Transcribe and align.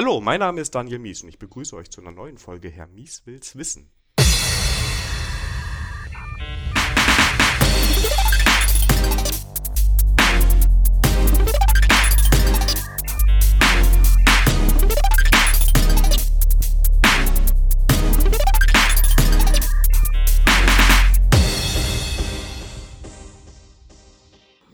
Hallo, 0.00 0.20
mein 0.20 0.38
Name 0.38 0.60
ist 0.60 0.76
Daniel 0.76 1.00
Mies 1.00 1.24
und 1.24 1.28
ich 1.28 1.40
begrüße 1.40 1.74
euch 1.74 1.90
zu 1.90 2.00
einer 2.00 2.12
neuen 2.12 2.38
Folge 2.38 2.68
Herr 2.68 2.86
Mies 2.86 3.22
will's 3.24 3.56
wissen. 3.58 3.90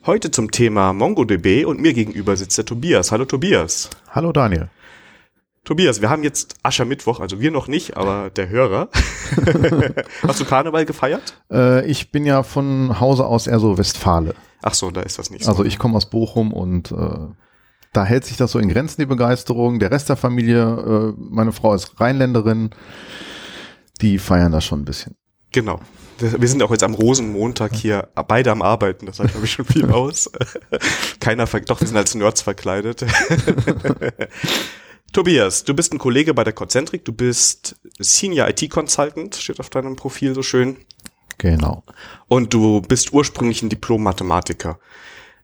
Heute 0.04 0.30
zum 0.30 0.50
Thema 0.50 0.92
MongoDB 0.92 1.64
und 1.64 1.80
mir 1.80 1.94
gegenüber 1.94 2.36
sitzt 2.36 2.58
der 2.58 2.66
Tobias. 2.66 3.10
Hallo 3.10 3.24
Tobias. 3.24 3.88
Hallo 4.10 4.30
Daniel. 4.30 4.68
Tobias, 5.64 6.02
wir 6.02 6.10
haben 6.10 6.22
jetzt 6.22 6.56
Aschermittwoch, 6.62 7.20
also 7.20 7.40
wir 7.40 7.50
noch 7.50 7.68
nicht, 7.68 7.96
aber 7.96 8.28
der 8.28 8.50
Hörer. 8.50 8.90
Hast 10.22 10.40
du 10.40 10.44
Karneval 10.44 10.84
gefeiert? 10.84 11.40
Äh, 11.50 11.86
ich 11.86 12.12
bin 12.12 12.26
ja 12.26 12.42
von 12.42 13.00
Hause 13.00 13.24
aus 13.24 13.46
eher 13.46 13.58
so 13.58 13.78
Westfale. 13.78 14.34
Ach 14.60 14.74
so, 14.74 14.90
da 14.90 15.00
ist 15.00 15.18
das 15.18 15.30
nicht 15.30 15.44
so. 15.44 15.50
Also 15.50 15.64
ich 15.64 15.78
komme 15.78 15.96
aus 15.96 16.10
Bochum 16.10 16.52
und 16.52 16.92
äh, 16.92 17.18
da 17.94 18.04
hält 18.04 18.26
sich 18.26 18.36
das 18.36 18.52
so 18.52 18.58
in 18.58 18.68
Grenzen, 18.68 19.00
die 19.00 19.06
Begeisterung. 19.06 19.78
Der 19.78 19.90
Rest 19.90 20.10
der 20.10 20.16
Familie, 20.16 21.14
äh, 21.16 21.20
meine 21.30 21.52
Frau 21.52 21.74
ist 21.74 21.98
Rheinländerin, 21.98 22.70
die 24.02 24.18
feiern 24.18 24.52
das 24.52 24.66
schon 24.66 24.82
ein 24.82 24.84
bisschen. 24.84 25.16
Genau. 25.50 25.80
Wir 26.18 26.48
sind 26.48 26.62
auch 26.62 26.70
jetzt 26.70 26.84
am 26.84 26.94
Rosenmontag 26.94 27.74
hier 27.74 28.08
beide 28.28 28.52
am 28.52 28.62
Arbeiten, 28.62 29.06
das 29.06 29.16
sagt 29.16 29.30
glaube 29.30 29.46
ich 29.46 29.52
schon 29.52 29.64
viel 29.64 29.90
aus. 29.90 30.30
Keiner, 31.20 31.46
doch, 31.46 31.80
wir 31.80 31.88
sind 31.88 31.96
als 31.96 32.14
Nerds 32.14 32.42
verkleidet. 32.42 33.04
Tobias, 35.14 35.62
du 35.62 35.74
bist 35.74 35.92
ein 35.92 35.98
Kollege 35.98 36.34
bei 36.34 36.42
der 36.42 36.52
Concentric, 36.52 37.04
du 37.04 37.12
bist 37.12 37.76
Senior 38.00 38.48
IT 38.48 38.68
Consultant, 38.68 39.36
steht 39.36 39.60
auf 39.60 39.70
deinem 39.70 39.94
Profil 39.94 40.34
so 40.34 40.42
schön. 40.42 40.76
Genau. 41.38 41.84
Und 42.26 42.52
du 42.52 42.80
bist 42.80 43.12
ursprünglich 43.12 43.62
ein 43.62 43.68
Diplom-Mathematiker. 43.68 44.80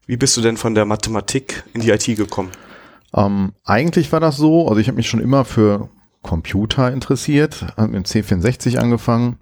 Wie 0.07 0.17
bist 0.17 0.37
du 0.37 0.41
denn 0.41 0.57
von 0.57 0.75
der 0.75 0.87
Mathematik 0.87 1.63
in 1.73 1.83
die 1.83 1.91
IT 1.91 2.05
gekommen? 2.17 2.51
Ähm, 3.15 3.53
eigentlich 3.65 4.11
war 4.11 4.19
das 4.19 4.37
so, 4.37 4.67
also 4.67 4.81
ich 4.81 4.89
habe 4.89 4.97
mich 4.97 5.09
schon 5.09 5.21
immer 5.21 5.45
für 5.45 5.89
Computer 6.23 6.93
interessiert, 6.93 7.65
habe 7.77 7.93
mit 7.93 7.95
dem 7.95 8.25
C64 8.25 8.77
angefangen, 8.77 9.39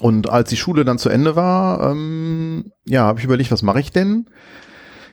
und 0.00 0.30
als 0.30 0.48
die 0.48 0.56
Schule 0.56 0.86
dann 0.86 0.98
zu 0.98 1.10
Ende 1.10 1.36
war, 1.36 1.90
ähm, 1.90 2.72
ja, 2.86 3.02
habe 3.02 3.18
ich 3.18 3.26
überlegt, 3.26 3.50
was 3.50 3.62
mache 3.62 3.80
ich 3.80 3.92
denn? 3.92 4.26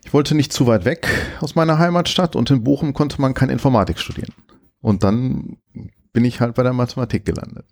Ich 0.04 0.14
wollte 0.14 0.36
nicht 0.36 0.52
zu 0.52 0.68
weit 0.68 0.86
weg 0.86 1.08
aus 1.42 1.56
meiner 1.56 1.78
Heimatstadt 1.78 2.36
und 2.36 2.50
in 2.50 2.64
Bochum 2.64 2.94
konnte 2.94 3.22
man 3.22 3.34
kein 3.34 3.50
Informatik 3.50 4.00
studieren. 4.00 4.34
Und 4.82 5.04
dann 5.04 5.58
bin 6.12 6.26
ich 6.26 6.42
halt 6.42 6.56
bei 6.56 6.64
der 6.64 6.74
Mathematik 6.74 7.26
gelandet. 7.26 7.66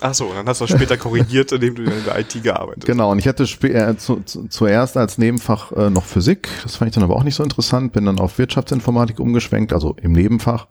Ach 0.00 0.12
so, 0.12 0.30
dann 0.34 0.46
hast 0.46 0.60
du 0.60 0.66
später 0.66 0.96
korrigiert, 0.98 1.52
indem 1.52 1.74
du 1.74 1.82
in 1.84 2.04
der 2.04 2.18
IT 2.18 2.42
gearbeitet 2.42 2.82
hast. 2.82 2.86
Genau, 2.86 3.10
und 3.10 3.18
ich 3.18 3.26
hatte 3.26 3.44
äh, 3.44 3.96
zu, 3.96 4.20
zu, 4.24 4.46
zuerst 4.48 4.96
als 4.96 5.16
Nebenfach 5.16 5.72
äh, 5.72 5.88
noch 5.88 6.04
Physik. 6.04 6.48
Das 6.62 6.76
fand 6.76 6.90
ich 6.90 6.94
dann 6.94 7.04
aber 7.04 7.16
auch 7.16 7.22
nicht 7.22 7.34
so 7.34 7.42
interessant. 7.42 7.92
Bin 7.92 8.04
dann 8.04 8.18
auf 8.18 8.38
Wirtschaftsinformatik 8.38 9.20
umgeschwenkt, 9.20 9.72
also 9.72 9.94
im 10.00 10.12
Nebenfach. 10.12 10.66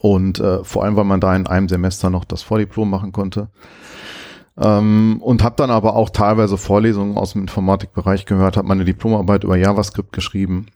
Und 0.00 0.40
äh, 0.40 0.64
vor 0.64 0.84
allem, 0.84 0.96
weil 0.96 1.04
man 1.04 1.20
da 1.20 1.36
in 1.36 1.46
einem 1.46 1.68
Semester 1.68 2.08
noch 2.08 2.24
das 2.24 2.42
Vordiplom 2.42 2.88
machen 2.88 3.12
konnte. 3.12 3.50
Ähm, 4.58 5.18
und 5.20 5.42
habe 5.42 5.56
dann 5.56 5.70
aber 5.70 5.96
auch 5.96 6.10
teilweise 6.10 6.56
Vorlesungen 6.56 7.18
aus 7.18 7.32
dem 7.32 7.42
Informatikbereich 7.42 8.24
gehört, 8.24 8.56
habe 8.56 8.68
meine 8.68 8.84
Diplomarbeit 8.84 9.44
über 9.44 9.56
JavaScript 9.56 10.12
geschrieben 10.12 10.66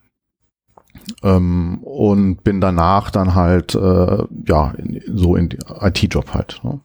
ähm, 1.22 1.78
und 1.82 2.44
bin 2.44 2.60
danach 2.60 3.10
dann 3.10 3.34
halt 3.34 3.74
äh, 3.74 4.24
ja 4.46 4.72
in, 4.76 5.02
so 5.06 5.34
in 5.34 5.48
IT-Job 5.80 6.34
halt. 6.34 6.60
Ne? 6.62 6.80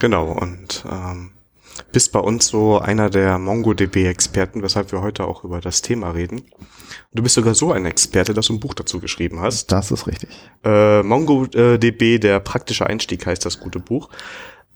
Genau 0.00 0.32
und 0.32 0.84
ähm, 0.90 1.30
bist 1.92 2.12
bei 2.12 2.20
uns 2.20 2.46
so 2.46 2.78
einer 2.78 3.10
der 3.10 3.38
MongoDB-Experten, 3.38 4.62
weshalb 4.62 4.92
wir 4.92 5.02
heute 5.02 5.24
auch 5.24 5.44
über 5.44 5.60
das 5.60 5.82
Thema 5.82 6.10
reden. 6.10 6.42
Du 7.12 7.22
bist 7.22 7.34
sogar 7.34 7.54
so 7.54 7.72
ein 7.72 7.86
Experte, 7.86 8.34
dass 8.34 8.46
du 8.46 8.54
ein 8.54 8.60
Buch 8.60 8.74
dazu 8.74 9.00
geschrieben 9.00 9.40
hast. 9.40 9.72
Das 9.72 9.90
ist 9.90 10.06
richtig. 10.06 10.30
Äh, 10.64 11.02
MongoDB, 11.02 12.18
der 12.20 12.40
praktische 12.40 12.86
Einstieg 12.86 13.26
heißt 13.26 13.44
das 13.44 13.60
gute 13.60 13.80
Buch. 13.80 14.08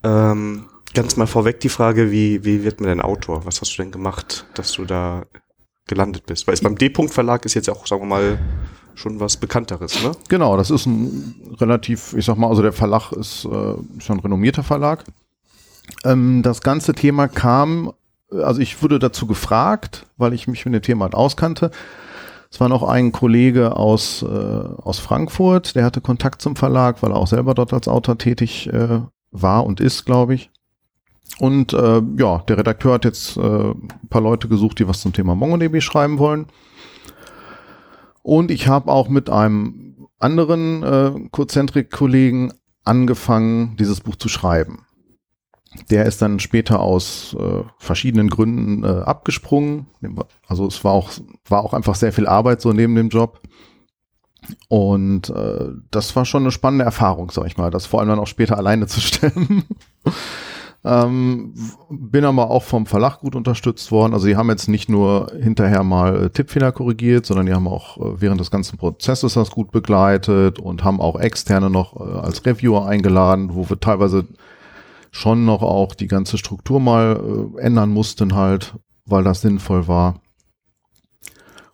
Ähm, 0.04 0.66
ganz 0.94 1.16
mal 1.16 1.26
vorweg 1.26 1.60
die 1.60 1.68
Frage, 1.68 2.10
wie, 2.10 2.44
wie 2.44 2.62
wird 2.62 2.80
man 2.80 2.88
denn 2.88 3.00
Autor? 3.00 3.44
Was 3.46 3.60
hast 3.60 3.76
du 3.76 3.82
denn 3.82 3.90
gemacht, 3.90 4.46
dass 4.54 4.72
du 4.72 4.84
da 4.84 5.24
gelandet 5.86 6.26
bist? 6.26 6.46
Weil 6.46 6.54
es 6.54 6.60
beim 6.60 6.76
D-Punkt 6.76 7.12
Verlag 7.12 7.44
ist 7.44 7.54
jetzt 7.54 7.70
auch, 7.70 7.86
sagen 7.86 8.02
wir 8.02 8.06
mal, 8.06 8.38
schon 8.94 9.18
was 9.18 9.36
Bekannteres, 9.36 10.02
ne? 10.02 10.12
Genau, 10.28 10.56
das 10.56 10.70
ist 10.70 10.86
ein 10.86 11.34
relativ, 11.58 12.14
ich 12.14 12.24
sag 12.24 12.36
mal, 12.36 12.48
also 12.48 12.62
der 12.62 12.72
Verlag 12.72 13.12
ist 13.12 13.44
äh, 13.44 13.48
schon 13.48 14.18
ein 14.18 14.20
renommierter 14.20 14.62
Verlag. 14.62 15.04
Ähm, 16.04 16.42
das 16.42 16.60
ganze 16.60 16.94
Thema 16.94 17.26
kam, 17.28 17.92
also 18.30 18.60
ich 18.60 18.82
wurde 18.82 18.98
dazu 18.98 19.26
gefragt, 19.26 20.06
weil 20.16 20.32
ich 20.32 20.46
mich 20.46 20.64
mit 20.64 20.74
dem 20.74 20.82
Thema 20.82 21.06
halt 21.06 21.14
auskannte. 21.14 21.70
Es 22.50 22.60
war 22.60 22.68
noch 22.68 22.84
ein 22.84 23.10
Kollege 23.10 23.74
aus, 23.74 24.22
äh, 24.22 24.26
aus 24.26 25.00
Frankfurt, 25.00 25.74
der 25.74 25.84
hatte 25.84 26.00
Kontakt 26.00 26.40
zum 26.40 26.54
Verlag, 26.54 27.02
weil 27.02 27.10
er 27.10 27.16
auch 27.16 27.26
selber 27.26 27.54
dort 27.54 27.72
als 27.72 27.88
Autor 27.88 28.16
tätig 28.16 28.72
äh, 28.72 29.00
war 29.34 29.66
und 29.66 29.80
ist, 29.80 30.06
glaube 30.06 30.34
ich. 30.34 30.50
Und 31.38 31.72
äh, 31.72 32.00
ja, 32.18 32.38
der 32.48 32.58
Redakteur 32.58 32.94
hat 32.94 33.04
jetzt 33.04 33.36
äh, 33.36 33.40
ein 33.40 34.08
paar 34.08 34.22
Leute 34.22 34.48
gesucht, 34.48 34.78
die 34.78 34.88
was 34.88 35.00
zum 35.00 35.12
Thema 35.12 35.34
MongoDB 35.34 35.80
schreiben 35.80 36.18
wollen. 36.18 36.46
Und 38.22 38.50
ich 38.50 38.68
habe 38.68 38.90
auch 38.90 39.08
mit 39.08 39.28
einem 39.28 40.08
anderen 40.18 40.82
äh, 40.82 41.28
Cozentrik-Kollegen 41.30 42.52
angefangen, 42.84 43.76
dieses 43.76 44.00
Buch 44.00 44.16
zu 44.16 44.28
schreiben. 44.28 44.86
Der 45.90 46.06
ist 46.06 46.22
dann 46.22 46.38
später 46.38 46.80
aus 46.80 47.36
äh, 47.38 47.64
verschiedenen 47.78 48.30
Gründen 48.30 48.84
äh, 48.84 48.86
abgesprungen. 48.86 49.86
Also 50.46 50.66
es 50.66 50.84
war 50.84 50.92
auch, 50.92 51.10
war 51.48 51.64
auch 51.64 51.74
einfach 51.74 51.96
sehr 51.96 52.12
viel 52.12 52.28
Arbeit 52.28 52.60
so 52.60 52.72
neben 52.72 52.94
dem 52.94 53.08
Job. 53.08 53.40
Und 54.68 55.30
äh, 55.30 55.68
das 55.90 56.14
war 56.16 56.24
schon 56.24 56.42
eine 56.42 56.50
spannende 56.50 56.84
Erfahrung, 56.84 57.30
sag 57.30 57.46
ich 57.46 57.56
mal, 57.56 57.70
das 57.70 57.86
vor 57.86 58.00
allem 58.00 58.08
dann 58.08 58.18
auch 58.18 58.26
später 58.26 58.58
alleine 58.58 58.86
zu 58.86 59.00
stellen. 59.00 59.64
ähm, 60.84 61.54
bin 61.88 62.24
aber 62.24 62.50
auch 62.50 62.62
vom 62.62 62.86
Verlag 62.86 63.20
gut 63.20 63.34
unterstützt 63.34 63.90
worden. 63.90 64.12
Also 64.12 64.26
die 64.26 64.36
haben 64.36 64.50
jetzt 64.50 64.68
nicht 64.68 64.88
nur 64.88 65.32
hinterher 65.40 65.82
mal 65.82 66.24
äh, 66.24 66.30
Tippfehler 66.30 66.72
korrigiert, 66.72 67.24
sondern 67.24 67.46
die 67.46 67.54
haben 67.54 67.68
auch 67.68 67.96
äh, 67.96 68.20
während 68.20 68.40
des 68.40 68.50
ganzen 68.50 68.76
Prozesses 68.76 69.34
das 69.34 69.50
gut 69.50 69.70
begleitet 69.70 70.58
und 70.58 70.84
haben 70.84 71.00
auch 71.00 71.18
externe 71.18 71.70
noch 71.70 71.98
äh, 71.98 72.18
als 72.18 72.44
Reviewer 72.44 72.86
eingeladen, 72.86 73.54
wo 73.54 73.68
wir 73.68 73.80
teilweise 73.80 74.26
schon 75.10 75.44
noch 75.44 75.62
auch 75.62 75.94
die 75.94 76.08
ganze 76.08 76.36
Struktur 76.36 76.80
mal 76.80 77.18
äh, 77.56 77.60
ändern 77.60 77.90
mussten 77.90 78.34
halt, 78.34 78.74
weil 79.06 79.24
das 79.24 79.40
sinnvoll 79.40 79.88
war. 79.88 80.20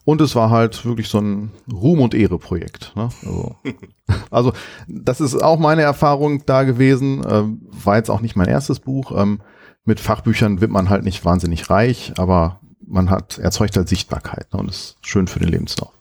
Und 0.04 0.20
es 0.20 0.34
war 0.34 0.50
halt 0.50 0.84
wirklich 0.84 1.08
so 1.08 1.18
ein 1.18 1.50
Ruhm- 1.70 2.00
und 2.00 2.14
Ehre-Projekt. 2.14 2.92
Ne? 2.96 3.10
Also, 3.22 3.56
also, 4.30 4.52
das 4.88 5.20
ist 5.20 5.42
auch 5.42 5.58
meine 5.58 5.82
Erfahrung 5.82 6.44
da 6.46 6.64
gewesen. 6.64 7.24
Ähm, 7.28 7.60
war 7.70 7.96
jetzt 7.96 8.10
auch 8.10 8.20
nicht 8.20 8.36
mein 8.36 8.48
erstes 8.48 8.80
Buch. 8.80 9.12
Ähm, 9.14 9.40
mit 9.84 10.00
Fachbüchern 10.00 10.60
wird 10.60 10.70
man 10.70 10.88
halt 10.88 11.04
nicht 11.04 11.24
wahnsinnig 11.24 11.70
reich, 11.70 12.12
aber 12.16 12.60
man 12.86 13.10
hat 13.10 13.38
erzeugt 13.38 13.76
halt 13.76 13.88
Sichtbarkeit 13.88 14.52
ne? 14.52 14.60
und 14.60 14.68
ist 14.68 14.96
schön 15.02 15.26
für 15.26 15.38
den 15.38 15.48
Lebenslauf. 15.48 15.92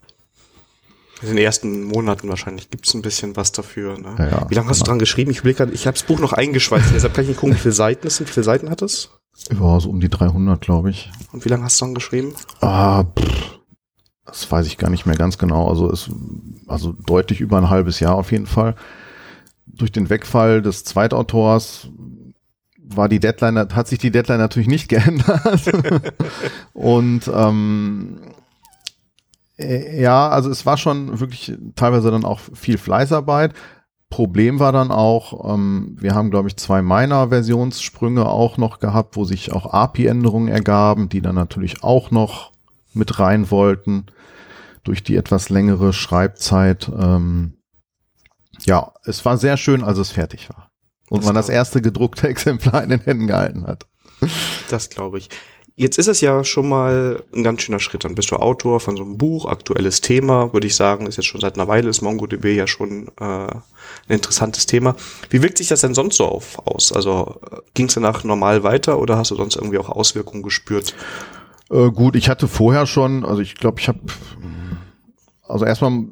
In 1.21 1.27
den 1.27 1.37
ersten 1.37 1.83
Monaten 1.83 2.29
wahrscheinlich 2.29 2.69
gibt 2.69 2.87
es 2.87 2.93
ein 2.93 3.01
bisschen 3.01 3.35
was 3.35 3.51
dafür. 3.51 3.97
Ne? 3.97 4.15
Ja, 4.17 4.27
ja, 4.27 4.49
wie 4.49 4.55
lange 4.55 4.69
hast 4.69 4.77
genau. 4.77 4.85
du 4.85 4.89
dran 4.91 4.99
geschrieben? 4.99 5.31
Ich 5.31 5.39
überlege 5.39 5.69
ich 5.73 5.85
habe 5.85 5.97
das 5.97 6.03
Buch 6.03 6.19
noch 6.19 6.31
eingeschweißt, 6.31 6.93
deshalb 6.93 7.13
kann 7.13 7.23
ich 7.25 7.29
nicht 7.29 7.39
gucken, 7.39 7.55
wie 7.55 7.59
viele 7.59 7.73
Seiten 7.73 8.07
es 8.07 8.17
sind. 8.17 8.29
Wie 8.29 8.33
viele 8.33 8.45
Seiten 8.45 8.69
hat 8.69 8.81
es? 8.81 9.09
Ja, 9.51 9.79
so 9.79 9.89
um 9.89 9.99
die 9.99 10.09
300, 10.09 10.61
glaube 10.61 10.89
ich. 10.89 11.11
Und 11.31 11.43
wie 11.45 11.49
lange 11.49 11.63
hast 11.63 11.79
du 11.79 11.85
dran 11.85 11.93
geschrieben? 11.93 12.33
Ah, 12.61 13.03
pff, 13.03 13.58
das 14.29 14.51
weiß 14.51 14.67
ich 14.67 14.77
gar 14.77 14.89
nicht 14.89 15.05
mehr 15.05 15.15
ganz 15.15 15.37
genau. 15.37 15.67
Also 15.67 15.91
es, 15.91 16.09
also 16.67 16.93
deutlich 17.05 17.41
über 17.41 17.57
ein 17.57 17.69
halbes 17.69 17.99
Jahr 17.99 18.15
auf 18.15 18.31
jeden 18.31 18.47
Fall. 18.47 18.75
Durch 19.65 19.91
den 19.91 20.09
Wegfall 20.09 20.61
des 20.61 20.83
Zweitautors 20.83 21.89
war 22.77 23.07
die 23.07 23.19
Deadline, 23.19 23.57
hat 23.57 23.87
sich 23.87 23.99
die 23.99 24.11
Deadline 24.11 24.39
natürlich 24.39 24.67
nicht 24.67 24.89
geändert. 24.89 25.71
Und 26.73 27.29
ähm, 27.33 28.19
äh, 29.57 30.01
ja, 30.01 30.29
also 30.29 30.49
es 30.49 30.65
war 30.65 30.77
schon 30.77 31.19
wirklich 31.19 31.53
teilweise 31.75 32.11
dann 32.11 32.25
auch 32.25 32.39
viel 32.39 32.77
Fleißarbeit. 32.77 33.53
Problem 34.09 34.59
war 34.59 34.71
dann 34.71 34.91
auch, 34.91 35.53
ähm, 35.53 35.95
wir 35.99 36.15
haben, 36.15 36.31
glaube 36.31 36.47
ich, 36.47 36.57
zwei 36.57 36.81
Miner-Versionssprünge 36.81 38.27
auch 38.27 38.57
noch 38.57 38.79
gehabt, 38.79 39.15
wo 39.15 39.23
sich 39.23 39.51
auch 39.51 39.71
API-Änderungen 39.71 40.47
ergaben, 40.47 41.09
die 41.09 41.21
dann 41.21 41.35
natürlich 41.35 41.83
auch 41.83 42.09
noch 42.09 42.51
mit 42.93 43.19
rein 43.19 43.51
wollten 43.51 44.07
durch 44.83 45.03
die 45.03 45.15
etwas 45.15 45.49
längere 45.49 45.93
Schreibzeit. 45.93 46.89
Ähm, 46.97 47.53
ja, 48.65 48.93
es 49.05 49.23
war 49.25 49.37
sehr 49.37 49.57
schön, 49.57 49.83
als 49.83 49.97
es 49.97 50.11
fertig 50.11 50.49
war. 50.49 50.71
Und 51.09 51.19
das 51.19 51.25
man 51.25 51.35
das 51.35 51.49
erste 51.49 51.81
gedruckte 51.81 52.27
Exemplar 52.29 52.83
in 52.83 52.89
den 52.89 53.01
Händen 53.01 53.27
gehalten 53.27 53.67
hat. 53.67 53.85
Das 54.69 54.89
glaube 54.89 55.17
ich. 55.17 55.29
Jetzt 55.75 55.97
ist 55.97 56.07
es 56.07 56.19
ja 56.19 56.43
schon 56.43 56.67
mal 56.67 57.23
ein 57.33 57.41
ganz 57.41 57.61
schöner 57.61 57.79
Schritt. 57.79 58.03
Dann 58.03 58.13
bist 58.13 58.31
du 58.31 58.35
Autor 58.35 58.81
von 58.81 58.97
so 58.97 59.03
einem 59.03 59.17
Buch, 59.17 59.45
aktuelles 59.45 60.01
Thema, 60.01 60.51
würde 60.51 60.67
ich 60.67 60.75
sagen, 60.75 61.07
ist 61.07 61.15
jetzt 61.15 61.27
schon 61.27 61.39
seit 61.39 61.55
einer 61.55 61.69
Weile, 61.69 61.87
ist 61.87 62.01
MongoDB 62.01 62.47
ja 62.47 62.67
schon 62.67 63.07
äh, 63.17 63.23
ein 63.23 63.61
interessantes 64.09 64.65
Thema. 64.65 64.97
Wie 65.29 65.41
wirkt 65.41 65.57
sich 65.57 65.69
das 65.69 65.79
denn 65.79 65.93
sonst 65.93 66.17
so 66.17 66.25
auf, 66.25 66.59
aus? 66.67 66.91
Also 66.91 67.39
äh, 67.49 67.59
ging 67.75 67.85
es 67.85 67.93
danach 67.93 68.25
normal 68.25 68.63
weiter 68.63 68.99
oder 68.99 69.15
hast 69.15 69.31
du 69.31 69.37
sonst 69.37 69.55
irgendwie 69.55 69.77
auch 69.77 69.87
Auswirkungen 69.87 70.43
gespürt? 70.43 70.95
Äh, 71.71 71.91
gut, 71.91 72.17
ich 72.17 72.27
hatte 72.27 72.49
vorher 72.49 72.85
schon, 72.85 73.23
also 73.23 73.41
ich 73.41 73.55
glaube, 73.55 73.79
ich 73.79 73.87
habe, 73.87 74.01
also 75.49 75.65
erstmal 75.65 76.05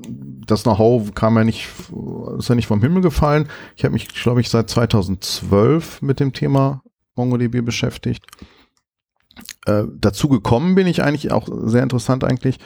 das 0.45 0.63
Know-how 0.63 1.13
kam 1.13 1.37
ja 1.37 1.43
nicht, 1.43 1.67
ist 2.37 2.49
ja 2.49 2.55
nicht 2.55 2.67
vom 2.67 2.81
Himmel 2.81 3.01
gefallen. 3.01 3.47
Ich 3.75 3.83
habe 3.83 3.93
mich, 3.93 4.07
glaube 4.07 4.41
ich, 4.41 4.49
seit 4.49 4.69
2012 4.69 6.01
mit 6.01 6.19
dem 6.19 6.33
Thema 6.33 6.81
MongoDB 7.15 7.63
beschäftigt. 7.63 8.25
Äh, 9.65 9.83
dazu 9.99 10.29
gekommen 10.29 10.75
bin 10.75 10.87
ich 10.87 11.03
eigentlich 11.03 11.31
auch 11.31 11.47
sehr 11.65 11.83
interessant 11.83 12.23
eigentlich. 12.23 12.57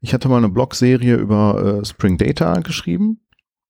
Ich 0.00 0.14
hatte 0.14 0.28
mal 0.28 0.38
eine 0.38 0.48
Blogserie 0.48 1.16
über 1.16 1.80
äh, 1.80 1.84
Spring 1.84 2.18
Data 2.18 2.60
geschrieben. 2.60 3.20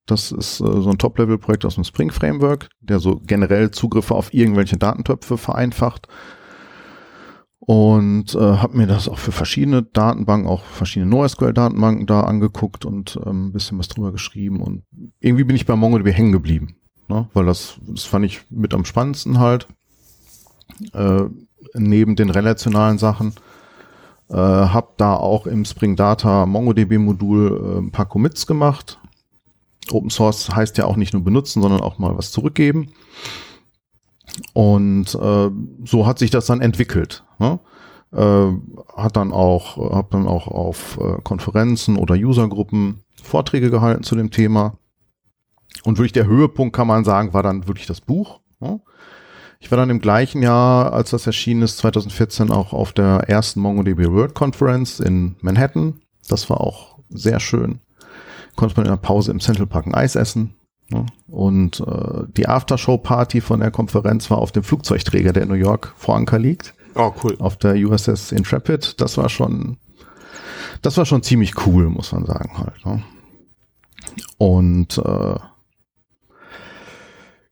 Das 0.07 0.33
ist 0.33 0.61
äh, 0.61 0.65
so 0.83 0.91
ein 0.91 0.99
Top-Level-Projekt 0.99 1.65
aus 1.65 1.77
dem 1.77 1.85
Spring 1.85 2.11
Framework, 2.11 2.69
der 2.81 2.99
so 3.01 3.21
generell 3.25 3.71
Zugriffe 3.71 4.15
auf 4.15 4.35
irgendwelche 4.35 4.77
Datentöpfe 4.77 5.39
vereinfacht. 5.39 6.09
Und 7.67 8.35
äh, 8.35 8.39
habe 8.39 8.77
mir 8.77 8.87
das 8.87 9.09
auch 9.09 9.19
für 9.19 9.33
verschiedene 9.33 9.83
Datenbanken, 9.83 10.49
auch 10.49 10.63
verschiedene 10.65 11.11
NoSQL-Datenbanken 11.11 12.07
da 12.07 12.21
angeguckt 12.21 12.85
und 12.85 13.19
ähm, 13.25 13.47
ein 13.47 13.53
bisschen 13.53 13.79
was 13.79 13.89
drüber 13.89 14.13
geschrieben. 14.13 14.61
Und 14.61 14.83
irgendwie 15.21 15.45
bin 15.45 15.57
ich 15.57 15.65
bei 15.65 15.75
MongoDB 15.75 16.13
hängen 16.13 16.33
geblieben, 16.33 16.77
ne? 17.09 17.27
weil 17.33 17.47
das, 17.47 17.79
das 17.87 18.05
fand 18.05 18.27
ich 18.27 18.43
mit 18.51 18.75
am 18.75 18.85
spannendsten 18.85 19.39
halt. 19.39 19.67
Äh, 20.93 21.25
neben 21.73 22.17
den 22.17 22.31
relationalen 22.31 22.99
Sachen. 22.99 23.33
Äh, 24.29 24.37
habe 24.37 24.89
da 24.97 25.15
auch 25.15 25.47
im 25.47 25.65
Spring 25.65 25.97
Data 25.97 26.45
MongoDB 26.45 26.99
Modul 26.99 27.77
äh, 27.77 27.79
ein 27.79 27.91
paar 27.91 28.07
Commits 28.07 28.47
gemacht. 28.47 28.99
Open 29.91 30.11
Source 30.11 30.55
heißt 30.55 30.77
ja 30.79 30.85
auch 30.85 30.97
nicht 30.97 31.13
nur 31.13 31.25
benutzen, 31.25 31.63
sondern 31.63 31.81
auch 31.81 31.99
mal 31.99 32.17
was 32.17 32.31
zurückgeben. 32.31 32.93
Und 34.53 35.15
äh, 35.15 35.51
so 35.85 36.07
hat 36.07 36.19
sich 36.19 36.31
das 36.31 36.47
dann 36.47 36.61
entwickelt. 36.61 37.24
Ne? 37.39 37.59
Äh, 38.13 38.53
hat 38.97 39.17
dann 39.17 39.33
auch, 39.33 39.77
habe 39.77 40.09
dann 40.11 40.27
auch 40.27 40.49
auf 40.49 40.99
äh, 41.01 41.21
Konferenzen 41.23 41.97
oder 41.97 42.15
Usergruppen 42.15 43.03
Vorträge 43.23 43.71
gehalten 43.71 44.03
zu 44.03 44.15
dem 44.15 44.31
Thema. 44.31 44.77
Und 45.83 45.99
wirklich 45.99 46.13
der 46.13 46.27
Höhepunkt 46.27 46.77
kann 46.77 46.87
man 46.87 47.05
sagen, 47.05 47.33
war 47.33 47.43
dann 47.43 47.67
wirklich 47.67 47.87
das 47.87 48.01
Buch. 48.01 48.41
Ne? 48.61 48.81
Ich 49.61 49.71
war 49.71 49.79
dann 49.79 49.91
im 49.91 50.01
gleichen 50.01 50.43
Jahr, 50.43 50.93
als 50.93 51.11
das 51.11 51.27
erschienen 51.27 51.63
ist, 51.63 51.79
2014, 51.79 52.51
auch 52.51 52.73
auf 52.73 52.93
der 52.93 53.29
ersten 53.29 53.61
MongoDB 53.61 54.11
World 54.11 54.35
Conference 54.35 55.01
in 55.01 55.37
Manhattan. 55.41 56.01
Das 56.29 56.49
war 56.51 56.61
auch 56.61 56.99
sehr 57.09 57.41
schön. 57.41 57.81
Konnte 58.57 58.77
man 58.77 58.87
in 58.87 58.93
der 58.93 58.99
Pause 58.99 59.31
im 59.31 59.41
Central 59.41 59.67
Park 59.67 59.87
ein 59.87 59.95
Eis 59.95 60.17
essen. 60.17 60.55
Ne? 60.91 61.07
Und 61.27 61.81
äh, 61.81 62.25
die 62.37 62.47
Aftershow-Party 62.47 63.41
von 63.41 63.61
der 63.61 63.71
Konferenz 63.71 64.31
war 64.31 64.39
auf 64.39 64.53
dem 64.53 64.63
Flugzeugträger, 64.63 65.33
der 65.33 65.45
in 65.45 65.49
New 65.49 65.55
York 65.55 65.95
vor 65.97 66.15
Anker 66.15 66.39
liegt. 66.39 66.75
Oh, 66.95 67.13
cool. 67.23 67.37
Auf 67.39 67.57
der 67.57 67.75
USS 67.75 68.33
Intrepid. 68.33 69.01
Das 69.01 69.17
war 69.17 69.29
schon, 69.29 69.79
das 70.83 70.97
war 70.97 71.07
schon 71.07 71.23
ziemlich 71.23 71.67
cool, 71.67 71.89
muss 71.91 72.13
man 72.13 72.25
sagen 72.25 72.59
halt. 72.59 72.85
Ne? 72.87 73.03
Und 74.39 74.99
äh, 74.99 75.39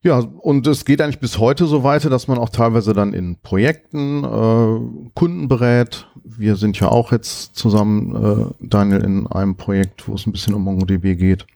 ja, 0.05 0.19
und 0.19 0.67
es 0.67 0.85
geht 0.85 1.01
eigentlich 1.01 1.21
bis 1.21 1.39
heute 1.39 1.67
so 1.67 1.85
weiter, 1.85 2.11
dass 2.11 2.27
man 2.27 2.37
auch 2.37 2.49
teilweise 2.49 2.93
dann 2.93 3.13
in 3.13 3.37
Projekten 3.41 4.25
äh, 4.25 5.11
Kunden 5.15 5.47
berät. 5.47 6.09
Wir 6.25 6.57
sind 6.57 6.79
ja 6.81 6.89
auch 6.89 7.13
jetzt 7.13 7.55
zusammen, 7.55 8.15
äh, 8.61 8.67
Daniel, 8.67 9.05
in 9.05 9.29
einem 9.29 9.57
Projekt, 9.57 10.09
wo 10.09 10.15
es 10.15 10.27
ein 10.27 10.33
bisschen 10.33 10.55
um 10.55 10.65
MongoDB 10.65 11.17
geht. 11.17 11.47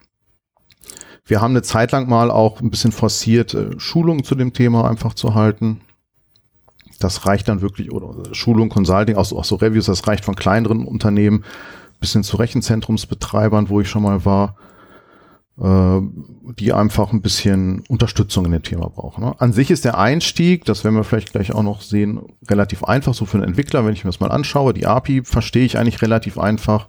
Wir 1.25 1.41
haben 1.41 1.51
eine 1.51 1.61
Zeit 1.61 1.91
lang 1.91 2.07
mal 2.07 2.31
auch 2.31 2.61
ein 2.61 2.69
bisschen 2.69 2.93
forciert, 2.93 3.53
äh, 3.53 3.77
Schulungen 3.79 4.23
zu 4.23 4.33
dem 4.33 4.53
Thema 4.53 4.89
einfach 4.89 5.13
zu 5.13 5.35
halten. 5.35 5.81
Das 6.99 7.25
reicht 7.25 7.47
dann 7.47 7.61
wirklich, 7.61 7.91
oder 7.91 8.33
Schulung, 8.33 8.69
Consulting, 8.69 9.15
auch 9.15 9.25
so, 9.25 9.37
auch 9.37 9.45
so 9.45 9.55
Reviews, 9.55 9.85
das 9.85 10.07
reicht 10.07 10.25
von 10.25 10.35
kleineren 10.35 10.85
Unternehmen 10.85 11.43
bis 11.99 12.13
hin 12.13 12.23
zu 12.23 12.37
Rechenzentrumsbetreibern, 12.37 13.69
wo 13.69 13.81
ich 13.81 13.89
schon 13.89 14.03
mal 14.03 14.25
war 14.25 14.55
äh, 15.59 16.01
die 16.59 16.73
einfach 16.73 17.11
ein 17.11 17.21
bisschen 17.21 17.83
Unterstützung 17.89 18.45
in 18.45 18.51
dem 18.51 18.63
Thema 18.63 18.89
brauchen. 18.89 19.23
Ne? 19.23 19.35
An 19.39 19.53
sich 19.53 19.71
ist 19.71 19.85
der 19.85 19.97
Einstieg, 19.97 20.65
das 20.65 20.83
werden 20.83 20.95
wir 20.95 21.03
vielleicht 21.03 21.31
gleich 21.31 21.53
auch 21.53 21.63
noch 21.63 21.81
sehen, 21.81 22.21
relativ 22.47 22.83
einfach, 22.83 23.13
so 23.13 23.25
für 23.25 23.37
einen 23.37 23.47
Entwickler, 23.47 23.85
wenn 23.85 23.93
ich 23.93 24.03
mir 24.03 24.09
das 24.09 24.19
mal 24.19 24.31
anschaue. 24.31 24.73
Die 24.73 24.85
API 24.85 25.23
verstehe 25.23 25.65
ich 25.65 25.77
eigentlich 25.77 26.01
relativ 26.01 26.37
einfach. 26.37 26.87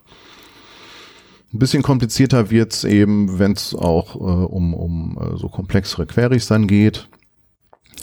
Ein 1.53 1.59
bisschen 1.59 1.83
komplizierter 1.83 2.51
wird's 2.51 2.85
eben, 2.85 3.39
wenn 3.39 3.53
es 3.53 3.75
auch 3.75 4.17
äh, 4.17 4.19
um, 4.19 4.75
um 4.75 5.19
äh, 5.19 5.37
so 5.39 5.49
komplexere 5.49 6.05
Queries 6.05 6.47
dann 6.47 6.67
geht, 6.67 7.09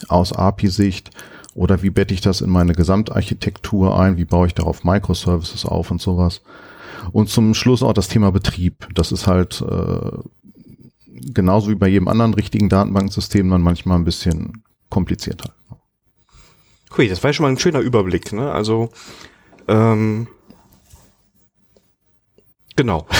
aus 0.08 0.32
API-Sicht. 0.32 1.10
Oder 1.56 1.82
wie 1.82 1.88
bette 1.88 2.12
ich 2.12 2.20
das 2.20 2.42
in 2.42 2.50
meine 2.50 2.74
Gesamtarchitektur 2.74 3.98
ein? 3.98 4.18
Wie 4.18 4.26
baue 4.26 4.46
ich 4.46 4.52
darauf 4.52 4.84
Microservices 4.84 5.64
auf 5.64 5.90
und 5.90 6.02
sowas? 6.02 6.42
Und 7.12 7.30
zum 7.30 7.54
Schluss 7.54 7.82
auch 7.82 7.94
das 7.94 8.08
Thema 8.08 8.30
Betrieb. 8.30 8.86
Das 8.94 9.10
ist 9.10 9.26
halt 9.26 9.62
äh, 9.62 10.10
genauso 11.06 11.70
wie 11.70 11.74
bei 11.74 11.88
jedem 11.88 12.08
anderen 12.08 12.34
richtigen 12.34 12.68
Datenbanksystem 12.68 13.48
dann 13.48 13.62
manchmal 13.62 13.98
ein 13.98 14.04
bisschen 14.04 14.64
komplizierter. 14.90 15.54
Cool, 16.96 17.08
das 17.08 17.22
war 17.22 17.30
ja 17.30 17.32
schon 17.32 17.44
mal 17.44 17.52
ein 17.52 17.58
schöner 17.58 17.80
Überblick. 17.80 18.34
Ne? 18.34 18.52
Also 18.52 18.90
ähm, 19.66 20.28
genau. 22.76 23.06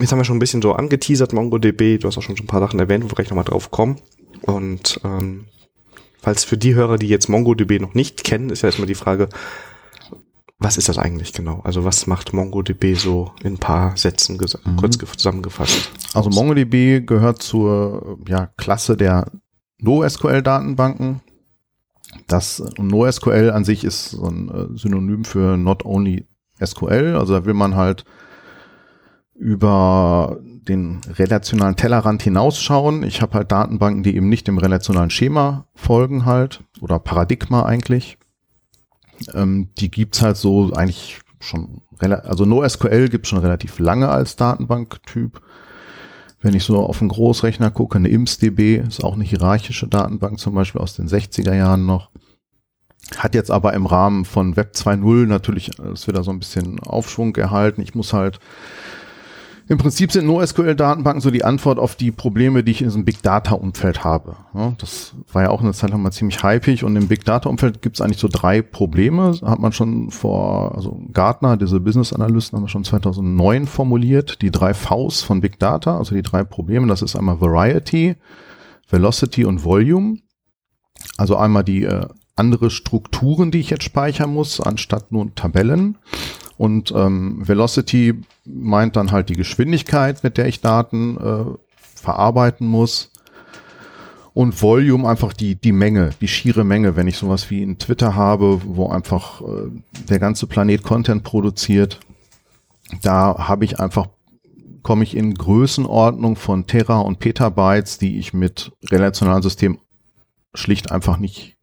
Jetzt 0.00 0.10
haben 0.10 0.18
wir 0.18 0.24
schon 0.24 0.36
ein 0.36 0.40
bisschen 0.40 0.62
so 0.62 0.72
angeteasert, 0.72 1.34
MongoDB. 1.34 1.98
Du 2.00 2.08
hast 2.08 2.16
auch 2.16 2.22
schon 2.22 2.34
ein 2.34 2.46
paar 2.46 2.60
Sachen 2.60 2.80
erwähnt, 2.80 3.04
wo 3.04 3.10
wir 3.10 3.14
gleich 3.14 3.28
nochmal 3.28 3.44
drauf 3.44 3.70
kommen. 3.70 4.00
Und 4.46 5.00
ähm, 5.04 5.46
falls 6.20 6.44
für 6.44 6.58
die 6.58 6.74
Hörer, 6.74 6.98
die 6.98 7.08
jetzt 7.08 7.28
MongoDB 7.28 7.80
noch 7.80 7.94
nicht 7.94 8.24
kennen, 8.24 8.50
ist 8.50 8.62
ja 8.62 8.68
erstmal 8.68 8.86
die 8.86 8.94
Frage, 8.94 9.28
was 10.58 10.76
ist 10.76 10.88
das 10.88 10.98
eigentlich 10.98 11.32
genau? 11.32 11.60
Also 11.64 11.84
was 11.84 12.06
macht 12.06 12.32
MongoDB 12.32 12.94
so 12.94 13.32
in 13.42 13.54
ein 13.54 13.58
paar 13.58 13.96
Sätzen 13.96 14.36
mhm. 14.36 14.76
kurz 14.76 14.98
zusammengefasst? 14.98 15.90
Also 16.12 16.30
MongoDB 16.30 17.06
gehört 17.06 17.42
zur 17.42 18.18
ja, 18.28 18.46
Klasse 18.56 18.96
der 18.96 19.30
NoSQL-Datenbanken. 19.78 21.20
Das 22.28 22.62
NoSQL 22.78 23.50
an 23.50 23.64
sich 23.64 23.84
ist 23.84 24.10
so 24.10 24.26
ein 24.26 24.48
äh, 24.48 24.78
Synonym 24.78 25.24
für 25.24 25.56
Not 25.56 25.84
Only 25.84 26.26
SQL. 26.64 27.16
Also 27.16 27.34
da 27.34 27.44
will 27.44 27.54
man 27.54 27.74
halt 27.74 28.04
über 29.34 30.38
den 30.64 31.00
relationalen 31.08 31.76
Tellerrand 31.76 32.22
hinausschauen. 32.22 33.02
Ich 33.02 33.22
habe 33.22 33.34
halt 33.34 33.52
Datenbanken, 33.52 34.02
die 34.02 34.16
eben 34.16 34.28
nicht 34.28 34.46
dem 34.46 34.58
relationalen 34.58 35.10
Schema 35.10 35.66
folgen 35.74 36.24
halt 36.24 36.62
oder 36.80 36.98
Paradigma 36.98 37.64
eigentlich. 37.64 38.18
Ähm, 39.32 39.68
die 39.78 39.90
gibt's 39.90 40.22
halt 40.22 40.36
so 40.36 40.72
eigentlich 40.72 41.20
schon, 41.40 41.82
also 41.98 42.44
NoSQL 42.44 43.08
gibt's 43.08 43.28
schon 43.28 43.38
relativ 43.38 43.78
lange 43.78 44.08
als 44.08 44.36
Datenbanktyp. 44.36 45.40
Wenn 46.40 46.54
ich 46.54 46.64
so 46.64 46.78
auf 46.78 47.00
einen 47.00 47.08
Großrechner 47.08 47.70
gucke, 47.70 47.96
eine 47.96 48.08
IMSDB 48.08 48.76
ist 48.86 49.02
auch 49.02 49.14
eine 49.14 49.24
hierarchische 49.24 49.88
Datenbank, 49.88 50.38
zum 50.38 50.54
Beispiel 50.54 50.80
aus 50.80 50.94
den 50.94 51.08
60er 51.08 51.54
Jahren 51.54 51.86
noch. 51.86 52.10
Hat 53.16 53.34
jetzt 53.34 53.50
aber 53.50 53.74
im 53.74 53.86
Rahmen 53.86 54.24
von 54.24 54.56
Web 54.56 54.72
2.0 54.74 55.26
natürlich 55.26 55.78
ist 55.78 56.08
wieder 56.08 56.22
so 56.22 56.30
ein 56.30 56.38
bisschen 56.38 56.80
Aufschwung 56.80 57.36
erhalten. 57.36 57.82
Ich 57.82 57.94
muss 57.94 58.12
halt 58.12 58.40
im 59.66 59.78
Prinzip 59.78 60.12
sind 60.12 60.26
NoSQL-Datenbanken 60.26 61.22
so 61.22 61.30
die 61.30 61.44
Antwort 61.44 61.78
auf 61.78 61.96
die 61.96 62.10
Probleme, 62.10 62.62
die 62.62 62.72
ich 62.72 62.82
in 62.82 62.88
diesem 62.88 63.04
Big 63.04 63.22
Data-Umfeld 63.22 64.04
habe. 64.04 64.36
das 64.78 65.14
war 65.32 65.44
ja 65.44 65.50
auch 65.50 65.62
eine 65.62 65.72
Zeit 65.72 65.90
lang 65.90 66.02
mal 66.02 66.10
ziemlich 66.10 66.42
hypig 66.42 66.84
und 66.84 66.96
im 66.96 67.08
Big 67.08 67.24
Data-Umfeld 67.24 67.80
gibt 67.80 67.96
es 67.96 68.00
eigentlich 68.02 68.18
so 68.18 68.28
drei 68.30 68.60
Probleme. 68.60 69.34
Hat 69.42 69.60
man 69.60 69.72
schon 69.72 70.10
vor, 70.10 70.74
also 70.74 71.00
Gartner, 71.12 71.56
diese 71.56 71.80
Business-Analysten 71.80 72.56
haben 72.56 72.64
wir 72.64 72.68
schon 72.68 72.84
2009 72.84 73.66
formuliert, 73.66 74.42
die 74.42 74.50
drei 74.50 74.74
Vs 74.74 75.22
von 75.22 75.40
Big 75.40 75.58
Data, 75.58 75.96
also 75.96 76.14
die 76.14 76.22
drei 76.22 76.44
Probleme. 76.44 76.86
Das 76.86 77.00
ist 77.00 77.16
einmal 77.16 77.40
Variety, 77.40 78.16
Velocity 78.90 79.46
und 79.46 79.64
Volume. 79.64 80.18
Also 81.16 81.36
einmal 81.36 81.64
die 81.64 81.84
äh, 81.84 82.06
andere 82.36 82.70
Strukturen, 82.70 83.50
die 83.50 83.60
ich 83.60 83.70
jetzt 83.70 83.84
speichern 83.84 84.32
muss, 84.32 84.60
anstatt 84.60 85.12
nur 85.12 85.34
Tabellen. 85.34 85.98
Und 86.56 86.92
ähm, 86.94 87.46
Velocity 87.46 88.20
meint 88.44 88.96
dann 88.96 89.10
halt 89.10 89.28
die 89.28 89.34
Geschwindigkeit, 89.34 90.22
mit 90.22 90.38
der 90.38 90.46
ich 90.46 90.60
Daten 90.60 91.16
äh, 91.16 91.44
verarbeiten 91.96 92.66
muss. 92.66 93.10
Und 94.34 94.60
Volume 94.60 95.08
einfach 95.08 95.32
die, 95.32 95.54
die 95.54 95.72
Menge, 95.72 96.10
die 96.20 96.28
schiere 96.28 96.64
Menge, 96.64 96.96
wenn 96.96 97.06
ich 97.06 97.16
sowas 97.16 97.50
wie 97.50 97.62
in 97.62 97.78
Twitter 97.78 98.16
habe, 98.16 98.60
wo 98.64 98.88
einfach 98.88 99.40
äh, 99.42 99.70
der 100.08 100.18
ganze 100.18 100.46
Planet 100.46 100.82
Content 100.82 101.22
produziert. 101.22 102.00
Da 103.02 103.48
habe 103.48 103.64
ich 103.64 103.78
einfach, 103.78 104.08
komme 104.82 105.04
ich 105.04 105.16
in 105.16 105.34
Größenordnung 105.34 106.34
von 106.34 106.66
Terra 106.66 107.00
und 107.00 107.20
Petabytes, 107.20 107.98
die 107.98 108.18
ich 108.18 108.34
mit 108.34 108.72
relationalen 108.90 109.42
Systemen 109.42 109.78
schlicht 110.52 110.90
einfach 110.90 111.18
nicht 111.18 111.56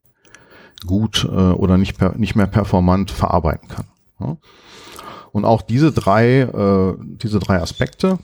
gut 0.85 1.25
äh, 1.25 1.27
oder 1.29 1.77
nicht, 1.77 1.97
per, 1.97 2.17
nicht 2.17 2.35
mehr 2.35 2.47
performant 2.47 3.11
verarbeiten 3.11 3.67
kann. 3.67 3.85
Ja. 4.19 4.37
Und 5.31 5.45
auch 5.45 5.61
diese 5.61 5.91
drei, 5.91 6.41
äh, 6.41 6.93
diese 6.99 7.39
drei 7.39 7.61
Aspekte 7.61 8.19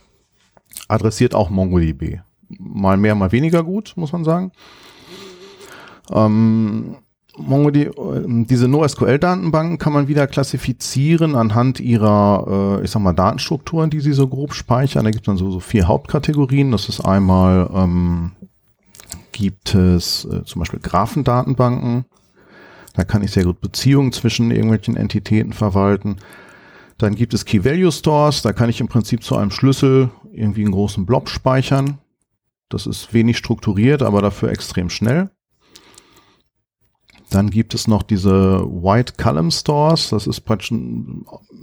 adressiert 0.88 1.36
auch 1.36 1.50
MongoDB. 1.50 2.20
Mal 2.50 2.98
mehr, 2.98 3.16
mal 3.16 3.32
weniger 3.32 3.64
gut, 3.64 3.94
muss 3.96 4.12
man 4.12 4.24
sagen. 4.24 4.52
Ähm, 6.12 6.98
MongoDB, 7.38 7.98
äh, 7.98 8.46
diese 8.46 8.68
NoSQL-Datenbanken 8.68 9.78
kann 9.78 9.94
man 9.94 10.08
wieder 10.08 10.28
klassifizieren 10.28 11.36
anhand 11.36 11.80
ihrer, 11.80 12.80
äh, 12.80 12.84
ich 12.84 12.92
sag 12.92 13.02
mal, 13.02 13.14
Datenstrukturen, 13.14 13.90
die 13.90 14.00
sie 14.00 14.14
so 14.14 14.28
grob 14.28 14.54
speichern. 14.54 15.06
Da 15.06 15.12
gibt 15.12 15.24
es 15.24 15.26
dann 15.28 15.38
so, 15.38 15.52
so 15.52 15.60
vier 15.60 15.88
Hauptkategorien. 15.88 16.72
Das 16.72 16.90
ist 16.90 17.02
einmal, 17.02 17.70
ähm, 17.74 18.32
gibt 19.32 19.76
es 19.76 20.26
äh, 20.26 20.44
zum 20.46 20.60
Beispiel 20.60 20.80
Graphendatenbanken. 20.80 22.06
Da 22.96 23.04
kann 23.04 23.22
ich 23.22 23.32
sehr 23.32 23.44
gut 23.44 23.62
Beziehungen 23.62 24.12
zwischen 24.12 24.50
irgendwelchen 24.50 24.98
Entitäten 24.98 25.54
verwalten. 25.54 26.18
Dann 26.98 27.16
gibt 27.16 27.34
es 27.34 27.46
Key 27.46 27.64
Value 27.64 27.92
Stores. 27.92 28.42
Da 28.42 28.54
kann 28.54 28.70
ich 28.70 28.82
im 28.82 28.88
Prinzip 28.88 29.24
zu 29.24 29.36
einem 29.36 29.52
Schlüssel 29.52 30.10
irgendwie 30.32 30.64
einen 30.64 30.72
großen 30.72 31.06
Blob 31.06 31.30
speichern. 31.30 32.00
Das 32.70 32.88
ist 32.88 33.14
wenig 33.14 33.38
strukturiert, 33.38 34.02
aber 34.02 34.22
dafür 34.22 34.50
extrem 34.50 34.90
schnell. 34.90 35.30
Dann 37.30 37.50
gibt 37.50 37.74
es 37.74 37.88
noch 37.88 38.04
diese 38.04 38.64
White 38.64 39.14
Column 39.18 39.52
Stores. 39.52 40.10
Das 40.10 40.28
ist 40.28 40.42
praktisch 40.42 40.74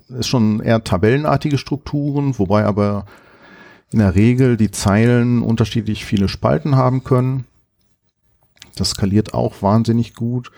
ist 0.09 0.29
schon 0.29 0.61
eher 0.61 0.85
tabellenartige 0.85 1.59
Strukturen, 1.59 2.39
wobei 2.39 2.65
aber 2.65 3.07
in 3.91 3.99
der 3.99 4.15
Regel 4.15 4.57
die 4.57 4.71
Zeilen 4.71 5.43
unterschiedlich 5.43 6.05
viele 6.05 6.29
Spalten 6.29 6.77
haben 6.77 7.05
können. 7.05 7.47
Das 8.77 8.91
skaliert 8.91 9.35
auch 9.35 9.63
wahnsinnig 9.63 10.15
gut. 10.15 10.51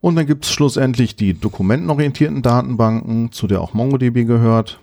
Und 0.00 0.16
dann 0.16 0.26
gibt 0.26 0.44
es 0.44 0.52
schlussendlich 0.52 1.16
die 1.16 1.34
dokumentenorientierten 1.34 2.42
Datenbanken, 2.42 3.32
zu 3.32 3.46
der 3.46 3.60
auch 3.60 3.74
MongoDB 3.74 4.24
gehört. 4.26 4.80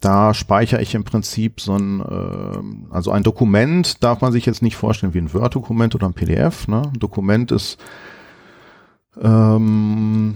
Da 0.00 0.34
speichere 0.34 0.82
ich 0.82 0.96
im 0.96 1.04
Prinzip 1.04 1.60
so 1.60 1.76
ein, 1.76 2.00
äh, 2.00 2.92
also 2.92 3.12
ein 3.12 3.22
Dokument 3.22 4.02
darf 4.02 4.20
man 4.20 4.32
sich 4.32 4.46
jetzt 4.46 4.60
nicht 4.60 4.76
vorstellen 4.76 5.14
wie 5.14 5.18
ein 5.18 5.32
Word-Dokument 5.32 5.94
oder 5.94 6.06
ein 6.06 6.14
PDF. 6.14 6.66
Ne? 6.66 6.82
Ein 6.92 6.98
Dokument 6.98 7.52
ist, 7.52 7.78
ähm, 9.20 10.34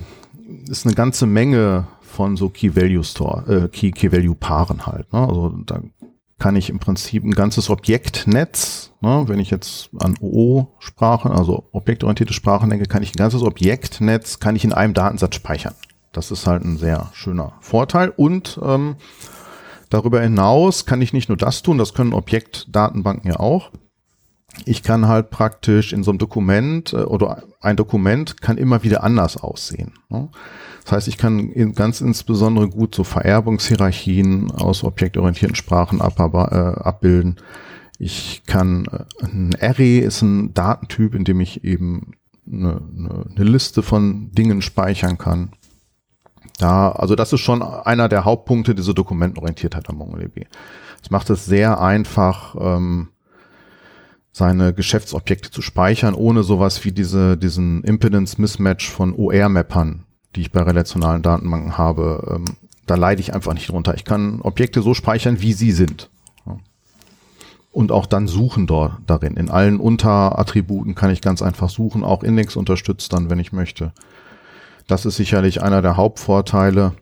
ist 0.69 0.87
eine 0.87 0.95
ganze 0.95 1.27
Menge 1.27 1.89
von 2.01 2.37
so 2.37 2.49
Key 2.49 2.77
Value 2.77 3.03
Store, 3.03 3.65
äh, 3.65 3.69
Key, 3.69 3.91
Key 3.91 4.09
halt. 4.09 5.13
Ne? 5.13 5.19
Also 5.19 5.49
da 5.67 5.81
kann 6.39 6.57
ich 6.57 6.71
im 6.71 6.79
Prinzip 6.79 7.25
ein 7.25 7.33
ganzes 7.33 7.71
Objektnetz, 7.71 8.93
ne, 9.01 9.25
wenn 9.27 9.39
ich 9.39 9.51
jetzt 9.51 9.91
an 9.99 10.17
OO-Sprachen, 10.21 11.33
also 11.33 11.69
objektorientierte 11.73 12.35
Sprachen 12.35 12.71
denke, 12.71 12.87
kann 12.87 13.03
ich 13.03 13.15
ein 13.15 13.19
ganzes 13.19 13.43
Objektnetz, 13.43 14.39
kann 14.39 14.57
ich 14.57 14.65
in 14.65 14.73
einem 14.73 14.95
Datensatz 14.95 15.35
speichern. 15.35 15.75
Das 16.13 16.31
ist 16.31 16.47
halt 16.47 16.65
ein 16.65 16.77
sehr 16.77 17.11
schöner 17.13 17.55
Vorteil 17.61 18.11
und 18.11 18.59
ähm, 18.63 18.97
Darüber 19.91 20.21
hinaus 20.21 20.85
kann 20.85 21.01
ich 21.01 21.13
nicht 21.13 21.29
nur 21.29 21.39
das 21.39 21.63
tun, 21.63 21.79
das 21.79 21.95
können 21.95 22.13
Objektdatenbanken 22.13 23.31
ja 23.31 23.39
auch. 23.39 23.71
Ich 24.65 24.83
kann 24.83 25.07
halt 25.07 25.31
praktisch 25.31 25.93
in 25.93 26.03
so 26.03 26.11
einem 26.11 26.19
Dokument 26.19 26.93
äh, 26.93 26.99
oder 26.99 27.43
ein 27.61 27.77
Dokument 27.77 28.41
kann 28.41 28.59
immer 28.59 28.83
wieder 28.83 29.05
anders 29.05 29.37
aussehen. 29.37 29.93
Ne? 30.09 30.29
Das 30.85 30.93
heißt, 30.93 31.09
ich 31.09 31.19
kann 31.19 31.75
ganz 31.75 32.01
insbesondere 32.01 32.69
gut 32.69 32.95
so 32.95 33.03
Vererbungshierarchien 33.03 34.53
aus 34.53 34.85
objektorientierten 34.85 35.57
Sprachen 35.57 36.01
äh, 36.01 36.03
abbilden. 36.03 37.37
Ich 37.99 38.43
kann, 38.47 38.87
äh, 38.87 39.25
ein 39.25 39.57
Array 39.61 39.99
ist 39.99 40.23
ein 40.23 40.55
Datentyp, 40.55 41.15
in 41.15 41.25
dem 41.25 41.41
ich 41.41 41.65
eben 41.65 42.13
eine, 42.47 42.81
eine, 43.35 43.45
Liste 43.45 43.83
von 43.83 44.31
Dingen 44.33 44.63
speichern 44.63 45.19
kann. 45.19 45.51
Da, 46.59 46.91
also 46.93 47.17
das 47.17 47.33
ist 47.33 47.41
schon 47.41 47.63
einer 47.63 48.09
der 48.09 48.25
Hauptpunkte, 48.25 48.75
diese 48.75 48.95
Dokumentenorientiertheit 48.95 49.89
am 49.89 49.97
MongoDB. 49.97 50.47
Es 51.03 51.11
macht 51.11 51.31
es 51.31 51.45
sehr 51.47 51.81
einfach, 51.81 52.55
ähm, 52.59 53.09
seine 54.37 54.75
Geschäftsobjekte 54.75 55.51
zu 55.51 55.63
speichern, 55.63 56.13
ohne 56.13 56.43
sowas 56.43 56.85
wie 56.85 56.93
diese, 56.93 57.39
diesen 57.39 57.83
Impedance 57.85 58.39
Mismatch 58.39 58.91
von 58.91 59.15
OR-Mappern, 59.15 60.05
die 60.35 60.43
ich 60.43 60.53
bei 60.53 60.61
relationalen 60.61 61.23
Datenbanken 61.23 61.79
habe. 61.79 62.35
Ähm, 62.37 62.45
da 62.85 62.97
leide 62.97 63.23
ich 63.23 63.33
einfach 63.33 63.55
nicht 63.55 63.71
drunter. 63.71 63.95
Ich 63.95 64.05
kann 64.05 64.43
Objekte 64.43 64.83
so 64.83 64.93
speichern, 64.93 65.41
wie 65.41 65.55
sie 65.55 65.73
sind. 65.73 66.11
Und 67.73 67.93
auch 67.93 68.05
dann 68.05 68.29
suchen 68.29 68.67
dort 68.67 68.99
darin. 69.07 69.39
In 69.39 69.49
allen 69.49 69.81
Unterattributen 69.81 70.95
kann 70.95 71.11
ich 71.11 71.23
ganz 71.23 71.41
einfach 71.41 71.71
suchen. 71.71 72.05
Auch 72.05 72.23
Index 72.23 72.57
unterstützt 72.57 73.15
dann, 73.15 73.31
wenn 73.31 73.39
ich 73.39 73.55
möchte. 73.55 73.95
Das 74.87 75.07
ist 75.07 75.17
sicherlich 75.17 75.63
einer 75.63 75.81
der 75.81 75.97
Hauptvorteile. 75.97 76.93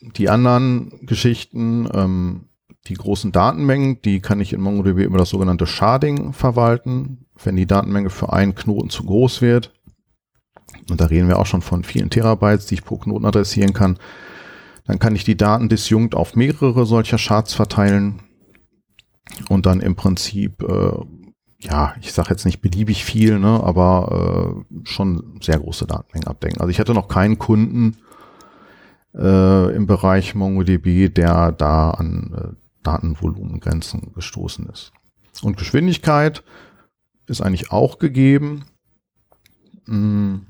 Die 0.00 0.30
anderen 0.30 0.90
Geschichten, 1.02 1.86
ähm, 1.92 2.46
die 2.88 2.94
großen 2.94 3.32
Datenmengen, 3.32 4.02
die 4.02 4.20
kann 4.20 4.40
ich 4.40 4.52
in 4.52 4.60
MongoDB 4.60 5.04
über 5.04 5.18
das 5.18 5.30
sogenannte 5.30 5.66
Sharding 5.66 6.32
verwalten. 6.32 7.26
Wenn 7.42 7.56
die 7.56 7.66
Datenmenge 7.66 8.10
für 8.10 8.32
einen 8.32 8.54
Knoten 8.54 8.90
zu 8.90 9.04
groß 9.04 9.40
wird, 9.40 9.72
und 10.90 11.00
da 11.00 11.06
reden 11.06 11.28
wir 11.28 11.38
auch 11.38 11.46
schon 11.46 11.62
von 11.62 11.84
vielen 11.84 12.10
Terabytes, 12.10 12.66
die 12.66 12.74
ich 12.74 12.84
pro 12.84 12.96
Knoten 12.96 13.24
adressieren 13.24 13.72
kann, 13.72 13.98
dann 14.84 14.98
kann 14.98 15.14
ich 15.14 15.24
die 15.24 15.36
Daten 15.36 15.68
disjunkt 15.68 16.14
auf 16.14 16.34
mehrere 16.34 16.86
solcher 16.86 17.18
Shards 17.18 17.54
verteilen 17.54 18.22
und 19.48 19.66
dann 19.66 19.80
im 19.80 19.94
Prinzip 19.94 20.62
äh, 20.62 20.92
ja, 21.62 21.94
ich 22.00 22.12
sage 22.12 22.30
jetzt 22.30 22.44
nicht 22.44 22.60
beliebig 22.60 23.04
viel, 23.04 23.38
ne, 23.38 23.62
aber 23.62 24.56
äh, 24.74 24.84
schon 24.84 25.38
sehr 25.40 25.60
große 25.60 25.86
Datenmengen 25.86 26.26
abdecken. 26.26 26.60
Also 26.60 26.70
ich 26.70 26.80
hatte 26.80 26.92
noch 26.92 27.06
keinen 27.06 27.38
Kunden 27.38 27.96
äh, 29.14 29.74
im 29.74 29.86
Bereich 29.86 30.34
MongoDB, 30.34 31.08
der 31.08 31.52
da 31.52 31.92
an 31.92 32.34
äh, 32.36 32.61
Datenvolumengrenzen 32.82 34.12
gestoßen 34.14 34.68
ist. 34.68 34.92
Und 35.42 35.56
Geschwindigkeit 35.56 36.42
ist 37.26 37.40
eigentlich 37.40 37.70
auch 37.72 37.98
gegeben. 37.98 38.64
Hm, 39.86 40.46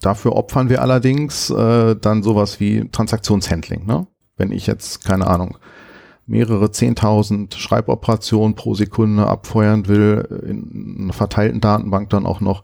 dafür 0.00 0.36
opfern 0.36 0.68
wir 0.68 0.82
allerdings 0.82 1.50
äh, 1.50 1.96
dann 1.96 2.22
sowas 2.22 2.60
wie 2.60 2.88
Transaktionshandling. 2.88 3.86
Ne? 3.86 4.06
Wenn 4.36 4.52
ich 4.52 4.66
jetzt, 4.66 5.04
keine 5.04 5.26
Ahnung, 5.26 5.58
mehrere 6.26 6.66
10.000 6.66 7.56
Schreiboperationen 7.56 8.54
pro 8.54 8.74
Sekunde 8.74 9.26
abfeuern 9.26 9.88
will, 9.88 10.44
in 10.46 11.04
einer 11.04 11.12
verteilten 11.12 11.60
Datenbank 11.60 12.10
dann 12.10 12.26
auch 12.26 12.40
noch, 12.40 12.62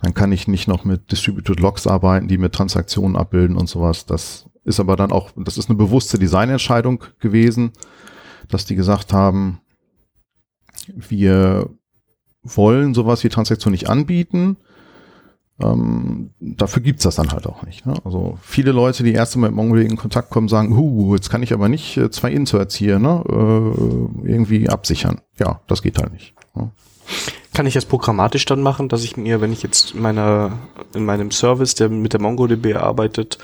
dann 0.00 0.14
kann 0.14 0.32
ich 0.32 0.46
nicht 0.46 0.68
noch 0.68 0.84
mit 0.84 1.10
Distributed 1.10 1.58
Logs 1.58 1.86
arbeiten, 1.86 2.28
die 2.28 2.38
mit 2.38 2.52
Transaktionen 2.52 3.16
abbilden 3.16 3.56
und 3.56 3.68
sowas. 3.68 4.06
Das 4.06 4.47
ist 4.68 4.80
aber 4.80 4.96
dann 4.96 5.10
auch, 5.12 5.30
das 5.36 5.58
ist 5.58 5.68
eine 5.68 5.78
bewusste 5.78 6.18
Designentscheidung 6.18 7.04
gewesen, 7.18 7.72
dass 8.48 8.64
die 8.64 8.76
gesagt 8.76 9.12
haben, 9.12 9.60
wir 10.94 11.68
wollen 12.42 12.94
sowas 12.94 13.24
wie 13.24 13.28
Transaktion 13.28 13.72
nicht 13.72 13.88
anbieten, 13.88 14.56
ähm, 15.60 16.30
dafür 16.40 16.82
gibt's 16.82 17.02
das 17.02 17.16
dann 17.16 17.32
halt 17.32 17.46
auch 17.46 17.64
nicht. 17.64 17.84
Ne? 17.84 17.94
Also 18.04 18.38
viele 18.42 18.70
Leute, 18.70 19.02
die 19.02 19.12
erst 19.12 19.36
mit 19.36 19.52
MongoDB 19.52 19.90
in 19.90 19.96
Kontakt 19.96 20.30
kommen, 20.30 20.48
sagen, 20.48 20.76
huh, 20.76 21.14
jetzt 21.14 21.30
kann 21.30 21.42
ich 21.42 21.52
aber 21.52 21.68
nicht 21.68 21.96
äh, 21.96 22.10
zwei 22.10 22.30
Inserts 22.30 22.76
hier 22.76 22.98
ne, 23.00 23.24
äh, 23.28 24.28
irgendwie 24.28 24.68
absichern. 24.68 25.20
Ja, 25.38 25.60
das 25.66 25.82
geht 25.82 25.98
halt 25.98 26.12
nicht. 26.12 26.34
Ne? 26.54 26.70
Kann 27.54 27.66
ich 27.66 27.74
das 27.74 27.86
programmatisch 27.86 28.44
dann 28.44 28.62
machen, 28.62 28.88
dass 28.88 29.02
ich 29.02 29.16
mir, 29.16 29.40
wenn 29.40 29.52
ich 29.52 29.62
jetzt 29.64 29.94
in 29.94 30.52
in 30.94 31.04
meinem 31.04 31.30
Service, 31.32 31.74
der 31.74 31.88
mit 31.88 32.12
der 32.12 32.20
MongoDB 32.20 32.76
arbeitet, 32.76 33.38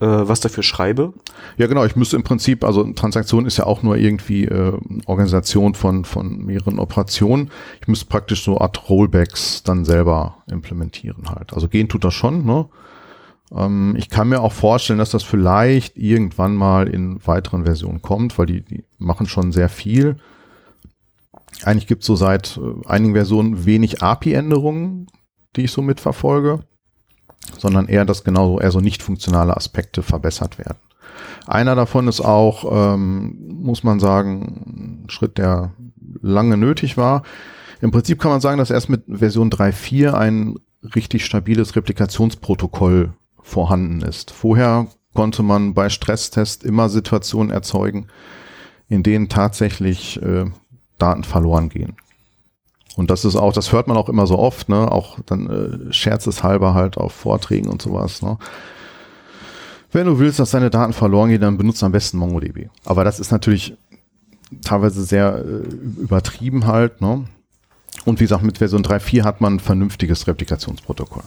äh, 0.00 0.06
was 0.06 0.40
dafür 0.40 0.62
schreibe? 0.62 1.12
Ja, 1.56 1.66
genau. 1.66 1.84
Ich 1.84 1.96
müsste 1.96 2.16
im 2.16 2.22
Prinzip, 2.22 2.64
also 2.64 2.84
Transaktion 2.92 3.46
ist 3.46 3.56
ja 3.56 3.66
auch 3.66 3.82
nur 3.82 3.96
irgendwie 3.96 4.44
äh, 4.44 4.78
Organisation 5.06 5.74
von, 5.74 6.04
von 6.04 6.44
mehreren 6.44 6.78
Operationen. 6.78 7.50
Ich 7.80 7.88
müsste 7.88 8.06
praktisch 8.06 8.44
so 8.44 8.58
Art 8.58 8.88
Rollbacks 8.88 9.62
dann 9.62 9.84
selber 9.84 10.42
implementieren 10.50 11.30
halt. 11.30 11.52
Also 11.52 11.68
gehen 11.68 11.88
tut 11.88 12.04
das 12.04 12.14
schon, 12.14 12.44
ne? 12.44 12.66
Ähm, 13.52 13.96
ich 13.98 14.08
kann 14.10 14.28
mir 14.28 14.40
auch 14.40 14.52
vorstellen, 14.52 14.98
dass 14.98 15.10
das 15.10 15.22
vielleicht 15.22 15.96
irgendwann 15.96 16.54
mal 16.54 16.88
in 16.88 17.18
weiteren 17.26 17.64
Versionen 17.64 18.02
kommt, 18.02 18.38
weil 18.38 18.46
die, 18.46 18.60
die 18.62 18.84
machen 18.98 19.26
schon 19.26 19.52
sehr 19.52 19.68
viel. 19.68 20.16
Eigentlich 21.64 21.86
gibt 21.86 22.02
es 22.02 22.06
so 22.06 22.14
seit 22.14 22.58
äh, 22.58 22.86
einigen 22.86 23.14
Versionen 23.14 23.64
wenig 23.64 24.02
API-Änderungen, 24.02 25.08
die 25.56 25.62
ich 25.62 25.72
so 25.72 25.82
mitverfolge 25.82 26.60
sondern 27.58 27.88
eher, 27.88 28.04
dass 28.04 28.24
genauso 28.24 28.60
eher 28.60 28.70
so 28.70 28.80
nicht 28.80 29.02
funktionale 29.02 29.56
Aspekte 29.56 30.02
verbessert 30.02 30.58
werden. 30.58 30.78
Einer 31.46 31.74
davon 31.74 32.08
ist 32.08 32.20
auch, 32.20 32.94
ähm, 32.94 33.36
muss 33.62 33.82
man 33.82 34.00
sagen, 34.00 35.04
ein 35.06 35.10
Schritt, 35.10 35.38
der 35.38 35.72
lange 36.20 36.56
nötig 36.56 36.96
war. 36.96 37.22
Im 37.80 37.90
Prinzip 37.90 38.20
kann 38.20 38.30
man 38.30 38.40
sagen, 38.40 38.58
dass 38.58 38.70
erst 38.70 38.90
mit 38.90 39.04
Version 39.08 39.50
3.4 39.50 40.12
ein 40.12 40.56
richtig 40.94 41.24
stabiles 41.24 41.76
Replikationsprotokoll 41.76 43.12
vorhanden 43.40 44.02
ist. 44.02 44.30
Vorher 44.30 44.88
konnte 45.14 45.42
man 45.42 45.74
bei 45.74 45.88
Stresstest 45.88 46.64
immer 46.64 46.88
Situationen 46.88 47.50
erzeugen, 47.50 48.08
in 48.88 49.02
denen 49.02 49.28
tatsächlich 49.28 50.20
äh, 50.22 50.46
Daten 50.98 51.24
verloren 51.24 51.68
gehen. 51.68 51.96
Und 52.98 53.12
das 53.12 53.24
ist 53.24 53.36
auch, 53.36 53.52
das 53.52 53.70
hört 53.70 53.86
man 53.86 53.96
auch 53.96 54.08
immer 54.08 54.26
so 54.26 54.36
oft, 54.40 54.68
ne? 54.68 54.90
Auch 54.90 55.20
dann 55.24 55.88
äh, 55.88 55.92
scherzeshalber 55.92 56.74
halt 56.74 56.96
auf 56.96 57.12
Vorträgen 57.12 57.68
und 57.68 57.80
sowas, 57.80 58.22
ne? 58.22 58.38
Wenn 59.92 60.06
du 60.06 60.18
willst, 60.18 60.40
dass 60.40 60.50
deine 60.50 60.68
Daten 60.68 60.92
verloren 60.92 61.28
gehen, 61.28 61.40
dann 61.40 61.56
benutzt 61.56 61.84
am 61.84 61.92
besten 61.92 62.18
MongoDB. 62.18 62.70
Aber 62.84 63.04
das 63.04 63.20
ist 63.20 63.30
natürlich 63.30 63.76
teilweise 64.62 65.04
sehr 65.04 65.44
äh, 65.44 66.00
übertrieben 66.00 66.66
halt, 66.66 67.00
ne? 67.00 67.24
Und 68.04 68.18
wie 68.18 68.24
gesagt, 68.24 68.42
mit 68.42 68.58
Version 68.58 68.82
3.4 68.82 69.22
hat 69.22 69.40
man 69.40 69.54
ein 69.54 69.60
vernünftiges 69.60 70.26
Replikationsprotokoll. 70.26 71.22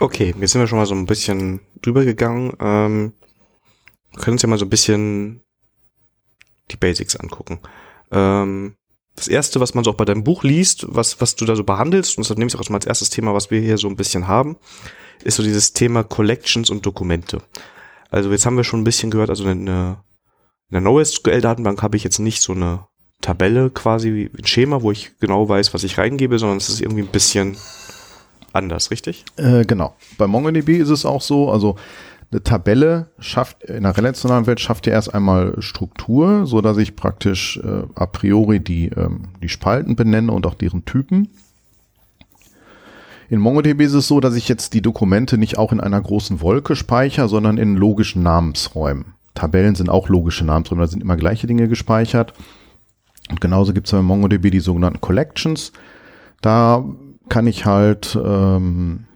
Okay, 0.00 0.34
jetzt 0.40 0.52
sind 0.52 0.62
wir 0.62 0.68
schon 0.68 0.78
mal 0.78 0.86
so 0.86 0.94
ein 0.94 1.04
bisschen 1.04 1.60
drüber 1.82 2.06
gegangen. 2.06 2.54
Ähm, 2.60 3.12
können 4.16 4.36
uns 4.36 4.42
ja 4.42 4.48
mal 4.48 4.58
so 4.58 4.64
ein 4.64 4.70
bisschen 4.70 5.42
die 6.70 6.78
Basics 6.78 7.14
angucken. 7.14 7.58
Ähm, 8.10 8.76
das 9.16 9.28
erste, 9.28 9.60
was 9.60 9.74
man 9.74 9.82
so 9.82 9.90
auch 9.90 9.96
bei 9.96 10.04
deinem 10.04 10.24
Buch 10.24 10.44
liest, 10.44 10.86
was, 10.88 11.20
was 11.20 11.36
du 11.36 11.44
da 11.46 11.56
so 11.56 11.64
behandelst, 11.64 12.16
und 12.16 12.28
das 12.28 12.36
nehme 12.36 12.48
ich 12.48 12.54
auch 12.54 12.68
mal 12.68 12.76
als 12.76 12.86
erstes 12.86 13.10
Thema, 13.10 13.34
was 13.34 13.50
wir 13.50 13.60
hier 13.60 13.78
so 13.78 13.88
ein 13.88 13.96
bisschen 13.96 14.28
haben, 14.28 14.56
ist 15.24 15.36
so 15.36 15.42
dieses 15.42 15.72
Thema 15.72 16.04
Collections 16.04 16.70
und 16.70 16.84
Dokumente. 16.84 17.40
Also 18.10 18.30
jetzt 18.30 18.46
haben 18.46 18.56
wir 18.56 18.64
schon 18.64 18.80
ein 18.80 18.84
bisschen 18.84 19.10
gehört, 19.10 19.30
also 19.30 19.44
eine, 19.44 19.98
in 20.70 20.72
der 20.72 20.80
NoSQL-Datenbank 20.82 21.82
habe 21.82 21.96
ich 21.96 22.04
jetzt 22.04 22.18
nicht 22.18 22.42
so 22.42 22.52
eine 22.52 22.86
Tabelle 23.22 23.70
quasi 23.70 24.12
wie 24.12 24.30
ein 24.38 24.46
Schema, 24.46 24.82
wo 24.82 24.92
ich 24.92 25.18
genau 25.18 25.48
weiß, 25.48 25.72
was 25.74 25.84
ich 25.84 25.98
reingebe, 25.98 26.38
sondern 26.38 26.58
es 26.58 26.68
ist 26.68 26.80
irgendwie 26.80 27.02
ein 27.02 27.08
bisschen 27.08 27.56
anders, 28.52 28.90
richtig? 28.90 29.24
Äh, 29.36 29.64
genau. 29.64 29.96
Bei 30.18 30.26
MongoDB 30.26 30.78
ist 30.78 30.90
es 30.90 31.06
auch 31.06 31.22
so, 31.22 31.50
also 31.50 31.76
eine 32.30 32.42
Tabelle 32.42 33.10
schafft 33.18 33.62
in 33.64 33.84
der 33.84 33.96
relationalen 33.96 34.46
Welt 34.46 34.60
schafft 34.60 34.86
ja 34.86 34.92
erst 34.92 35.14
einmal 35.14 35.54
Struktur, 35.60 36.46
so 36.46 36.60
dass 36.60 36.76
ich 36.76 36.96
praktisch 36.96 37.58
äh, 37.58 37.82
a 37.94 38.06
priori 38.06 38.60
die 38.60 38.88
ähm, 38.88 39.28
die 39.42 39.48
Spalten 39.48 39.96
benenne 39.96 40.32
und 40.32 40.46
auch 40.46 40.54
deren 40.54 40.84
Typen. 40.84 41.28
In 43.28 43.40
MongoDB 43.40 43.80
ist 43.82 43.94
es 43.94 44.06
so, 44.06 44.20
dass 44.20 44.36
ich 44.36 44.48
jetzt 44.48 44.72
die 44.74 44.82
Dokumente 44.82 45.36
nicht 45.36 45.58
auch 45.58 45.72
in 45.72 45.80
einer 45.80 46.00
großen 46.00 46.40
Wolke 46.40 46.76
speichere, 46.76 47.28
sondern 47.28 47.58
in 47.58 47.76
logischen 47.76 48.22
Namensräumen. 48.22 49.14
Tabellen 49.34 49.74
sind 49.74 49.90
auch 49.90 50.08
logische 50.08 50.44
Namensräume, 50.44 50.82
da 50.82 50.88
sind 50.88 51.02
immer 51.02 51.16
gleiche 51.16 51.46
Dinge 51.46 51.68
gespeichert. 51.68 52.32
Und 53.28 53.40
genauso 53.40 53.72
gibt 53.72 53.88
es 53.88 53.92
bei 53.92 54.02
MongoDB 54.02 54.50
die 54.50 54.60
sogenannten 54.60 55.00
Collections. 55.00 55.72
Da 56.40 56.84
kann 57.28 57.46
ich 57.48 57.66
halt 57.66 58.16
ähm, 58.24 59.06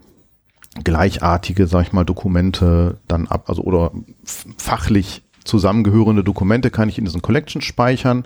gleichartige, 0.84 1.66
sag 1.66 1.82
ich 1.82 1.92
mal, 1.92 2.04
Dokumente 2.04 2.98
dann 3.08 3.26
ab, 3.26 3.48
also 3.48 3.62
oder 3.62 3.92
fachlich 4.24 5.22
zusammengehörende 5.44 6.22
Dokumente 6.22 6.70
kann 6.70 6.88
ich 6.88 6.98
in 6.98 7.04
diesen 7.04 7.22
Collections 7.22 7.64
speichern. 7.64 8.24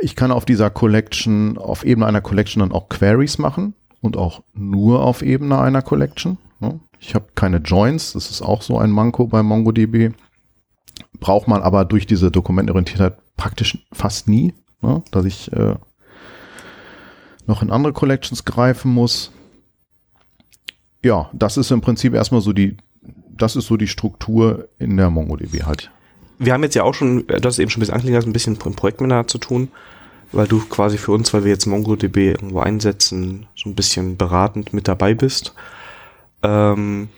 Ich 0.00 0.16
kann 0.16 0.30
auf 0.30 0.44
dieser 0.44 0.70
Collection, 0.70 1.58
auf 1.58 1.84
Ebene 1.84 2.06
einer 2.06 2.20
Collection 2.20 2.60
dann 2.60 2.72
auch 2.72 2.88
Queries 2.88 3.38
machen 3.38 3.74
und 4.00 4.16
auch 4.16 4.42
nur 4.54 5.02
auf 5.02 5.22
Ebene 5.22 5.58
einer 5.58 5.82
Collection. 5.82 6.38
Ne? 6.60 6.80
Ich 6.98 7.14
habe 7.14 7.26
keine 7.34 7.58
Joins, 7.58 8.12
das 8.12 8.30
ist 8.30 8.42
auch 8.42 8.62
so 8.62 8.78
ein 8.78 8.90
Manko 8.90 9.26
bei 9.26 9.42
MongoDB. 9.42 10.14
Braucht 11.20 11.48
man 11.48 11.62
aber 11.62 11.84
durch 11.84 12.06
diese 12.06 12.30
Dokumentorientiertheit 12.30 13.18
praktisch 13.36 13.86
fast 13.92 14.28
nie, 14.28 14.54
ne? 14.80 15.02
dass 15.10 15.24
ich 15.24 15.52
äh, 15.52 15.74
noch 17.46 17.62
in 17.62 17.70
andere 17.70 17.92
Collections 17.92 18.44
greifen 18.44 18.92
muss. 18.92 19.32
Ja, 21.06 21.30
das 21.32 21.56
ist 21.56 21.70
im 21.70 21.80
Prinzip 21.80 22.14
erstmal 22.14 22.40
so 22.40 22.52
die, 22.52 22.76
das 23.30 23.54
ist 23.54 23.66
so 23.66 23.76
die 23.76 23.86
Struktur 23.86 24.68
in 24.80 24.96
der 24.96 25.08
MongoDB 25.08 25.62
halt. 25.62 25.92
Wir 26.40 26.52
haben 26.52 26.64
jetzt 26.64 26.74
ja 26.74 26.82
auch 26.82 26.94
schon, 26.94 27.28
du 27.28 27.40
hast 27.44 27.60
eben 27.60 27.70
schon 27.70 27.78
ein 27.78 27.86
bisschen 27.86 27.94
angelegt, 27.94 28.26
ein 28.26 28.32
bisschen 28.32 28.58
mit 28.60 28.74
Projektmanager 28.74 29.28
zu 29.28 29.38
tun, 29.38 29.68
weil 30.32 30.48
du 30.48 30.58
quasi 30.58 30.98
für 30.98 31.12
uns, 31.12 31.32
weil 31.32 31.44
wir 31.44 31.52
jetzt 31.52 31.66
MongoDB 31.66 32.16
irgendwo 32.16 32.58
einsetzen, 32.58 33.46
so 33.54 33.70
ein 33.70 33.76
bisschen 33.76 34.16
beratend 34.16 34.72
mit 34.72 34.88
dabei 34.88 35.14
bist. 35.14 35.54
Ähm, 36.42 37.08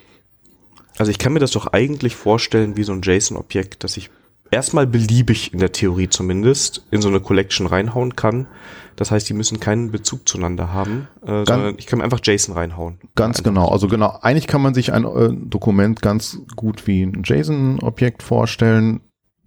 also 0.99 1.09
ich 1.09 1.17
kann 1.17 1.33
mir 1.33 1.39
das 1.39 1.49
doch 1.49 1.73
eigentlich 1.73 2.15
vorstellen 2.15 2.77
wie 2.77 2.83
so 2.83 2.93
ein 2.93 3.01
JSON-Objekt, 3.01 3.83
das 3.83 3.97
ich 3.97 4.11
erstmal 4.51 4.87
beliebig 4.87 5.53
in 5.53 5.59
der 5.59 5.71
Theorie 5.71 6.09
zumindest 6.09 6.85
in 6.91 7.01
so 7.01 7.09
eine 7.09 7.19
Collection 7.19 7.67
reinhauen 7.67 8.15
kann. 8.15 8.47
Das 8.95 9.11
heißt, 9.11 9.29
die 9.29 9.33
müssen 9.33 9.61
keinen 9.61 9.91
Bezug 9.91 10.27
zueinander 10.27 10.73
haben, 10.73 11.07
äh, 11.21 11.45
sondern 11.45 11.75
ich 11.77 11.87
kann 11.87 12.01
einfach 12.01 12.19
JSON 12.21 12.53
reinhauen. 12.53 12.97
Ganz 13.15 13.43
genau. 13.43 13.69
Also 13.69 13.87
genau, 13.87 14.17
eigentlich 14.21 14.47
kann 14.47 14.61
man 14.61 14.73
sich 14.73 14.91
ein 14.91 15.05
äh, 15.05 15.29
Dokument 15.31 16.01
ganz 16.01 16.39
gut 16.55 16.85
wie 16.85 17.03
ein 17.03 17.23
JSON-Objekt 17.23 18.23
vorstellen. 18.23 18.99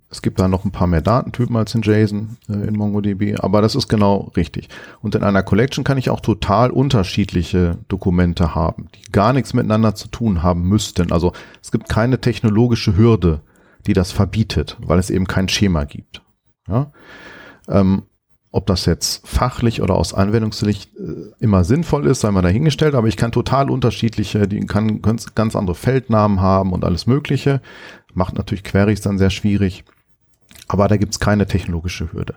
Es 0.08 0.22
gibt 0.22 0.40
da 0.40 0.48
noch 0.48 0.64
ein 0.64 0.72
paar 0.72 0.86
mehr 0.86 1.00
Datentypen 1.02 1.56
als 1.56 1.74
in 1.74 1.82
JSON 1.82 2.38
äh, 2.48 2.52
in 2.52 2.76
MongoDB, 2.76 3.40
aber 3.40 3.60
das 3.60 3.74
ist 3.74 3.88
genau 3.88 4.30
richtig. 4.36 4.68
Und 5.02 5.14
in 5.14 5.22
einer 5.22 5.42
Collection 5.42 5.84
kann 5.84 5.98
ich 5.98 6.08
auch 6.08 6.20
total 6.20 6.70
unterschiedliche 6.70 7.78
Dokumente 7.88 8.54
haben, 8.54 8.88
die 8.94 9.12
gar 9.12 9.34
nichts 9.34 9.52
miteinander 9.52 9.94
zu 9.94 10.08
tun 10.08 10.42
haben 10.42 10.62
müssten. 10.62 11.12
Also 11.12 11.32
es 11.62 11.72
gibt 11.72 11.90
keine 11.90 12.20
technologische 12.22 12.96
Hürde, 12.96 13.40
die 13.86 13.92
das 13.92 14.12
verbietet, 14.12 14.76
weil 14.80 14.98
es 14.98 15.10
eben 15.10 15.26
kein 15.26 15.48
Schema 15.48 15.84
gibt. 15.84 16.22
Ja? 16.68 16.92
Ähm, 17.68 18.02
ob 18.50 18.66
das 18.66 18.84
jetzt 18.84 19.26
fachlich 19.26 19.80
oder 19.80 19.94
aus 19.94 20.12
Anwendungssicht 20.12 20.94
äh, 20.96 21.32
immer 21.40 21.64
sinnvoll 21.64 22.06
ist, 22.06 22.20
sei 22.20 22.30
mal 22.30 22.42
dahingestellt, 22.42 22.94
aber 22.94 23.08
ich 23.08 23.16
kann 23.16 23.32
total 23.32 23.70
unterschiedliche, 23.70 24.46
die 24.46 24.60
kann 24.66 25.00
ganz 25.00 25.56
andere 25.56 25.74
Feldnamen 25.74 26.40
haben 26.40 26.72
und 26.72 26.84
alles 26.84 27.06
Mögliche. 27.06 27.62
Macht 28.12 28.36
natürlich 28.36 28.64
Queries 28.64 29.00
dann 29.00 29.16
sehr 29.16 29.30
schwierig. 29.30 29.84
Aber 30.68 30.86
da 30.88 30.98
gibt's 30.98 31.18
keine 31.18 31.46
technologische 31.46 32.12
Hürde. 32.12 32.36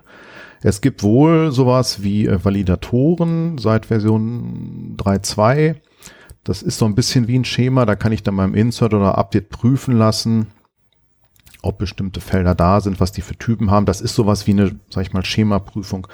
Es 0.62 0.80
gibt 0.80 1.02
wohl 1.02 1.52
sowas 1.52 2.02
wie 2.02 2.26
äh, 2.26 2.42
Validatoren 2.42 3.58
seit 3.58 3.86
Version 3.86 4.96
3.2. 4.96 5.76
Das 6.44 6.62
ist 6.62 6.78
so 6.78 6.86
ein 6.86 6.94
bisschen 6.94 7.28
wie 7.28 7.38
ein 7.38 7.44
Schema, 7.44 7.86
da 7.86 7.96
kann 7.96 8.12
ich 8.12 8.22
dann 8.22 8.36
beim 8.36 8.54
Insert 8.54 8.94
oder 8.94 9.18
Update 9.18 9.50
prüfen 9.50 9.96
lassen, 9.98 10.46
ob 11.62 11.78
bestimmte 11.78 12.20
Felder 12.20 12.54
da 12.54 12.80
sind, 12.80 13.00
was 13.00 13.12
die 13.12 13.22
für 13.22 13.36
Typen 13.36 13.70
haben. 13.70 13.86
Das 13.86 14.00
ist 14.00 14.14
sowas 14.14 14.46
wie 14.46 14.52
eine, 14.52 14.78
sag 14.90 15.02
ich 15.02 15.12
mal, 15.12 15.24
Schemaprüfung. 15.24 16.06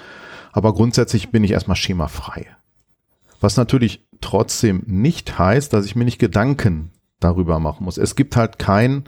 Aber 0.51 0.73
grundsätzlich 0.73 1.29
bin 1.29 1.43
ich 1.43 1.51
erstmal 1.51 1.75
schemafrei. 1.75 2.47
Was 3.39 3.57
natürlich 3.57 4.05
trotzdem 4.21 4.83
nicht 4.85 5.37
heißt, 5.37 5.73
dass 5.73 5.85
ich 5.85 5.95
mir 5.95 6.05
nicht 6.05 6.19
Gedanken 6.19 6.91
darüber 7.19 7.59
machen 7.59 7.85
muss. 7.85 7.97
Es 7.97 8.15
gibt 8.15 8.35
halt 8.35 8.59
kein, 8.59 9.03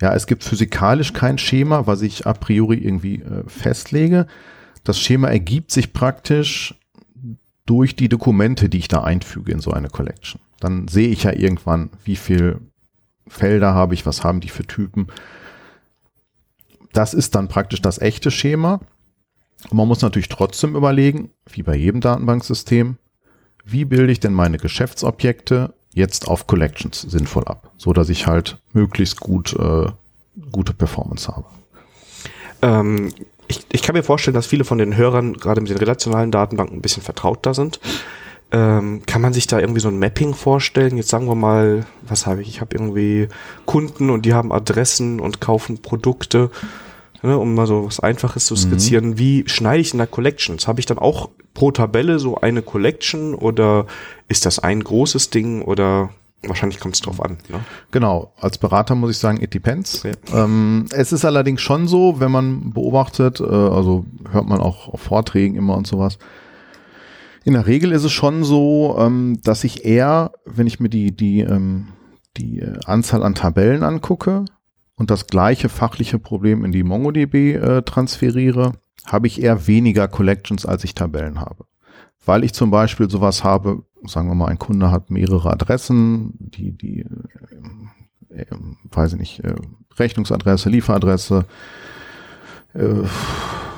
ja, 0.00 0.14
es 0.14 0.26
gibt 0.26 0.44
physikalisch 0.44 1.12
kein 1.12 1.38
Schema, 1.38 1.86
was 1.86 2.02
ich 2.02 2.26
a 2.26 2.32
priori 2.32 2.78
irgendwie 2.78 3.16
äh, 3.16 3.44
festlege. 3.46 4.26
Das 4.84 4.98
Schema 4.98 5.28
ergibt 5.28 5.70
sich 5.70 5.92
praktisch 5.92 6.74
durch 7.66 7.94
die 7.96 8.08
Dokumente, 8.08 8.68
die 8.68 8.78
ich 8.78 8.88
da 8.88 9.04
einfüge 9.04 9.52
in 9.52 9.60
so 9.60 9.72
eine 9.72 9.88
Collection. 9.88 10.40
Dann 10.60 10.88
sehe 10.88 11.08
ich 11.08 11.24
ja 11.24 11.32
irgendwann, 11.32 11.90
wie 12.04 12.16
viel 12.16 12.60
Felder 13.28 13.74
habe 13.74 13.94
ich, 13.94 14.06
was 14.06 14.24
haben 14.24 14.40
die 14.40 14.48
für 14.48 14.66
Typen. 14.66 15.08
Das 16.92 17.14
ist 17.14 17.34
dann 17.34 17.48
praktisch 17.48 17.82
das 17.82 18.00
echte 18.00 18.30
Schema. 18.30 18.80
Und 19.70 19.74
man 19.74 19.88
muss 19.88 20.02
natürlich 20.02 20.28
trotzdem 20.28 20.76
überlegen, 20.76 21.30
wie 21.50 21.62
bei 21.62 21.76
jedem 21.76 22.00
Datenbanksystem, 22.00 22.96
wie 23.64 23.84
bilde 23.84 24.12
ich 24.12 24.20
denn 24.20 24.32
meine 24.32 24.58
Geschäftsobjekte 24.58 25.74
jetzt 25.92 26.28
auf 26.28 26.46
Collections 26.46 27.02
sinnvoll 27.02 27.44
ab, 27.44 27.72
so 27.76 27.92
dass 27.92 28.08
ich 28.08 28.26
halt 28.26 28.58
möglichst 28.72 29.20
gut 29.20 29.54
äh, 29.54 29.86
gute 30.52 30.72
Performance 30.72 31.28
habe. 31.28 31.46
Ähm, 32.62 33.12
ich, 33.48 33.66
ich 33.72 33.82
kann 33.82 33.94
mir 33.94 34.02
vorstellen, 34.02 34.34
dass 34.34 34.46
viele 34.46 34.64
von 34.64 34.78
den 34.78 34.96
Hörern 34.96 35.34
gerade 35.34 35.60
mit 35.60 35.70
den 35.70 35.78
relationalen 35.78 36.30
Datenbanken 36.30 36.78
ein 36.78 36.82
bisschen 36.82 37.02
vertrauter 37.02 37.54
sind. 37.54 37.80
Ähm, 38.50 39.02
kann 39.06 39.20
man 39.20 39.34
sich 39.34 39.46
da 39.46 39.58
irgendwie 39.58 39.80
so 39.80 39.88
ein 39.88 39.98
Mapping 39.98 40.34
vorstellen? 40.34 40.96
Jetzt 40.96 41.10
sagen 41.10 41.26
wir 41.26 41.34
mal, 41.34 41.84
was 42.02 42.26
habe 42.26 42.40
ich? 42.40 42.48
Ich 42.48 42.60
habe 42.60 42.74
irgendwie 42.74 43.28
Kunden 43.66 44.08
und 44.08 44.24
die 44.24 44.32
haben 44.32 44.52
Adressen 44.52 45.20
und 45.20 45.40
kaufen 45.40 45.82
Produkte, 45.82 46.50
ne, 47.22 47.36
um 47.36 47.54
mal 47.54 47.66
so 47.66 47.86
was 47.86 48.00
Einfaches 48.00 48.46
zu 48.46 48.56
skizzieren. 48.56 49.10
Mhm. 49.10 49.18
Wie 49.18 49.44
schneide 49.46 49.80
ich 49.80 49.92
in 49.92 49.98
der 49.98 50.06
Collections? 50.06 50.66
Habe 50.66 50.80
ich 50.80 50.86
dann 50.86 50.98
auch 50.98 51.28
pro 51.52 51.72
Tabelle 51.72 52.18
so 52.18 52.40
eine 52.40 52.62
Collection 52.62 53.34
oder 53.34 53.86
ist 54.28 54.46
das 54.46 54.58
ein 54.58 54.82
großes 54.82 55.30
Ding 55.30 55.62
oder 55.62 56.10
Wahrscheinlich 56.46 56.78
kommt 56.78 56.94
es 56.94 57.00
drauf 57.00 57.20
an. 57.20 57.38
Ne? 57.48 57.60
Genau, 57.90 58.32
als 58.40 58.58
Berater 58.58 58.94
muss 58.94 59.10
ich 59.10 59.18
sagen, 59.18 59.42
it 59.42 59.54
depends. 59.54 60.04
Ja. 60.04 60.44
Ähm, 60.44 60.86
es 60.92 61.10
ist 61.10 61.24
allerdings 61.24 61.60
schon 61.60 61.88
so, 61.88 62.20
wenn 62.20 62.30
man 62.30 62.72
beobachtet, 62.72 63.40
äh, 63.40 63.44
also 63.44 64.04
hört 64.30 64.46
man 64.46 64.60
auch 64.60 64.88
auf 64.88 65.00
Vorträgen 65.00 65.56
immer 65.56 65.76
und 65.76 65.88
sowas, 65.88 66.18
in 67.48 67.54
der 67.54 67.66
Regel 67.66 67.92
ist 67.92 68.04
es 68.04 68.12
schon 68.12 68.44
so, 68.44 68.96
ähm, 68.98 69.40
dass 69.42 69.64
ich 69.64 69.86
eher, 69.86 70.32
wenn 70.44 70.66
ich 70.66 70.80
mir 70.80 70.90
die, 70.90 71.16
die, 71.16 71.40
ähm, 71.40 71.88
die 72.36 72.60
äh, 72.60 72.78
Anzahl 72.84 73.22
an 73.22 73.34
Tabellen 73.34 73.82
angucke 73.82 74.44
und 74.96 75.10
das 75.10 75.28
gleiche 75.28 75.70
fachliche 75.70 76.18
Problem 76.18 76.62
in 76.62 76.72
die 76.72 76.82
MongoDB 76.82 77.54
äh, 77.54 77.82
transferiere, 77.82 78.72
habe 79.06 79.28
ich 79.28 79.42
eher 79.42 79.66
weniger 79.66 80.08
Collections, 80.08 80.66
als 80.66 80.84
ich 80.84 80.94
Tabellen 80.94 81.40
habe. 81.40 81.64
Weil 82.22 82.44
ich 82.44 82.52
zum 82.52 82.70
Beispiel 82.70 83.08
sowas 83.08 83.44
habe, 83.44 83.82
sagen 84.04 84.28
wir 84.28 84.34
mal, 84.34 84.48
ein 84.48 84.58
Kunde 84.58 84.90
hat 84.90 85.10
mehrere 85.10 85.50
Adressen, 85.50 86.34
die, 86.38 86.76
die, 86.76 87.06
äh, 88.28 88.42
äh, 88.42 88.56
weiß 88.90 89.14
ich 89.14 89.18
nicht, 89.18 89.40
äh, 89.40 89.54
Rechnungsadresse, 89.98 90.68
Lieferadresse, 90.68 91.46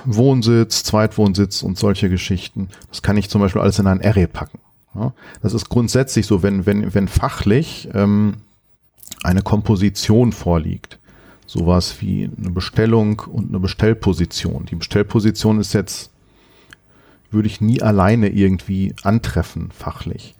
Wohnsitz, 0.05 0.85
Zweitwohnsitz 0.85 1.63
und 1.63 1.79
solche 1.79 2.09
Geschichten. 2.09 2.69
Das 2.89 3.03
kann 3.03 3.17
ich 3.17 3.29
zum 3.29 3.41
Beispiel 3.41 3.63
alles 3.63 3.79
in 3.79 3.87
ein 3.87 4.05
Array 4.05 4.27
packen. 4.27 4.59
Ja, 4.95 5.13
das 5.43 5.55
ist 5.55 5.69
grundsätzlich 5.69 6.27
so, 6.27 6.43
wenn, 6.43 6.67
wenn, 6.67 6.93
wenn 6.95 7.07
fachlich 7.07 7.89
ähm, 7.95 8.39
eine 9.23 9.43
Komposition 9.43 10.33
vorliegt, 10.33 10.99
sowas 11.47 12.01
wie 12.01 12.31
eine 12.37 12.51
Bestellung 12.51 13.21
und 13.21 13.51
eine 13.51 13.61
Bestellposition. 13.61 14.67
Die 14.67 14.77
Bestellposition 14.77 15.61
ist 15.61 15.75
jetzt, 15.75 16.11
würde 17.31 17.47
ich 17.47 17.61
nie 17.61 17.83
alleine 17.83 18.29
irgendwie 18.29 18.95
antreffen, 19.03 19.71
fachlich. 19.71 20.35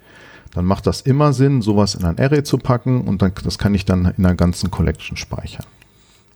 Dann 0.53 0.65
macht 0.65 0.87
das 0.89 1.01
immer 1.01 1.33
Sinn, 1.33 1.63
sowas 1.63 1.95
in 1.95 2.05
ein 2.05 2.19
Array 2.19 2.43
zu 2.43 2.59
packen 2.59 3.03
und 3.03 3.23
dann, 3.23 3.33
das 3.45 3.59
kann 3.59 3.75
ich 3.75 3.85
dann 3.85 4.13
in 4.17 4.25
einer 4.25 4.35
ganzen 4.35 4.71
Collection 4.71 5.17
speichern. 5.17 5.67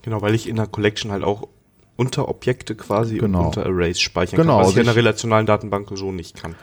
Genau, 0.02 0.22
weil 0.22 0.34
ich 0.34 0.48
in 0.48 0.56
der 0.56 0.66
Collection 0.66 1.10
halt 1.10 1.24
auch 1.24 1.48
Unterobjekte 1.96 2.74
quasi 2.74 3.18
genau. 3.18 3.40
und 3.40 3.46
unter 3.46 3.66
Arrays 3.66 4.00
speichern 4.00 4.36
genau, 4.36 4.54
kann, 4.54 4.60
was 4.60 4.66
also 4.68 4.78
ich 4.78 4.82
in 4.84 4.88
einer 4.88 4.96
relationalen 4.96 5.46
Datenbank 5.46 5.88
so 5.94 6.12
nicht 6.12 6.36
kann. 6.36 6.54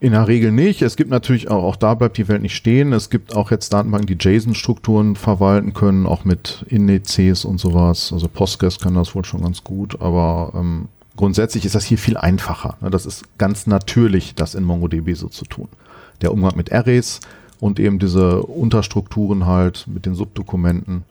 In 0.00 0.12
der 0.12 0.28
Regel 0.28 0.52
nicht. 0.52 0.82
Es 0.82 0.96
gibt 0.96 1.10
natürlich 1.10 1.50
auch, 1.50 1.64
auch 1.64 1.76
da 1.76 1.94
bleibt 1.94 2.18
die 2.18 2.28
Welt 2.28 2.42
nicht 2.42 2.54
stehen. 2.54 2.92
Es 2.92 3.10
gibt 3.10 3.34
auch 3.34 3.50
jetzt 3.50 3.72
Datenbanken, 3.72 4.06
die 4.06 4.28
JSON-Strukturen 4.28 5.16
verwalten 5.16 5.74
können, 5.74 6.06
auch 6.06 6.24
mit 6.24 6.64
Indizes 6.68 7.44
und 7.44 7.58
sowas. 7.58 8.12
Also 8.12 8.28
Postgres 8.28 8.78
kann 8.78 8.94
das 8.94 9.16
wohl 9.16 9.24
schon 9.24 9.42
ganz 9.42 9.64
gut, 9.64 10.00
aber 10.00 10.52
ähm, 10.54 10.86
grundsätzlich 11.16 11.64
ist 11.64 11.74
das 11.74 11.84
hier 11.84 11.98
viel 11.98 12.16
einfacher. 12.16 12.76
ne? 12.80 12.90
Das 12.90 13.06
ist 13.06 13.24
ganz 13.38 13.66
natürlich, 13.66 14.36
das 14.36 14.54
in 14.54 14.62
MongoDB 14.62 15.14
so 15.14 15.28
zu 15.28 15.44
tun. 15.44 15.68
Der 16.22 16.32
Umgang 16.32 16.56
mit 16.56 16.72
Arrays 16.72 17.20
und 17.58 17.80
eben 17.80 17.98
diese 17.98 18.42
Unterstrukturen 18.42 19.46
halt 19.46 19.86
mit 19.88 20.06
den 20.06 20.14
Subdokumenten, 20.14 21.02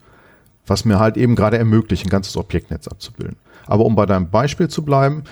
was 0.67 0.85
mir 0.85 0.99
halt 0.99 1.17
eben 1.17 1.35
gerade 1.35 1.57
ermöglicht, 1.57 2.05
ein 2.05 2.09
ganzes 2.09 2.37
Objektnetz 2.37 2.87
abzubilden. 2.87 3.37
Aber 3.65 3.85
um 3.85 3.95
bei 3.95 4.05
deinem 4.05 4.29
Beispiel 4.29 4.67
zu 4.67 4.83
bleiben, 4.83 5.23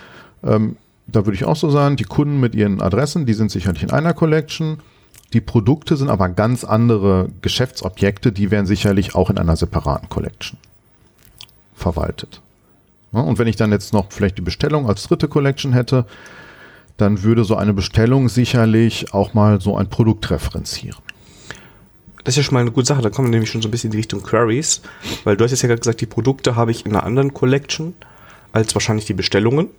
ähm, 0.44 0.78
da 1.08 1.26
würde 1.26 1.36
ich 1.36 1.46
auch 1.46 1.56
so 1.56 1.70
sagen, 1.70 1.98
die 1.98 2.04
Kunden 2.04 2.40
mit 2.40 2.56
ihren 2.56 2.82
Adressen, 2.82 3.26
die 3.26 3.34
sind 3.34 3.52
sicherlich 3.52 3.84
in 3.84 3.92
einer 3.92 4.14
Collection. 4.14 4.80
Die 5.34 5.42
Produkte 5.42 5.98
sind 5.98 6.10
aber 6.10 6.30
ganz 6.30 6.64
andere 6.64 7.30
Geschäftsobjekte, 7.42 8.32
die 8.32 8.52
werden 8.52 8.66
sicherlich 8.66 9.16
auch 9.16 9.30
in 9.30 9.38
einer 9.38 9.56
separaten 9.56 10.10
Collection 10.10 10.58
verwaltet. 11.76 12.42
Und 13.12 13.40
wenn 13.40 13.48
ich 13.48 13.56
dann 13.56 13.72
jetzt 13.72 13.94
noch 13.94 14.12
vielleicht 14.12 14.38
die 14.38 14.42
Bestellung 14.42 14.88
als 14.88 15.04
dritte 15.04 15.28
Collection 15.28 15.74
hätte, 15.74 16.06
dann 16.98 17.24
würde 17.24 17.44
so 17.44 17.56
eine 17.56 17.74
Bestellung 17.74 18.30
sicherlich 18.30 19.14
auch 19.14 19.34
mal 19.34 19.62
so 19.62 19.78
ein 19.78 19.90
Produkt 19.90 20.30
referenzieren. 20.32 21.05
Das 22.26 22.34
ist 22.34 22.38
ja 22.38 22.44
schon 22.44 22.56
mal 22.56 22.62
eine 22.62 22.72
gute 22.72 22.88
Sache, 22.88 23.04
da 23.04 23.12
kommen 23.12 23.28
wir 23.28 23.32
nämlich 23.32 23.52
schon 23.52 23.62
so 23.62 23.68
ein 23.68 23.72
bisschen 23.72 23.90
in 23.90 23.92
die 23.92 23.98
Richtung 24.00 24.24
Queries, 24.24 24.82
weil 25.26 25.38
du 25.38 25.44
hast 25.44 25.52
jetzt 25.52 25.62
ja 25.62 25.68
gerade 25.68 25.80
gesagt, 25.80 26.02
die 26.02 26.08
Produkte 26.08 26.56
habe 26.56 26.72
ich 26.72 26.84
in 26.84 26.92
einer 26.92 27.04
anderen 27.04 27.36
Collection 27.36 27.94
als 28.52 28.74
wahrscheinlich 28.74 29.06
die 29.06 29.14
Bestellungen, 29.14 29.70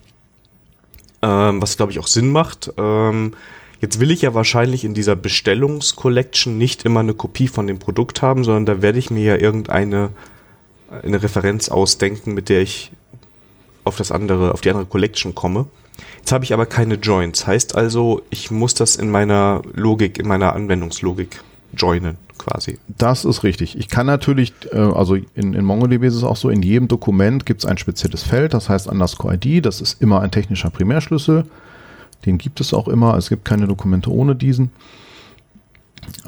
ähm, 1.22 1.60
was 1.60 1.76
glaube 1.76 1.90
ich 1.90 1.98
auch 1.98 2.06
Sinn 2.06 2.30
macht. 2.30 2.72
Ähm, 2.78 3.34
jetzt 3.80 3.98
will 3.98 4.12
ich 4.12 4.22
ja 4.22 4.32
wahrscheinlich 4.32 4.84
in 4.84 4.94
dieser 4.94 5.16
Bestellungscollection 5.16 6.56
nicht 6.56 6.84
immer 6.84 7.00
eine 7.00 7.14
Kopie 7.14 7.48
von 7.48 7.66
dem 7.66 7.80
Produkt 7.80 8.22
haben, 8.22 8.44
sondern 8.44 8.64
da 8.64 8.80
werde 8.80 9.00
ich 9.00 9.10
mir 9.10 9.24
ja 9.24 9.36
irgendeine 9.36 10.10
eine 11.02 11.20
Referenz 11.20 11.68
ausdenken, 11.68 12.32
mit 12.32 12.48
der 12.48 12.62
ich 12.62 12.92
auf 13.82 13.96
das 13.96 14.12
andere, 14.12 14.52
auf 14.52 14.60
die 14.60 14.70
andere 14.70 14.86
Collection 14.86 15.34
komme. 15.34 15.66
Jetzt 16.18 16.30
habe 16.30 16.44
ich 16.44 16.52
aber 16.52 16.66
keine 16.66 16.94
Joins. 16.94 17.44
Heißt 17.44 17.74
also, 17.74 18.22
ich 18.30 18.52
muss 18.52 18.74
das 18.74 18.94
in 18.94 19.10
meiner 19.10 19.62
Logik, 19.74 20.18
in 20.20 20.28
meiner 20.28 20.54
Anwendungslogik 20.54 21.40
joinen, 21.74 22.16
quasi. 22.38 22.78
Das 22.98 23.24
ist 23.24 23.42
richtig. 23.42 23.78
Ich 23.78 23.88
kann 23.88 24.06
natürlich, 24.06 24.52
äh, 24.72 24.78
also 24.78 25.14
in, 25.14 25.54
in 25.54 25.64
MongoDB 25.64 26.04
ist 26.04 26.14
es 26.14 26.24
auch 26.24 26.36
so, 26.36 26.50
in 26.50 26.62
jedem 26.62 26.88
Dokument 26.88 27.46
gibt 27.46 27.64
es 27.64 27.68
ein 27.68 27.78
spezielles 27.78 28.22
Feld, 28.22 28.54
das 28.54 28.68
heißt 28.68 28.86
underscore 28.86 29.34
ID, 29.34 29.64
das 29.64 29.80
ist 29.80 30.00
immer 30.02 30.20
ein 30.20 30.30
technischer 30.30 30.70
Primärschlüssel. 30.70 31.44
Den 32.24 32.38
gibt 32.38 32.60
es 32.60 32.74
auch 32.74 32.88
immer, 32.88 33.16
es 33.16 33.28
gibt 33.28 33.44
keine 33.44 33.66
Dokumente 33.66 34.10
ohne 34.10 34.34
diesen. 34.34 34.70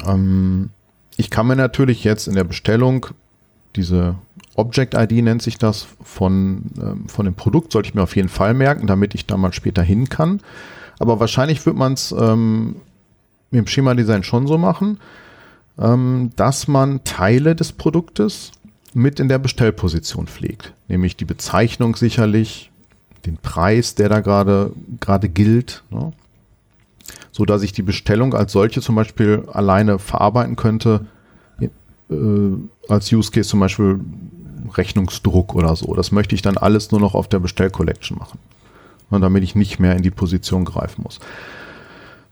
Ähm, 0.05 0.69
ich 1.17 1.29
kann 1.29 1.47
mir 1.47 1.55
natürlich 1.55 2.03
jetzt 2.03 2.27
in 2.27 2.35
der 2.35 2.43
Bestellung 2.45 3.07
diese 3.75 4.15
Object 4.55 4.93
ID 4.93 5.23
nennt 5.23 5.41
sich 5.41 5.57
das 5.57 5.87
von, 6.01 6.63
ähm, 6.81 7.07
von 7.07 7.25
dem 7.25 7.35
Produkt, 7.35 7.71
sollte 7.71 7.89
ich 7.89 7.95
mir 7.95 8.03
auf 8.03 8.15
jeden 8.15 8.29
Fall 8.29 8.53
merken, 8.53 8.87
damit 8.87 9.15
ich 9.15 9.25
da 9.25 9.37
mal 9.37 9.53
später 9.53 9.81
hin 9.81 10.09
kann. 10.09 10.41
Aber 10.99 11.19
wahrscheinlich 11.19 11.65
wird 11.65 11.77
man 11.77 11.93
es 11.93 12.11
ähm, 12.11 12.75
mit 13.51 13.59
dem 13.59 13.67
Schema-Design 13.67 14.23
schon 14.23 14.47
so 14.47 14.57
machen, 14.57 14.99
ähm, 15.79 16.31
dass 16.35 16.67
man 16.67 17.03
Teile 17.03 17.55
des 17.55 17.71
Produktes 17.71 18.51
mit 18.93 19.19
in 19.19 19.29
der 19.29 19.39
Bestellposition 19.39 20.27
pflegt. 20.27 20.73
Nämlich 20.87 21.15
die 21.15 21.25
Bezeichnung 21.25 21.95
sicherlich, 21.95 22.71
den 23.25 23.37
Preis, 23.37 23.95
der 23.95 24.09
da 24.09 24.19
gerade 24.21 24.71
gerade 24.99 25.29
gilt, 25.29 25.83
ne? 25.89 26.13
so 27.31 27.45
dass 27.45 27.61
ich 27.61 27.71
die 27.71 27.81
Bestellung 27.81 28.33
als 28.33 28.51
solche 28.51 28.81
zum 28.81 28.95
Beispiel 28.95 29.43
alleine 29.51 29.99
verarbeiten 29.99 30.55
könnte, 30.55 31.05
äh, 31.61 31.67
als 32.87 33.11
Use 33.11 33.31
Case 33.31 33.49
zum 33.49 33.59
Beispiel 33.59 33.99
Rechnungsdruck 34.73 35.55
oder 35.55 35.75
so. 35.75 35.93
Das 35.93 36.11
möchte 36.11 36.35
ich 36.35 36.41
dann 36.41 36.57
alles 36.57 36.91
nur 36.91 36.99
noch 36.99 37.13
auf 37.13 37.27
der 37.27 37.39
Bestellcollection 37.39 38.17
machen, 38.17 38.39
und 39.09 39.21
damit 39.21 39.43
ich 39.43 39.55
nicht 39.55 39.79
mehr 39.79 39.95
in 39.95 40.01
die 40.01 40.11
Position 40.11 40.65
greifen 40.65 41.03
muss. 41.03 41.19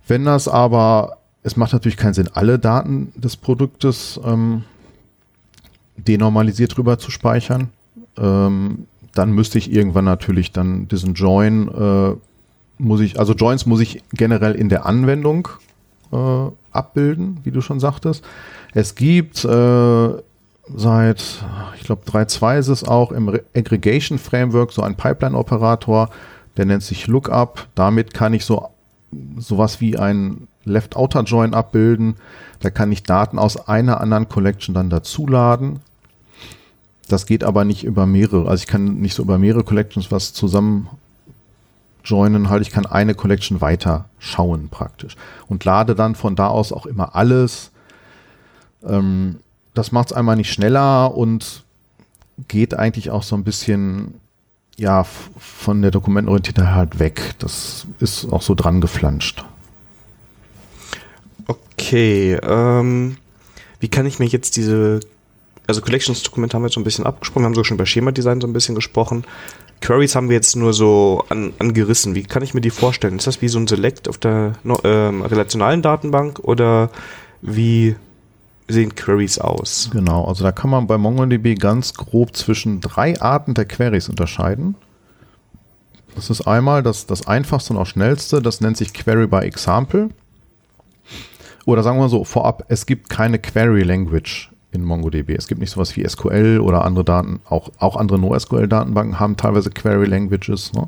Wenn 0.08 0.26
das 0.26 0.48
aber, 0.48 1.18
es 1.48 1.56
macht 1.56 1.72
natürlich 1.72 1.98
keinen 1.98 2.14
Sinn, 2.14 2.30
alle 2.34 2.60
Daten 2.60 3.14
des 3.16 3.38
Produktes 3.38 4.20
ähm, 4.24 4.64
denormalisiert 5.96 6.78
rüber 6.78 7.00
zu 7.00 7.10
speichern. 7.10 7.70
Ähm, 8.18 8.86
dann 9.14 9.32
müsste 9.32 9.58
ich 9.58 9.72
irgendwann 9.72 10.04
natürlich 10.04 10.52
dann 10.52 10.90
diesen 10.90 11.14
Join, 11.14 11.70
äh, 11.70 12.16
muss 12.78 13.00
ich, 13.00 13.18
also 13.18 13.34
Joins 13.34 13.66
muss 13.66 13.80
ich 13.80 14.04
generell 14.12 14.56
in 14.56 14.68
der 14.68 14.86
Anwendung 14.86 15.48
äh, 16.12 16.52
abbilden, 16.72 17.40
wie 17.44 17.52
du 17.52 17.62
schon 17.62 17.80
sagtest. 17.80 18.26
Es 18.74 18.96
gibt 18.96 19.46
äh, 19.46 20.10
seit, 20.76 21.46
ich 21.78 21.84
glaube 21.84 22.02
3.2 22.06 22.60
ist 22.60 22.68
es 22.68 22.84
auch 22.84 23.14
im 23.14 23.30
Re 23.30 23.44
Aggregation 23.56 24.20
Framework 24.20 24.74
so 24.74 24.82
ein 24.82 24.96
Pipeline-Operator, 24.96 26.10
der 26.58 26.66
nennt 26.66 26.84
sich 26.84 27.08
Lookup. 27.08 27.68
Damit 27.74 28.14
kann 28.14 28.34
ich 28.34 28.44
so 28.44 28.68
sowas 29.38 29.80
wie 29.80 29.98
ein 29.98 30.50
Left-Outer-Join 30.68 31.54
abbilden. 31.54 32.16
Da 32.60 32.70
kann 32.70 32.92
ich 32.92 33.04
Daten 33.04 33.40
aus 33.40 33.68
einer 33.68 34.02
anderen 34.02 34.30
Collection 34.30 34.74
dann 34.74 34.90
dazuladen. 34.90 35.80
Das 37.08 37.26
geht 37.26 37.44
aber 37.44 37.66
nicht 37.66 37.84
über 37.84 38.06
mehrere. 38.06 38.50
Also 38.50 38.64
ich 38.64 38.68
kann 38.68 38.96
nicht 39.00 39.14
so 39.14 39.24
über 39.24 39.38
mehrere 39.38 39.64
Collections 39.64 40.12
was 40.12 40.34
zusammen 40.34 40.90
joinen, 42.04 42.50
halt 42.50 42.62
ich 42.62 42.72
kann 42.72 42.86
eine 42.86 43.14
Collection 43.16 43.62
weiter 43.62 44.06
schauen 44.18 44.70
praktisch 44.70 45.18
und 45.48 45.66
lade 45.66 45.94
dann 45.94 46.16
von 46.16 46.36
da 46.36 46.48
aus 46.48 46.72
auch 46.72 46.86
immer 46.86 47.16
alles. 47.16 47.72
Ähm, 48.84 49.40
das 49.74 49.92
macht 49.92 50.12
es 50.12 50.14
einmal 50.14 50.38
nicht 50.38 50.52
schneller 50.52 51.16
und 51.16 51.64
geht 52.48 52.74
eigentlich 52.74 53.12
auch 53.12 53.24
so 53.24 53.36
ein 53.36 53.44
bisschen 53.44 54.16
ja 54.78 55.04
von 55.04 55.82
der 55.82 55.92
Dokumentenorientiertheit 55.92 56.74
halt 56.74 57.00
weg. 57.00 57.36
Das 57.40 57.88
ist 58.00 58.32
auch 58.32 58.42
so 58.42 58.56
dran 58.56 58.82
geflanscht. 58.82 59.44
Okay, 61.48 62.38
ähm, 62.42 63.18
wie 63.80 63.88
kann 63.88 64.06
ich 64.06 64.20
mir 64.20 64.26
jetzt 64.26 64.58
diese, 64.58 65.00
also 65.68 65.82
Collections-Dokumente 65.82 66.56
haben 66.56 66.64
wir 66.64 66.68
jetzt 66.68 66.76
so 66.76 66.82
ein 66.82 66.84
bisschen 66.84 67.06
abgesprochen, 67.06 67.44
wir 67.44 67.46
haben 67.48 67.56
sogar 67.56 67.66
schon 67.66 67.78
über 67.78 67.86
Schema-Design 67.86 68.42
so 68.42 68.48
ein 68.48 68.54
bisschen 68.54 68.76
gesprochen. 68.76 69.24
Queries 69.82 70.16
haben 70.16 70.30
wir 70.30 70.36
jetzt 70.36 70.56
nur 70.56 70.74
so 70.74 71.24
an, 71.30 71.54
angerissen. 71.60 72.16
Wie 72.16 72.24
kann 72.24 72.42
ich 72.42 72.54
mir 72.54 72.62
die 72.62 72.72
vorstellen? 72.72 73.18
Ist 73.18 73.28
das 73.28 73.42
wie 73.42 73.48
so 73.48 73.60
ein 73.60 73.68
Select 73.68 74.10
auf 74.10 74.18
der 74.18 74.54
ähm, 74.84 75.22
relationalen 75.22 75.82
Datenbank 75.82 76.40
oder 76.40 76.90
wie 77.42 77.96
sehen 78.68 78.96
Queries 78.96 79.40
aus? 79.40 79.90
Genau, 79.94 80.26
also 80.26 80.44
da 80.44 80.52
kann 80.52 80.70
man 80.70 80.88
bei 80.88 80.98
MongoDB 80.98 81.60
ganz 81.60 81.94
grob 81.94 82.36
zwischen 82.36 82.82
drei 82.82 83.20
Arten 83.22 83.54
der 83.54 83.66
Queries 83.66 84.10
unterscheiden. 84.10 84.76
Das 86.16 86.32
ist 86.32 86.48
einmal 86.48 86.82
das, 86.82 87.06
das 87.06 87.28
einfachste 87.28 87.74
und 87.74 87.80
auch 87.80 87.86
schnellste, 87.86 88.42
das 88.42 88.60
nennt 88.60 88.78
sich 88.78 88.94
Query 88.94 89.28
by 89.28 89.38
Example. 89.38 90.10
Oder 91.68 91.84
sagen 91.84 92.00
wir 92.00 92.08
so, 92.08 92.24
vorab, 92.24 92.64
es 92.70 92.86
gibt 92.86 93.10
keine 93.10 93.40
Query 93.40 93.84
Language 93.84 94.50
in 94.72 94.86
MongoDB. 94.86 95.32
Es 95.32 95.50
gibt 95.50 95.60
nicht 95.60 95.72
sowas 95.72 95.98
wie 95.98 96.08
SQL 96.08 96.62
oder 96.62 96.86
andere 96.86 97.04
Daten, 97.04 97.42
auch, 97.44 97.70
auch 97.78 97.98
andere 97.98 98.18
NoSQL-Datenbanken 98.20 99.20
haben 99.20 99.36
teilweise 99.36 99.70
Query 99.70 100.06
Languages. 100.06 100.72
Ne? 100.72 100.88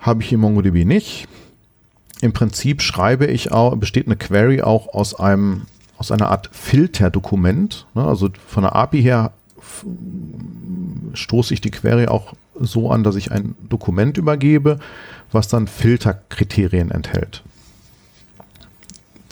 Habe 0.00 0.22
ich 0.22 0.30
in 0.34 0.40
MongoDB 0.40 0.84
nicht. 0.84 1.28
Im 2.20 2.34
Prinzip 2.34 2.82
schreibe 2.82 3.24
ich 3.24 3.52
auch, 3.52 3.74
besteht 3.76 4.04
eine 4.04 4.16
Query 4.16 4.60
auch 4.60 4.92
aus 4.92 5.18
einem, 5.18 5.62
aus 5.96 6.12
einer 6.12 6.28
Art 6.28 6.50
Filterdokument. 6.52 7.86
Ne? 7.94 8.04
Also 8.04 8.28
von 8.46 8.64
der 8.64 8.76
API 8.76 9.00
her 9.00 9.32
stoße 11.14 11.54
ich 11.54 11.62
die 11.62 11.70
Query 11.70 12.08
auch 12.08 12.34
so 12.60 12.90
an, 12.90 13.02
dass 13.02 13.16
ich 13.16 13.32
ein 13.32 13.54
Dokument 13.66 14.18
übergebe, 14.18 14.78
was 15.32 15.48
dann 15.48 15.68
Filterkriterien 15.68 16.90
enthält. 16.90 17.42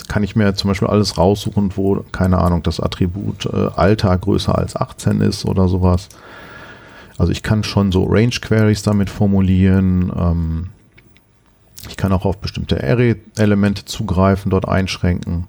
Kann 0.09 0.23
ich 0.23 0.37
mir 0.37 0.55
zum 0.55 0.69
Beispiel 0.69 0.88
alles 0.88 1.17
raussuchen, 1.17 1.73
wo, 1.77 2.05
keine 2.12 2.38
Ahnung, 2.38 2.62
das 2.62 2.81
Attribut 2.81 3.47
äh, 3.47 3.71
Alter 3.75 4.17
größer 4.17 4.57
als 4.57 4.77
18 4.77 5.21
ist 5.21 5.45
oder 5.45 5.69
sowas. 5.69 6.09
Also 7.17 7.33
ich 7.33 7.43
kann 7.43 7.64
schon 7.64 7.93
so 7.93 8.05
Range 8.05 8.35
Queries 8.40 8.83
damit 8.83 9.09
formulieren. 9.09 10.12
Ähm, 10.17 10.67
ich 11.88 11.97
kann 11.97 12.12
auch 12.12 12.25
auf 12.25 12.38
bestimmte 12.38 12.83
Array-Elemente 12.83 13.85
zugreifen, 13.85 14.51
dort 14.51 14.69
einschränken. 14.69 15.47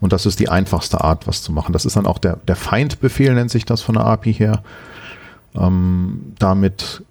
Und 0.00 0.12
das 0.12 0.26
ist 0.26 0.40
die 0.40 0.48
einfachste 0.48 1.02
Art, 1.02 1.26
was 1.26 1.42
zu 1.42 1.52
machen. 1.52 1.72
Das 1.72 1.84
ist 1.84 1.96
dann 1.96 2.06
auch 2.06 2.18
der, 2.18 2.36
der 2.48 2.56
Feindbefehl, 2.56 3.34
nennt 3.34 3.50
sich 3.50 3.64
das 3.64 3.80
von 3.82 3.94
der 3.94 4.04
API 4.04 4.34
her. 4.34 4.62
Ähm, 5.54 6.34
damit 6.38 7.02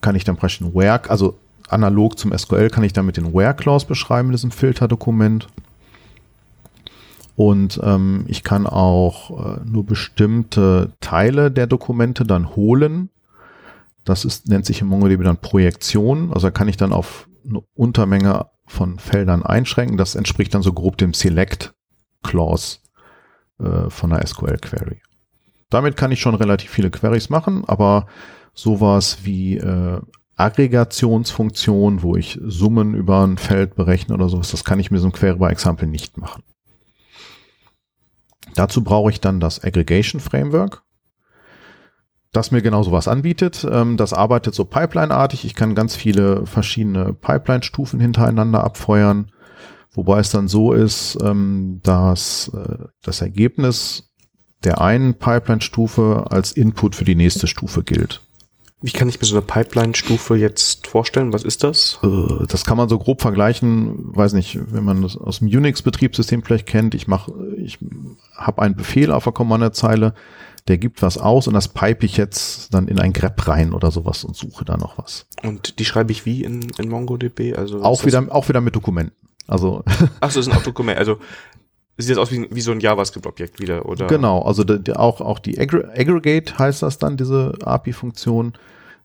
kann 0.00 0.14
ich 0.14 0.24
dann 0.24 0.36
praktisch 0.36 0.60
ein 0.60 0.74
Where, 0.74 1.08
also 1.08 1.38
analog 1.68 2.18
zum 2.18 2.36
SQL 2.36 2.70
kann 2.70 2.84
ich 2.84 2.92
damit 2.92 3.16
den 3.16 3.34
Where-Clause 3.34 3.86
beschreiben 3.86 4.28
in 4.28 4.32
diesem 4.32 4.50
Filterdokument. 4.50 5.48
Und 7.36 7.78
ähm, 7.82 8.24
ich 8.28 8.42
kann 8.42 8.66
auch 8.66 9.58
äh, 9.58 9.60
nur 9.64 9.84
bestimmte 9.84 10.94
Teile 11.00 11.50
der 11.50 11.66
Dokumente 11.66 12.24
dann 12.24 12.56
holen. 12.56 13.10
Das 14.04 14.24
ist, 14.24 14.48
nennt 14.48 14.64
sich 14.64 14.80
im 14.80 14.88
MongoDB 14.88 15.22
dann 15.22 15.36
Projektion. 15.36 16.32
Also 16.32 16.46
da 16.46 16.50
kann 16.50 16.68
ich 16.68 16.78
dann 16.78 16.92
auf 16.92 17.28
eine 17.46 17.62
Untermenge 17.74 18.46
von 18.66 18.98
Feldern 18.98 19.42
einschränken. 19.42 19.98
Das 19.98 20.14
entspricht 20.14 20.54
dann 20.54 20.62
so 20.62 20.72
grob 20.72 20.96
dem 20.96 21.12
Select 21.12 21.74
Clause 22.22 22.78
äh, 23.60 23.90
von 23.90 24.12
einer 24.12 24.26
SQL 24.26 24.56
Query. 24.56 25.02
Damit 25.68 25.96
kann 25.96 26.12
ich 26.12 26.20
schon 26.20 26.34
relativ 26.34 26.70
viele 26.70 26.90
Queries 26.90 27.28
machen, 27.28 27.64
aber 27.66 28.06
sowas 28.54 29.18
wie 29.24 29.58
äh, 29.58 30.00
Aggregationsfunktion, 30.36 32.02
wo 32.02 32.16
ich 32.16 32.38
Summen 32.44 32.94
über 32.94 33.26
ein 33.26 33.36
Feld 33.36 33.74
berechne 33.74 34.14
oder 34.14 34.28
sowas, 34.28 34.50
das 34.50 34.64
kann 34.64 34.80
ich 34.80 34.90
mit 34.90 35.00
so 35.00 35.06
einem 35.06 35.12
Query 35.12 35.38
by 35.38 35.46
Example 35.46 35.86
nicht 35.88 36.18
machen. 36.18 36.42
Dazu 38.54 38.82
brauche 38.82 39.10
ich 39.10 39.20
dann 39.20 39.40
das 39.40 39.62
Aggregation 39.62 40.20
Framework, 40.20 40.82
das 42.32 42.50
mir 42.50 42.62
genau 42.62 42.82
sowas 42.82 43.08
anbietet. 43.08 43.66
Ähm, 43.70 43.96
das 43.96 44.12
arbeitet 44.12 44.54
so 44.54 44.64
Pipeline-artig. 44.64 45.44
Ich 45.44 45.54
kann 45.54 45.74
ganz 45.74 45.96
viele 45.96 46.46
verschiedene 46.46 47.12
Pipeline-Stufen 47.12 48.00
hintereinander 48.00 48.64
abfeuern, 48.64 49.30
wobei 49.92 50.20
es 50.20 50.30
dann 50.30 50.48
so 50.48 50.72
ist, 50.72 51.18
ähm, 51.22 51.80
dass 51.82 52.48
äh, 52.48 52.86
das 53.02 53.20
Ergebnis 53.20 54.10
der 54.64 54.80
einen 54.80 55.14
Pipeline-Stufe 55.14 56.26
als 56.30 56.52
Input 56.52 56.94
für 56.94 57.04
die 57.04 57.14
nächste 57.14 57.46
Stufe 57.46 57.82
gilt. 57.84 58.25
Wie 58.82 58.90
kann 58.90 59.08
ich 59.08 59.18
mir 59.18 59.26
so 59.26 59.36
eine 59.36 59.44
Pipeline-Stufe 59.44 60.36
jetzt 60.36 60.86
vorstellen? 60.86 61.32
Was 61.32 61.44
ist 61.44 61.64
das? 61.64 61.98
Äh, 62.02 62.46
das 62.46 62.66
kann 62.66 62.76
man 62.76 62.88
so 62.88 62.98
grob 62.98 63.22
vergleichen, 63.22 64.14
weiß 64.14 64.34
nicht, 64.34 64.58
wenn 64.72 64.84
man 64.84 65.02
das 65.02 65.16
aus 65.16 65.38
dem 65.38 65.48
Unix-Betriebssystem 65.48 66.42
vielleicht 66.42 66.66
kennt. 66.66 66.94
Ich 66.94 67.08
mache, 67.08 67.32
ich 67.56 67.78
habe 68.36 68.62
einen 68.62 68.76
Befehl 68.76 69.12
auf 69.12 69.24
der 69.24 69.32
Kommandozeile, 69.32 70.14
der 70.68 70.76
gibt 70.76 71.00
was 71.00 71.16
aus 71.16 71.48
und 71.48 71.54
das 71.54 71.68
pipe 71.68 72.04
ich 72.04 72.16
jetzt 72.18 72.74
dann 72.74 72.88
in 72.88 72.98
ein 72.98 73.12
grep 73.12 73.48
rein 73.48 73.72
oder 73.72 73.90
sowas 73.90 74.24
und 74.24 74.36
suche 74.36 74.64
da 74.64 74.76
noch 74.76 74.98
was. 74.98 75.26
Und 75.42 75.78
die 75.78 75.84
schreibe 75.84 76.12
ich 76.12 76.26
wie 76.26 76.44
in, 76.44 76.68
in 76.78 76.88
MongoDB? 76.88 77.56
Also 77.56 77.82
auch 77.82 78.04
wieder, 78.04 78.26
auch 78.30 78.48
wieder 78.48 78.60
mit 78.60 78.76
Dokumenten. 78.76 79.16
Also. 79.46 79.84
Ach 80.20 80.30
so, 80.30 80.40
ist 80.40 80.48
ein 80.48 80.52
auch 80.56 80.62
Dokument. 80.62 80.98
Also 80.98 81.18
sieht 82.04 82.10
das 82.10 82.18
aus 82.18 82.30
wie, 82.30 82.46
wie 82.50 82.60
so 82.60 82.72
ein 82.72 82.80
JavaScript-Objekt 82.80 83.60
wieder, 83.60 83.86
oder? 83.86 84.06
Genau, 84.06 84.42
also 84.42 84.64
auch, 84.94 85.20
auch 85.20 85.38
die 85.38 85.58
Aggregate 85.58 86.58
heißt 86.58 86.82
das 86.82 86.98
dann, 86.98 87.16
diese 87.16 87.54
API-Funktion. 87.62 88.52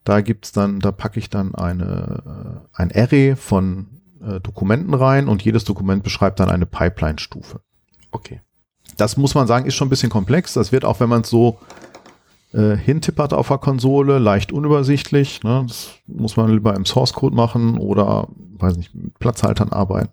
Da 0.03 0.21
gibt's 0.21 0.51
dann, 0.51 0.79
da 0.79 0.91
packe 0.91 1.19
ich 1.19 1.29
dann 1.29 1.55
eine, 1.55 2.61
äh, 2.73 2.81
ein 2.81 2.91
Array 2.93 3.35
von 3.35 4.01
äh, 4.21 4.39
Dokumenten 4.39 4.93
rein 4.93 5.27
und 5.27 5.43
jedes 5.43 5.63
Dokument 5.63 6.03
beschreibt 6.03 6.39
dann 6.39 6.49
eine 6.49 6.65
Pipeline-Stufe. 6.65 7.61
Okay. 8.11 8.41
Das 8.97 9.15
muss 9.15 9.35
man 9.35 9.47
sagen, 9.47 9.65
ist 9.65 9.75
schon 9.75 9.87
ein 9.87 9.91
bisschen 9.91 10.09
komplex. 10.09 10.53
Das 10.53 10.71
wird 10.71 10.85
auch, 10.85 10.99
wenn 10.99 11.09
man 11.09 11.21
es 11.21 11.29
so 11.29 11.59
äh, 12.53 12.75
hintippert 12.75 13.33
auf 13.33 13.47
der 13.47 13.59
Konsole, 13.59 14.19
leicht 14.19 14.51
unübersichtlich. 14.51 15.43
Ne? 15.43 15.65
Das 15.67 15.91
muss 16.07 16.35
man 16.35 16.51
lieber 16.51 16.75
im 16.75 16.85
Source 16.85 17.13
Code 17.13 17.35
machen 17.35 17.77
oder, 17.77 18.27
weiß 18.57 18.77
nicht, 18.77 18.93
mit 18.93 19.17
Platzhaltern 19.19 19.69
arbeiten. 19.69 20.11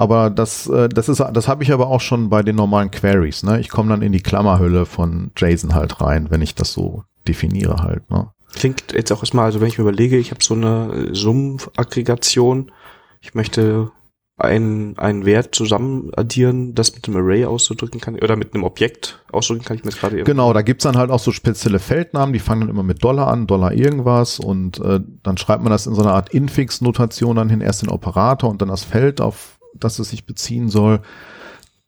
Aber 0.00 0.30
das, 0.30 0.66
äh, 0.66 0.88
das 0.88 1.10
ist, 1.10 1.20
das 1.20 1.46
habe 1.46 1.62
ich 1.62 1.72
aber 1.72 1.88
auch 1.88 2.00
schon 2.00 2.30
bei 2.30 2.42
den 2.42 2.56
normalen 2.56 2.90
Queries. 2.90 3.42
Ne? 3.42 3.60
Ich 3.60 3.68
komme 3.68 3.90
dann 3.90 4.00
in 4.00 4.12
die 4.12 4.22
Klammerhülle 4.22 4.86
von 4.86 5.30
JSON 5.36 5.74
halt 5.74 6.00
rein, 6.00 6.28
wenn 6.30 6.40
ich 6.40 6.54
das 6.54 6.72
so 6.72 7.04
definiere 7.28 7.82
halt. 7.82 8.10
Ne? 8.10 8.30
Klingt 8.54 8.94
jetzt 8.94 9.12
auch 9.12 9.20
erstmal, 9.20 9.44
also 9.44 9.60
wenn 9.60 9.68
ich 9.68 9.76
mir 9.76 9.82
überlege, 9.82 10.16
ich 10.16 10.30
habe 10.30 10.42
so 10.42 10.54
eine 10.54 11.14
Summenaggregation, 11.14 12.72
ich 13.20 13.34
möchte 13.34 13.90
einen, 14.38 14.96
einen 14.96 15.26
Wert 15.26 15.54
zusammen 15.54 16.10
addieren, 16.16 16.74
das 16.74 16.94
mit 16.94 17.06
einem 17.06 17.18
Array 17.18 17.44
auszudrücken 17.44 18.00
kann, 18.00 18.14
oder 18.14 18.36
mit 18.36 18.54
einem 18.54 18.64
Objekt 18.64 19.22
ausdrücken 19.32 19.66
kann 19.66 19.76
ich 19.76 19.84
mir 19.84 19.90
das 19.90 20.00
gerade 20.00 20.16
eben. 20.16 20.24
Genau, 20.24 20.54
da 20.54 20.62
gibt's 20.62 20.84
dann 20.84 20.96
halt 20.96 21.10
auch 21.10 21.20
so 21.20 21.30
spezielle 21.30 21.78
Feldnamen, 21.78 22.32
die 22.32 22.38
fangen 22.38 22.62
dann 22.62 22.70
immer 22.70 22.82
mit 22.82 23.04
Dollar 23.04 23.28
an, 23.28 23.46
Dollar 23.46 23.74
irgendwas 23.74 24.38
und 24.38 24.80
äh, 24.80 25.00
dann 25.22 25.36
schreibt 25.36 25.62
man 25.62 25.70
das 25.70 25.86
in 25.86 25.94
so 25.94 26.00
einer 26.00 26.14
Art 26.14 26.32
Infix-Notation 26.32 27.36
dann 27.36 27.50
hin, 27.50 27.60
erst 27.60 27.82
den 27.82 27.90
Operator 27.90 28.48
und 28.48 28.62
dann 28.62 28.70
das 28.70 28.82
Feld, 28.82 29.20
auf 29.20 29.59
das 29.74 29.98
es 29.98 30.10
sich 30.10 30.26
beziehen 30.26 30.68
soll. 30.68 31.00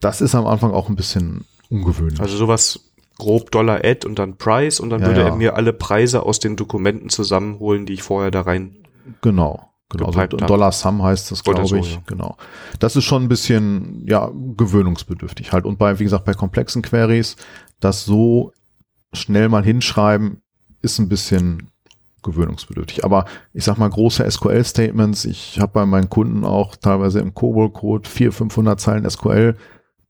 Das 0.00 0.20
ist 0.20 0.34
am 0.34 0.46
Anfang 0.46 0.72
auch 0.72 0.88
ein 0.88 0.96
bisschen 0.96 1.44
ungewöhnlich. 1.70 2.20
Also 2.20 2.36
sowas 2.36 2.92
grob 3.18 3.50
Dollar 3.50 3.84
Add 3.84 4.06
und 4.06 4.18
dann 4.18 4.36
Price 4.36 4.80
und 4.80 4.90
dann 4.90 5.02
ja, 5.02 5.06
würde 5.08 5.20
ja. 5.20 5.26
er 5.28 5.36
mir 5.36 5.56
alle 5.56 5.72
Preise 5.72 6.24
aus 6.24 6.38
den 6.38 6.56
Dokumenten 6.56 7.08
zusammenholen, 7.08 7.86
die 7.86 7.94
ich 7.94 8.02
vorher 8.02 8.30
da 8.30 8.42
rein. 8.42 8.76
Genau. 9.20 9.68
Genau, 9.92 10.06
also 10.06 10.26
Dollar 10.26 10.72
Sum 10.72 11.02
heißt 11.02 11.30
das, 11.30 11.44
glaube 11.44 11.66
so, 11.66 11.76
ich. 11.76 11.96
Ja. 11.96 12.02
Genau. 12.06 12.38
Das 12.78 12.96
ist 12.96 13.04
schon 13.04 13.24
ein 13.24 13.28
bisschen, 13.28 14.06
ja, 14.06 14.30
gewöhnungsbedürftig 14.56 15.52
halt. 15.52 15.66
Und 15.66 15.78
bei, 15.78 15.98
wie 15.98 16.04
gesagt, 16.04 16.24
bei 16.24 16.32
komplexen 16.32 16.80
Queries, 16.80 17.36
das 17.78 18.06
so 18.06 18.52
schnell 19.12 19.50
mal 19.50 19.62
hinschreiben, 19.62 20.40
ist 20.80 20.98
ein 20.98 21.10
bisschen 21.10 21.70
gewöhnungsbedürftig. 22.22 23.04
Aber 23.04 23.24
ich 23.52 23.64
sag 23.64 23.78
mal, 23.78 23.88
große 23.88 24.28
SQL-Statements, 24.28 25.24
ich 25.24 25.58
habe 25.60 25.72
bei 25.72 25.86
meinen 25.86 26.08
Kunden 26.08 26.44
auch 26.44 26.76
teilweise 26.76 27.20
im 27.20 27.34
COBOL-Code 27.34 28.08
400, 28.08 28.36
500 28.36 28.80
Zeilen 28.80 29.08
SQL, 29.08 29.56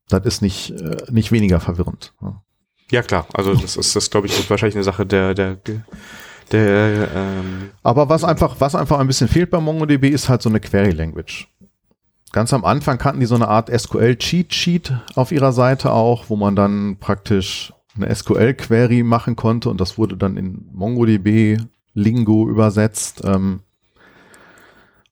das 0.08 0.24
ist 0.26 0.42
nicht, 0.42 0.70
äh, 0.72 0.96
nicht 1.10 1.32
weniger 1.32 1.60
verwirrend. 1.60 2.14
Ja, 2.90 3.02
klar. 3.02 3.26
Also 3.32 3.54
das 3.54 3.76
ist, 3.76 3.96
das 3.96 4.10
glaube 4.10 4.26
ich, 4.26 4.50
wahrscheinlich 4.50 4.76
eine 4.76 4.84
Sache 4.84 5.06
der, 5.06 5.34
der, 5.34 5.56
der 6.52 7.08
ähm 7.14 7.70
Aber 7.82 8.08
was 8.08 8.24
einfach, 8.24 8.56
was 8.58 8.74
einfach 8.74 8.98
ein 8.98 9.06
bisschen 9.06 9.28
fehlt 9.28 9.50
bei 9.50 9.60
MongoDB 9.60 10.10
ist 10.10 10.28
halt 10.28 10.42
so 10.42 10.50
eine 10.50 10.60
Query 10.60 10.90
Language. 10.90 11.48
Ganz 12.32 12.52
am 12.52 12.64
Anfang 12.64 12.98
kannten 12.98 13.20
die 13.20 13.26
so 13.26 13.34
eine 13.34 13.48
Art 13.48 13.68
SQL 13.68 14.16
Cheat 14.16 14.54
Sheet 14.54 14.92
auf 15.14 15.32
ihrer 15.32 15.52
Seite 15.52 15.92
auch, 15.92 16.28
wo 16.28 16.36
man 16.36 16.56
dann 16.56 16.96
praktisch 16.98 17.72
eine 17.94 18.14
SQL 18.14 18.54
Query 18.54 19.02
machen 19.02 19.36
konnte 19.36 19.68
und 19.68 19.80
das 19.80 19.98
wurde 19.98 20.16
dann 20.16 20.36
in 20.36 20.66
MongoDB 20.72 21.58
Lingo 21.94 22.48
übersetzt. 22.48 23.22
Ähm, 23.24 23.60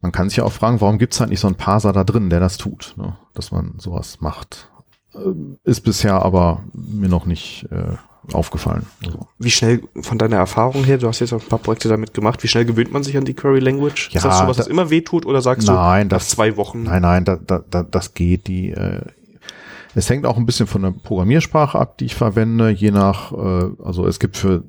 man 0.00 0.12
kann 0.12 0.28
sich 0.28 0.38
ja 0.38 0.44
auch 0.44 0.52
fragen, 0.52 0.80
warum 0.80 0.98
gibt 0.98 1.12
es 1.12 1.20
halt 1.20 1.30
nicht 1.30 1.40
so 1.40 1.46
einen 1.46 1.56
Parser 1.56 1.92
da 1.92 2.04
drin, 2.04 2.30
der 2.30 2.40
das 2.40 2.56
tut, 2.56 2.94
ne? 2.96 3.16
dass 3.34 3.52
man 3.52 3.74
sowas 3.78 4.20
macht. 4.20 4.70
Ähm, 5.14 5.58
ist 5.64 5.82
bisher 5.82 6.22
aber 6.22 6.62
mir 6.72 7.08
noch 7.08 7.26
nicht 7.26 7.66
äh, 7.70 7.96
aufgefallen. 8.32 8.86
Also. 9.04 9.26
Wie 9.38 9.50
schnell, 9.50 9.82
von 10.00 10.18
deiner 10.18 10.36
Erfahrung 10.36 10.84
her, 10.84 10.98
du 10.98 11.08
hast 11.08 11.20
jetzt 11.20 11.32
auch 11.32 11.42
ein 11.42 11.48
paar 11.48 11.58
Projekte 11.58 11.88
damit 11.88 12.14
gemacht, 12.14 12.42
wie 12.42 12.48
schnell 12.48 12.64
gewöhnt 12.64 12.92
man 12.92 13.02
sich 13.02 13.16
an 13.16 13.24
die 13.24 13.34
Query 13.34 13.60
Language? 13.60 14.10
Ja, 14.12 14.22
das 14.22 14.38
so, 14.38 14.46
was 14.46 14.56
da, 14.56 14.62
das 14.62 14.66
immer 14.68 14.90
wehtut 14.90 15.26
oder 15.26 15.42
sagst 15.42 15.68
nein, 15.68 16.08
du 16.08 16.16
nach 16.16 16.22
zwei 16.22 16.56
Wochen? 16.56 16.84
Nein, 16.84 17.02
nein, 17.02 17.24
da, 17.24 17.36
da, 17.36 17.62
da, 17.68 17.82
das 17.82 18.14
geht. 18.14 18.46
Die, 18.46 18.70
äh, 18.70 19.02
es 19.94 20.08
hängt 20.08 20.26
auch 20.26 20.36
ein 20.36 20.46
bisschen 20.46 20.66
von 20.66 20.82
der 20.82 20.92
Programmiersprache 20.92 21.78
ab, 21.78 21.98
die 21.98 22.06
ich 22.06 22.14
verwende, 22.14 22.70
je 22.70 22.90
nach, 22.90 23.32
äh, 23.32 23.70
also 23.82 24.06
es 24.06 24.18
gibt 24.18 24.36
für 24.36 24.64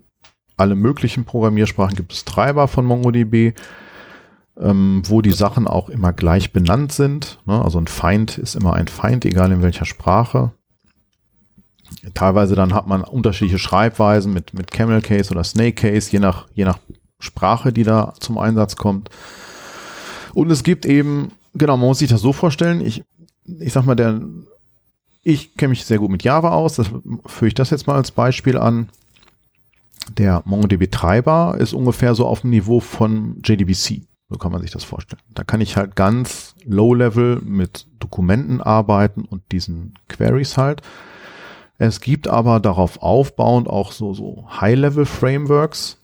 alle 0.57 0.75
möglichen 0.75 1.25
Programmiersprachen 1.25 1.95
gibt 1.95 2.13
es 2.13 2.25
Treiber 2.25 2.67
von 2.67 2.85
MongoDB, 2.85 3.53
ähm, 4.59 5.01
wo 5.05 5.21
die 5.21 5.31
Sachen 5.31 5.67
auch 5.67 5.89
immer 5.89 6.13
gleich 6.13 6.53
benannt 6.53 6.91
sind. 6.91 7.39
Ne? 7.45 7.63
Also 7.63 7.79
ein 7.79 7.87
Feind 7.87 8.37
ist 8.37 8.55
immer 8.55 8.73
ein 8.73 8.87
Feind, 8.87 9.25
egal 9.25 9.51
in 9.51 9.61
welcher 9.61 9.85
Sprache. 9.85 10.51
Teilweise 12.13 12.55
dann 12.55 12.73
hat 12.73 12.87
man 12.87 13.03
unterschiedliche 13.03 13.59
Schreibweisen 13.59 14.33
mit, 14.33 14.53
mit 14.53 14.71
Camel 14.71 15.01
Case 15.01 15.31
oder 15.31 15.43
Snake 15.43 15.73
Case, 15.73 16.11
je 16.11 16.19
nach, 16.19 16.47
je 16.53 16.65
nach 16.65 16.79
Sprache, 17.19 17.73
die 17.73 17.83
da 17.83 18.13
zum 18.19 18.37
Einsatz 18.37 18.75
kommt. 18.75 19.09
Und 20.33 20.51
es 20.51 20.63
gibt 20.63 20.85
eben, 20.85 21.31
genau, 21.53 21.77
man 21.77 21.87
muss 21.87 21.99
sich 21.99 22.09
das 22.09 22.21
so 22.21 22.33
vorstellen, 22.33 22.81
ich, 22.81 23.03
ich 23.45 23.73
sag 23.73 23.85
mal, 23.85 23.95
der, 23.95 24.21
ich 25.23 25.55
kenne 25.55 25.69
mich 25.69 25.85
sehr 25.85 25.99
gut 25.99 26.09
mit 26.09 26.23
Java 26.23 26.51
aus, 26.51 26.75
das 26.75 26.87
führe 27.25 27.47
ich 27.47 27.53
das 27.53 27.69
jetzt 27.69 27.87
mal 27.87 27.95
als 27.95 28.11
Beispiel 28.11 28.57
an. 28.57 28.89
Der 30.09 30.41
MongoDB-Treiber 30.45 31.55
ist 31.59 31.73
ungefähr 31.73 32.15
so 32.15 32.25
auf 32.25 32.41
dem 32.41 32.49
Niveau 32.49 32.79
von 32.79 33.41
JDBC. 33.43 34.01
So 34.29 34.37
kann 34.37 34.51
man 34.51 34.61
sich 34.61 34.71
das 34.71 34.83
vorstellen. 34.83 35.21
Da 35.33 35.43
kann 35.43 35.61
ich 35.61 35.75
halt 35.75 35.95
ganz 35.95 36.55
low-level 36.65 37.41
mit 37.43 37.87
Dokumenten 37.99 38.61
arbeiten 38.61 39.25
und 39.25 39.43
diesen 39.51 39.93
Queries 40.07 40.57
halt. 40.57 40.81
Es 41.77 41.99
gibt 41.99 42.27
aber 42.27 42.59
darauf 42.59 43.01
aufbauend 43.01 43.67
auch 43.67 43.91
so, 43.91 44.13
so 44.13 44.45
High-Level-Frameworks, 44.61 45.97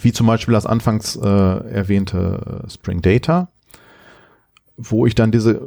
wie 0.00 0.12
zum 0.12 0.26
Beispiel 0.26 0.54
das 0.54 0.66
anfangs 0.66 1.14
äh, 1.14 1.28
erwähnte 1.28 2.62
äh, 2.64 2.70
Spring 2.70 3.02
Data, 3.02 3.48
wo 4.76 5.06
ich 5.06 5.14
dann 5.14 5.30
diese, 5.30 5.60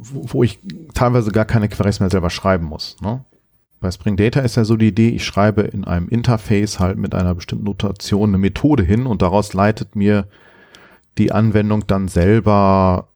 wo, 0.00 0.24
wo 0.28 0.42
ich 0.42 0.58
teilweise 0.94 1.32
gar 1.32 1.44
keine 1.44 1.68
Queries 1.68 2.00
mehr 2.00 2.10
selber 2.10 2.30
schreiben 2.30 2.64
muss. 2.64 2.96
Ne? 3.02 3.24
Bei 3.80 3.90
Spring 3.90 4.16
Data 4.16 4.40
ist 4.40 4.56
ja 4.56 4.64
so 4.64 4.76
die 4.76 4.88
Idee, 4.88 5.10
ich 5.10 5.24
schreibe 5.24 5.62
in 5.62 5.84
einem 5.84 6.08
Interface 6.08 6.80
halt 6.80 6.98
mit 6.98 7.14
einer 7.14 7.34
bestimmten 7.34 7.64
Notation 7.64 8.30
eine 8.30 8.38
Methode 8.38 8.82
hin 8.82 9.06
und 9.06 9.22
daraus 9.22 9.52
leitet 9.54 9.94
mir 9.96 10.26
die 11.16 11.32
Anwendung 11.32 11.86
dann 11.86 12.08
selber 12.08 13.08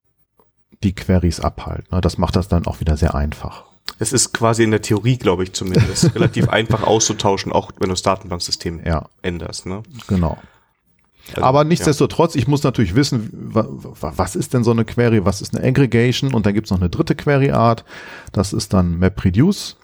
die 0.83 0.95
Queries 0.95 1.41
ab 1.41 1.67
halt. 1.67 1.91
Ne? 1.93 2.01
Das 2.01 2.19
macht 2.19 2.37
das 2.37 2.49
dann 2.49 2.67
auch 2.67 2.81
wieder 2.81 2.97
sehr 2.97 3.15
einfach. 3.15 3.65
Es 3.99 4.13
ist 4.13 4.33
quasi 4.33 4.65
in 4.65 4.71
der 4.73 4.83
Theorie, 4.83 5.17
glaube 5.17 5.45
ich 5.45 5.53
zumindest, 5.53 6.13
relativ 6.15 6.49
einfach 6.49 6.83
auszutauschen, 6.83 7.53
auch 7.53 7.71
wenn 7.79 7.89
du 7.89 7.93
das 7.95 8.03
Datenbanksystem 8.03 8.81
Ja, 8.85 9.09
änderst. 9.23 9.67
Ne? 9.67 9.83
genau. 10.09 10.39
Also, 11.35 11.43
Aber 11.43 11.63
nichtsdestotrotz, 11.63 12.35
ich 12.35 12.49
muss 12.49 12.65
natürlich 12.65 12.97
wissen, 12.97 13.31
wa- 13.33 13.67
wa- 13.69 14.13
was 14.17 14.35
ist 14.35 14.55
denn 14.55 14.65
so 14.65 14.73
eine 14.73 14.85
Query, 14.85 15.25
was 15.25 15.41
ist 15.41 15.57
eine 15.57 15.65
Aggregation 15.67 16.35
und 16.35 16.47
dann 16.47 16.55
gibt's 16.55 16.71
noch 16.73 16.81
eine 16.81 16.91
dritte 16.91 17.15
Query-Art, 17.15 17.85
das 18.33 18.53
ist 18.53 18.73
dann 18.73 18.99
MapReduce. 18.99 19.77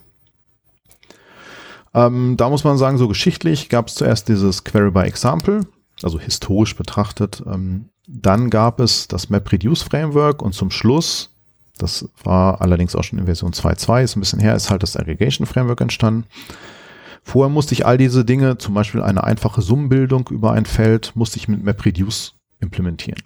Ähm, 1.98 2.36
da 2.36 2.48
muss 2.48 2.62
man 2.62 2.78
sagen, 2.78 2.96
so 2.96 3.08
geschichtlich 3.08 3.68
gab's 3.68 3.96
zuerst 3.96 4.28
dieses 4.28 4.62
Query 4.62 4.92
by 4.92 5.00
Example, 5.00 5.62
also 6.00 6.20
historisch 6.20 6.76
betrachtet. 6.76 7.42
Ähm, 7.44 7.88
dann 8.06 8.50
gab 8.50 8.78
es 8.78 9.08
das 9.08 9.30
MapReduce-Framework 9.30 10.40
und 10.40 10.54
zum 10.54 10.70
Schluss, 10.70 11.34
das 11.76 12.08
war 12.22 12.60
allerdings 12.60 12.94
auch 12.94 13.02
schon 13.02 13.18
in 13.18 13.24
Version 13.24 13.52
2.2, 13.52 14.04
ist 14.04 14.16
ein 14.16 14.20
bisschen 14.20 14.38
her, 14.38 14.54
ist 14.54 14.70
halt 14.70 14.84
das 14.84 14.96
Aggregation-Framework 14.96 15.80
entstanden. 15.80 16.24
Vorher 17.24 17.52
musste 17.52 17.74
ich 17.74 17.84
all 17.84 17.98
diese 17.98 18.24
Dinge, 18.24 18.58
zum 18.58 18.74
Beispiel 18.74 19.02
eine 19.02 19.24
einfache 19.24 19.60
Summenbildung 19.60 20.28
über 20.30 20.52
ein 20.52 20.66
Feld, 20.66 21.16
musste 21.16 21.38
ich 21.38 21.48
mit 21.48 21.64
MapReduce 21.64 22.34
implementieren. 22.60 23.20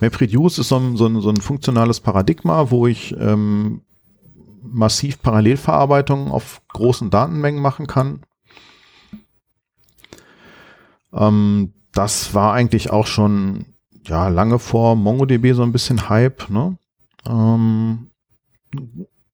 MapReduce 0.00 0.58
ist 0.58 0.68
so 0.68 0.76
ein, 0.76 0.96
so 0.96 1.06
ein, 1.06 1.20
so 1.20 1.28
ein 1.28 1.36
funktionales 1.36 2.00
Paradigma, 2.00 2.70
wo 2.70 2.86
ich 2.86 3.14
ähm, 3.20 3.82
massiv 4.62 5.22
Parallelverarbeitungen 5.22 6.30
auf 6.30 6.62
großen 6.68 7.10
Datenmengen 7.10 7.60
machen 7.60 7.86
kann. 7.86 8.20
Ähm, 11.12 11.72
das 11.92 12.34
war 12.34 12.52
eigentlich 12.52 12.90
auch 12.90 13.06
schon 13.06 13.66
ja 14.04 14.28
lange 14.28 14.58
vor 14.58 14.96
MongoDB 14.96 15.52
so 15.54 15.62
ein 15.62 15.72
bisschen 15.72 16.08
Hype. 16.08 16.48
Ne? 16.50 16.78
Ähm, 17.26 18.10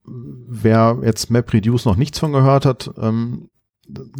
wer 0.05 0.99
jetzt 1.03 1.31
MapReduce 1.31 1.85
noch 1.85 1.97
nichts 1.97 2.19
von 2.19 2.33
gehört 2.33 2.67
hat, 2.67 2.91
ähm, 2.99 3.51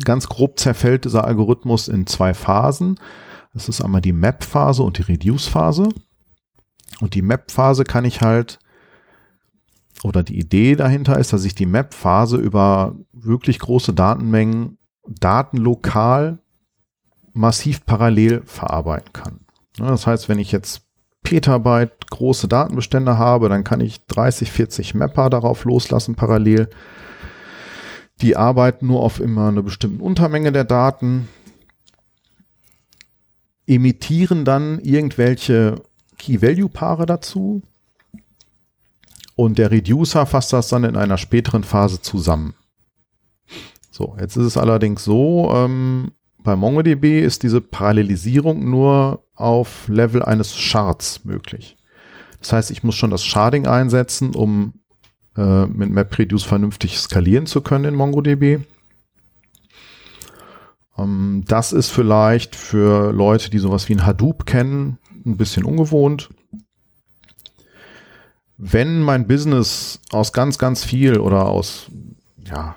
ganz 0.05 0.29
grob 0.29 0.59
zerfällt 0.59 1.05
dieser 1.05 1.25
Algorithmus 1.25 1.89
in 1.89 2.07
zwei 2.07 2.35
Phasen. 2.35 3.01
Das 3.53 3.69
ist 3.69 3.81
einmal 3.81 4.01
die 4.01 4.13
Map-Phase 4.13 4.83
und 4.83 4.99
die 4.99 5.03
Reduce-Phase. 5.03 5.89
Und 7.01 7.15
die 7.15 7.23
Map-Phase 7.23 7.85
kann 7.85 8.05
ich 8.05 8.21
halt, 8.21 8.59
oder 10.03 10.23
die 10.23 10.39
Idee 10.39 10.77
dahinter 10.77 11.19
ist, 11.19 11.33
dass 11.33 11.45
ich 11.45 11.55
die 11.55 11.67
Map-Phase 11.67 12.37
über 12.37 12.97
wirklich 13.13 13.59
große 13.59 13.93
Datenmengen 13.93 14.79
datenlokal 15.09 16.39
massiv 17.33 17.85
parallel 17.85 18.43
verarbeiten 18.45 19.13
kann. 19.13 19.41
Ja, 19.79 19.89
Das 19.89 20.07
heißt, 20.07 20.29
wenn 20.29 20.39
ich 20.39 20.53
jetzt 20.53 20.83
Petabyte 21.23 22.09
große 22.11 22.49
Datenbestände 22.49 23.19
habe, 23.19 23.49
dann 23.49 23.65
kann 23.65 23.81
ich 23.81 24.07
30, 24.07 24.51
40 24.51 24.95
Mapper 24.95 25.29
darauf 25.29 25.65
loslassen 25.65 26.15
parallel. 26.15 26.71
Die 28.21 28.37
arbeiten 28.37 28.87
nur 28.87 29.03
auf 29.03 29.21
immer 29.21 29.49
eine 29.49 29.63
bestimmte 29.63 30.03
Untermenge 30.03 30.53
der 30.53 30.65
Daten, 30.65 31.29
emittieren 33.67 34.45
dann 34.45 34.79
irgendwelche 34.79 35.83
Key-Value-Paare 36.19 37.05
dazu 37.05 37.63
und 39.37 39.59
der 39.59 39.71
Reducer 39.71 40.27
fasst 40.27 40.53
das 40.53 40.69
dann 40.69 40.85
in 40.85 40.97
einer 40.97 41.19
späteren 41.19 41.63
Phase 41.63 42.01
zusammen. 42.01 42.55
So, 43.91 44.17
jetzt 44.19 44.37
ist 44.37 44.45
es 44.45 44.57
allerdings 44.57 45.05
so, 45.05 45.51
ähm, 45.55 46.13
bei 46.43 46.57
MongoDB 46.57 47.21
ist 47.21 47.43
diese 47.43 47.61
Parallelisierung 47.61 48.69
nur 48.69 49.25
auf 49.35 49.89
Level 49.89 50.23
eines 50.23 50.57
Shards 50.57 51.25
möglich. 51.25 51.77
Das 52.41 52.53
heißt, 52.53 52.71
ich 52.71 52.83
muss 52.83 52.95
schon 52.95 53.11
das 53.11 53.25
Sharding 53.25 53.67
einsetzen, 53.67 54.35
um 54.35 54.75
äh, 55.37 55.67
mit 55.67 55.91
MapReduce 55.91 56.45
vernünftig 56.45 56.99
skalieren 56.99 57.47
zu 57.47 57.61
können 57.61 57.85
in 57.87 57.95
MongoDB. 57.95 58.61
Ähm, 60.99 61.45
das 61.47 61.73
ist 61.73 61.91
vielleicht 61.91 62.55
für 62.55 63.13
Leute, 63.13 63.51
die 63.51 63.59
sowas 63.59 63.89
wie 63.89 63.95
ein 63.95 64.07
Hadoop 64.07 64.47
kennen, 64.47 64.99
ein 65.25 65.37
bisschen 65.37 65.65
ungewohnt. 65.65 66.31
Wenn 68.59 69.03
mein 69.03 69.27
Business 69.27 70.01
aus 70.11 70.33
ganz, 70.33 70.59
ganz 70.59 70.85
viel 70.85 71.19
oder 71.19 71.47
aus, 71.47 71.91
ja, 72.45 72.77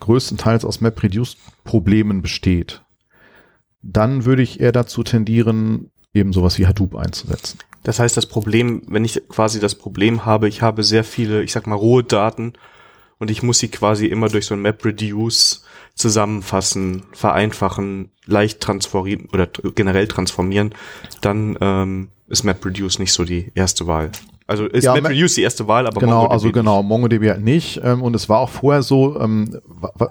größtenteils 0.00 0.64
aus 0.64 0.80
MapReduce-Problemen 0.80 2.22
besteht, 2.22 2.82
dann 3.82 4.24
würde 4.24 4.42
ich 4.42 4.60
eher 4.60 4.72
dazu 4.72 5.02
tendieren, 5.02 5.90
eben 6.12 6.32
sowas 6.32 6.58
wie 6.58 6.66
Hadoop 6.66 6.96
einzusetzen. 6.96 7.58
Das 7.84 7.98
heißt, 7.98 8.16
das 8.16 8.26
Problem, 8.26 8.82
wenn 8.86 9.04
ich 9.04 9.22
quasi 9.28 9.60
das 9.60 9.74
Problem 9.74 10.26
habe, 10.26 10.48
ich 10.48 10.62
habe 10.62 10.82
sehr 10.82 11.04
viele, 11.04 11.42
ich 11.42 11.52
sag 11.52 11.66
mal, 11.66 11.74
rohe 11.74 12.04
Daten 12.04 12.54
und 13.18 13.30
ich 13.30 13.42
muss 13.42 13.58
sie 13.58 13.68
quasi 13.68 14.06
immer 14.06 14.28
durch 14.28 14.46
so 14.46 14.54
ein 14.54 14.62
MapReduce 14.62 15.64
zusammenfassen, 15.94 17.04
vereinfachen, 17.12 18.10
leicht 18.26 18.60
transformieren 18.60 19.28
oder 19.32 19.46
generell 19.74 20.06
transformieren, 20.06 20.74
dann 21.20 21.56
ähm, 21.60 22.08
ist 22.28 22.44
MapReduce 22.44 22.98
nicht 22.98 23.12
so 23.12 23.24
die 23.24 23.50
erste 23.54 23.86
Wahl. 23.86 24.10
Also 24.48 24.64
ist 24.64 24.84
Ja, 24.84 24.94
MapReduce 24.94 25.34
die 25.34 25.42
erste 25.42 25.68
Wahl, 25.68 25.86
aber 25.86 26.00
genau, 26.00 26.22
MongoDB 26.22 26.32
also 26.32 26.46
nicht. 26.46 26.54
genau, 26.54 26.82
MongoDB 26.82 27.28
halt 27.28 27.44
nicht. 27.44 27.80
Ähm, 27.84 28.02
und 28.02 28.16
es 28.16 28.30
war 28.30 28.38
auch 28.38 28.48
vorher 28.48 28.82
so, 28.82 29.20
ähm, 29.20 29.60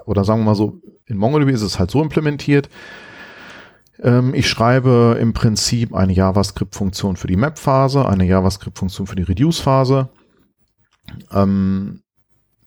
oder 0.06 0.24
sagen 0.24 0.40
wir 0.40 0.44
mal 0.44 0.54
so, 0.54 0.80
in 1.06 1.16
MongoDB 1.16 1.50
ist 1.50 1.62
es 1.62 1.80
halt 1.80 1.90
so 1.90 2.00
implementiert. 2.00 2.68
Ähm, 4.00 4.34
ich 4.34 4.48
schreibe 4.48 5.18
im 5.20 5.32
Prinzip 5.32 5.92
eine 5.92 6.12
JavaScript-Funktion 6.12 7.16
für 7.16 7.26
die 7.26 7.34
Map-Phase, 7.34 8.08
eine 8.08 8.26
JavaScript-Funktion 8.26 9.08
für 9.08 9.16
die 9.16 9.24
Reduce-Phase. 9.24 10.08
Ähm, 11.32 12.02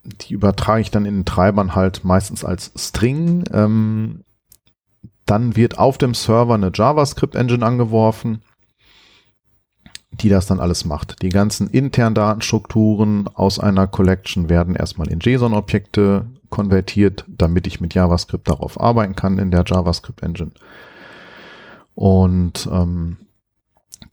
die 0.03 0.33
übertrage 0.33 0.81
ich 0.81 0.91
dann 0.91 1.05
in 1.05 1.19
den 1.19 1.25
Treibern 1.25 1.73
halt 1.73 2.03
meistens 2.03 2.43
als 2.43 2.73
String. 2.75 3.45
Ähm, 3.53 4.25
dann 5.25 5.55
wird 5.55 5.79
auf 5.79 5.97
dem 5.97 6.15
Server 6.15 6.55
eine 6.55 6.71
JavaScript-Engine 6.73 7.65
angeworfen 7.65 8.41
die 10.11 10.29
das 10.29 10.45
dann 10.45 10.59
alles 10.59 10.85
macht. 10.85 11.21
Die 11.21 11.29
ganzen 11.29 11.67
internen 11.67 12.15
Datenstrukturen 12.15 13.27
aus 13.33 13.59
einer 13.59 13.87
Collection 13.87 14.49
werden 14.49 14.75
erstmal 14.75 15.09
in 15.09 15.19
JSON-Objekte 15.19 16.25
konvertiert, 16.49 17.25
damit 17.27 17.65
ich 17.65 17.79
mit 17.79 17.93
JavaScript 17.93 18.47
darauf 18.47 18.79
arbeiten 18.79 19.15
kann 19.15 19.37
in 19.37 19.51
der 19.51 19.63
JavaScript-Engine. 19.65 20.51
Und 21.95 22.69
ähm, 22.71 23.17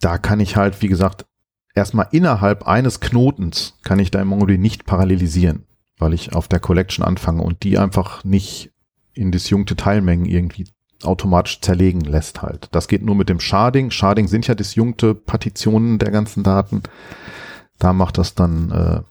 da 0.00 0.18
kann 0.18 0.40
ich 0.40 0.56
halt, 0.56 0.80
wie 0.82 0.88
gesagt, 0.88 1.26
erstmal 1.74 2.08
innerhalb 2.12 2.66
eines 2.66 3.00
Knotens 3.00 3.74
kann 3.82 3.98
ich 3.98 4.10
da 4.10 4.20
im 4.20 4.28
MongoDB 4.28 4.58
nicht 4.58 4.86
parallelisieren, 4.86 5.64
weil 5.98 6.14
ich 6.14 6.34
auf 6.34 6.48
der 6.48 6.60
Collection 6.60 7.04
anfange 7.04 7.42
und 7.42 7.64
die 7.64 7.76
einfach 7.78 8.24
nicht 8.24 8.70
in 9.14 9.32
disjunkte 9.32 9.74
Teilmengen 9.74 10.26
irgendwie 10.26 10.68
automatisch 11.02 11.60
zerlegen 11.60 12.00
lässt 12.00 12.42
halt. 12.42 12.68
Das 12.72 12.88
geht 12.88 13.02
nur 13.02 13.14
mit 13.14 13.28
dem 13.28 13.40
Sharding. 13.40 13.90
Sharding 13.90 14.28
sind 14.28 14.46
ja 14.46 14.54
disjunkte 14.54 15.14
Partitionen 15.14 15.98
der 15.98 16.10
ganzen 16.10 16.42
Daten. 16.42 16.82
Da 17.78 17.92
macht 17.92 18.18
das 18.18 18.34
dann, 18.34 18.70
äh, 18.70 19.02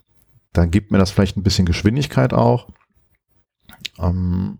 dann 0.54 0.71
gibt 0.71 0.91
mir 0.91 0.97
das 0.97 1.12
vielleicht 1.12 1.38
ein 1.38 1.43
bisschen 1.43 1.65
Geschwindigkeit 1.65 2.34
auch. 2.34 2.67
Ähm, 4.00 4.60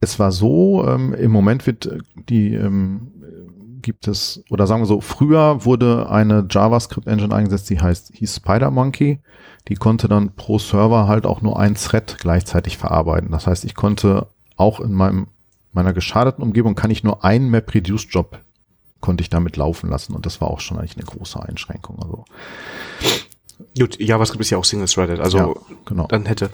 es 0.00 0.18
war 0.18 0.32
so, 0.32 0.86
ähm, 0.88 1.14
im 1.14 1.30
Moment 1.30 1.66
wird 1.66 1.86
äh, 1.86 1.98
die, 2.28 2.54
ähm, 2.54 3.12
gibt 3.82 4.08
es, 4.08 4.42
oder 4.50 4.66
sagen 4.66 4.82
wir 4.82 4.86
so, 4.86 5.00
früher 5.00 5.64
wurde 5.64 6.08
eine 6.08 6.46
JavaScript-Engine 6.48 7.34
eingesetzt, 7.34 7.70
die 7.70 7.80
heißt, 7.80 8.12
hieß 8.14 8.36
SpiderMonkey. 8.36 9.20
Die 9.68 9.74
konnte 9.74 10.08
dann 10.08 10.34
pro 10.34 10.58
Server 10.58 11.06
halt 11.06 11.26
auch 11.26 11.42
nur 11.42 11.58
ein 11.58 11.74
Thread 11.74 12.16
gleichzeitig 12.18 12.78
verarbeiten. 12.78 13.30
Das 13.30 13.46
heißt, 13.46 13.64
ich 13.64 13.74
konnte 13.74 14.28
auch 14.56 14.80
in 14.80 14.92
meinem 14.92 15.28
meiner 15.72 15.92
geschadeten 15.92 16.42
Umgebung 16.42 16.74
kann 16.74 16.90
ich 16.90 17.02
nur 17.02 17.24
einen 17.24 17.50
MapReduce-Job 17.50 18.40
konnte 19.00 19.22
ich 19.22 19.30
damit 19.30 19.56
laufen 19.56 19.90
lassen 19.90 20.14
und 20.14 20.26
das 20.26 20.40
war 20.40 20.48
auch 20.48 20.60
schon 20.60 20.78
eigentlich 20.78 20.96
eine 20.96 21.06
große 21.06 21.42
Einschränkung. 21.42 21.98
Also 22.00 22.24
Gut, 23.78 23.98
JavaScript 24.00 24.40
ist 24.42 24.50
ja 24.50 24.58
auch 24.58 24.64
single-threaded, 24.64 25.20
also 25.20 25.38
ja, 25.38 25.54
genau. 25.84 26.06
dann 26.06 26.26
hätte 26.26 26.50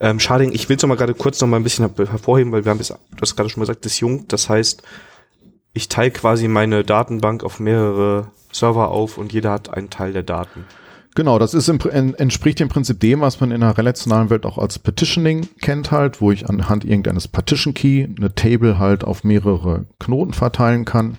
ähm, 0.00 0.20
Sharding, 0.20 0.52
ich 0.52 0.68
will 0.68 0.76
es 0.76 0.82
noch 0.82 0.88
mal 0.88 0.96
gerade 0.96 1.14
kurz 1.14 1.40
noch 1.40 1.48
mal 1.48 1.56
ein 1.56 1.62
bisschen 1.62 1.88
her- 1.88 2.08
hervorheben, 2.10 2.52
weil 2.52 2.64
wir 2.64 2.70
haben 2.70 2.80
es, 2.80 2.88
du 2.88 2.96
hast 3.20 3.34
gerade 3.36 3.48
schon 3.48 3.60
mal 3.60 3.66
gesagt, 3.66 3.84
disjunkt, 3.84 4.32
das 4.32 4.48
heißt, 4.50 4.82
ich 5.72 5.88
teile 5.88 6.10
quasi 6.10 6.48
meine 6.48 6.84
Datenbank 6.84 7.44
auf 7.44 7.60
mehrere 7.60 8.30
Server 8.52 8.88
auf 8.88 9.18
und 9.18 9.32
jeder 9.32 9.52
hat 9.52 9.72
einen 9.72 9.90
Teil 9.90 10.12
der 10.12 10.22
Daten. 10.22 10.64
Genau, 11.16 11.38
das 11.38 11.54
ist 11.54 11.68
im, 11.68 11.78
Pr- 11.78 11.88
en, 11.88 12.14
entspricht 12.14 12.60
im 12.60 12.68
Prinzip 12.68 13.00
dem, 13.00 13.22
was 13.22 13.40
man 13.40 13.50
in 13.50 13.62
der 13.62 13.78
relationalen 13.78 14.28
Welt 14.28 14.44
auch 14.44 14.58
als 14.58 14.78
Petitioning 14.78 15.48
kennt 15.62 15.90
halt, 15.90 16.20
wo 16.20 16.30
ich 16.30 16.46
anhand 16.46 16.84
irgendeines 16.84 17.26
Partition 17.26 17.72
Key 17.72 18.04
eine 18.04 18.34
Table 18.34 18.78
halt 18.78 19.02
auf 19.02 19.24
mehrere 19.24 19.86
Knoten 19.98 20.34
verteilen 20.34 20.84
kann. 20.84 21.16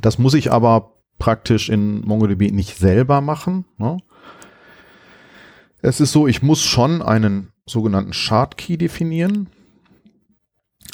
Das 0.00 0.18
muss 0.18 0.34
ich 0.34 0.50
aber 0.50 0.96
praktisch 1.20 1.68
in 1.68 2.00
MongoDB 2.00 2.50
nicht 2.50 2.76
selber 2.76 3.20
machen. 3.20 3.66
Ne? 3.78 3.98
Es 5.80 6.00
ist 6.00 6.10
so, 6.10 6.26
ich 6.26 6.42
muss 6.42 6.60
schon 6.60 7.02
einen 7.02 7.52
sogenannten 7.66 8.12
Shard 8.12 8.58
Key 8.58 8.76
definieren. 8.78 9.46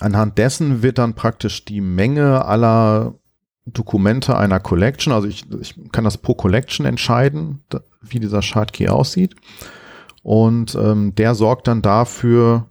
Anhand 0.01 0.37
dessen 0.37 0.83
wird 0.83 0.99
dann 0.99 1.15
praktisch 1.15 1.65
die 1.65 1.81
Menge 1.81 2.45
aller 2.45 3.15
Dokumente 3.73 4.37
einer 4.37 4.61
Collection, 4.61 5.13
also 5.13 5.29
ich, 5.29 5.45
ich 5.61 5.75
kann 5.93 6.05
das 6.05 6.19
pro 6.19 6.35
Collection 6.35 6.87
entscheiden, 6.87 7.63
wie 8.01 8.21
dieser 8.21 8.43
Shard 8.43 8.73
Key 8.73 8.89
aussieht. 8.89 9.35
Und 10.23 10.75
ähm, 10.75 11.15
der 11.15 11.35
sorgt 11.35 11.69
dann 11.69 11.83
dafür, 11.83 12.67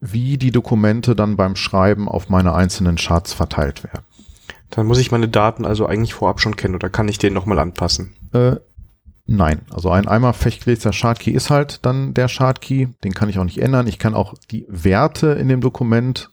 wie 0.00 0.38
die 0.38 0.50
Dokumente 0.50 1.16
dann 1.16 1.36
beim 1.36 1.56
Schreiben 1.56 2.08
auf 2.08 2.28
meine 2.28 2.54
einzelnen 2.54 2.96
Charts 2.96 3.32
verteilt 3.32 3.84
werden. 3.84 4.04
Dann 4.70 4.86
muss 4.86 4.98
ich 4.98 5.10
meine 5.10 5.28
Daten 5.28 5.64
also 5.64 5.86
eigentlich 5.86 6.14
vorab 6.14 6.40
schon 6.40 6.56
kennen 6.56 6.74
oder 6.74 6.90
kann 6.90 7.08
ich 7.08 7.18
den 7.18 7.32
nochmal 7.32 7.58
anpassen? 7.58 8.14
Äh, 8.32 8.56
nein, 9.26 9.62
also 9.70 9.90
ein 9.90 10.08
einmal 10.08 10.34
festgelegter 10.34 10.92
Shardkey 10.92 11.30
ist 11.30 11.50
halt 11.50 11.84
dann 11.86 12.14
der 12.14 12.28
Shardkey, 12.28 12.88
den 13.02 13.14
kann 13.14 13.28
ich 13.28 13.38
auch 13.38 13.44
nicht 13.44 13.58
ändern. 13.58 13.86
Ich 13.86 13.98
kann 13.98 14.14
auch 14.14 14.34
die 14.50 14.66
Werte 14.68 15.28
in 15.28 15.48
dem 15.48 15.60
Dokument, 15.60 16.30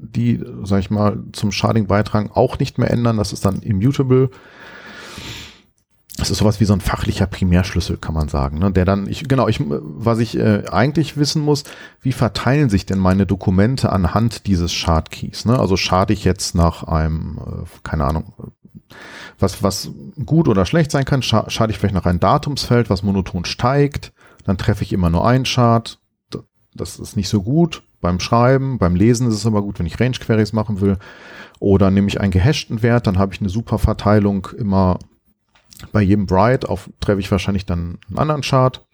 die, 0.00 0.42
sag 0.64 0.80
ich 0.80 0.90
mal, 0.90 1.22
zum 1.32 1.52
Sharding 1.52 1.86
beitragen, 1.86 2.30
auch 2.32 2.58
nicht 2.58 2.78
mehr 2.78 2.90
ändern. 2.90 3.16
Das 3.16 3.32
ist 3.32 3.44
dann 3.44 3.60
immutable. 3.60 4.30
Das 6.16 6.30
ist 6.30 6.38
sowas 6.38 6.60
wie 6.60 6.64
so 6.64 6.74
ein 6.74 6.80
fachlicher 6.80 7.26
Primärschlüssel, 7.26 7.96
kann 7.96 8.14
man 8.14 8.28
sagen. 8.28 8.58
Ne? 8.58 8.70
Der 8.72 8.84
dann, 8.84 9.06
ich, 9.06 9.26
genau, 9.28 9.48
ich, 9.48 9.60
was 9.60 10.18
ich 10.18 10.36
äh, 10.36 10.64
eigentlich 10.70 11.16
wissen 11.16 11.42
muss, 11.42 11.64
wie 12.02 12.12
verteilen 12.12 12.68
sich 12.68 12.84
denn 12.84 12.98
meine 12.98 13.24
Dokumente 13.26 13.90
anhand 13.90 14.46
dieses 14.46 14.72
Shard-Keys? 14.72 15.46
Ne? 15.46 15.58
Also 15.58 15.76
schade 15.76 16.12
ich 16.12 16.24
jetzt 16.24 16.54
nach 16.54 16.82
einem, 16.84 17.38
äh, 17.38 17.66
keine 17.84 18.04
Ahnung, 18.04 18.34
was, 19.38 19.62
was 19.62 19.90
gut 20.26 20.48
oder 20.48 20.66
schlecht 20.66 20.90
sein 20.90 21.04
kann, 21.04 21.22
scha 21.22 21.48
schade 21.48 21.72
ich 21.72 21.78
vielleicht 21.78 21.94
nach 21.94 22.06
einem 22.06 22.20
Datumsfeld, 22.20 22.90
was 22.90 23.02
monoton 23.02 23.44
steigt, 23.44 24.12
dann 24.44 24.58
treffe 24.58 24.82
ich 24.82 24.92
immer 24.92 25.10
nur 25.10 25.26
einen 25.26 25.44
Chart. 25.44 25.98
Das 26.74 26.98
ist 26.98 27.16
nicht 27.16 27.28
so 27.28 27.42
gut 27.42 27.82
beim 28.00 28.20
Schreiben, 28.20 28.78
beim 28.78 28.96
Lesen 28.96 29.28
ist 29.28 29.34
es 29.34 29.46
aber 29.46 29.62
gut, 29.62 29.78
wenn 29.78 29.86
ich 29.86 30.00
Range 30.00 30.16
Queries 30.18 30.52
machen 30.52 30.80
will. 30.80 30.98
Oder 31.58 31.90
nehme 31.90 32.08
ich 32.08 32.20
einen 32.20 32.30
gehashten 32.30 32.82
Wert, 32.82 33.06
dann 33.06 33.18
habe 33.18 33.34
ich 33.34 33.40
eine 33.40 33.50
super 33.50 33.78
Verteilung 33.78 34.48
immer 34.56 34.98
bei 35.92 36.02
jedem 36.02 36.26
Bright 36.26 36.66
auf, 36.66 36.90
treffe 37.00 37.20
ich 37.20 37.30
wahrscheinlich 37.30 37.66
dann 37.66 37.98
einen 38.08 38.18
anderen 38.18 38.42
Chart. 38.42 38.86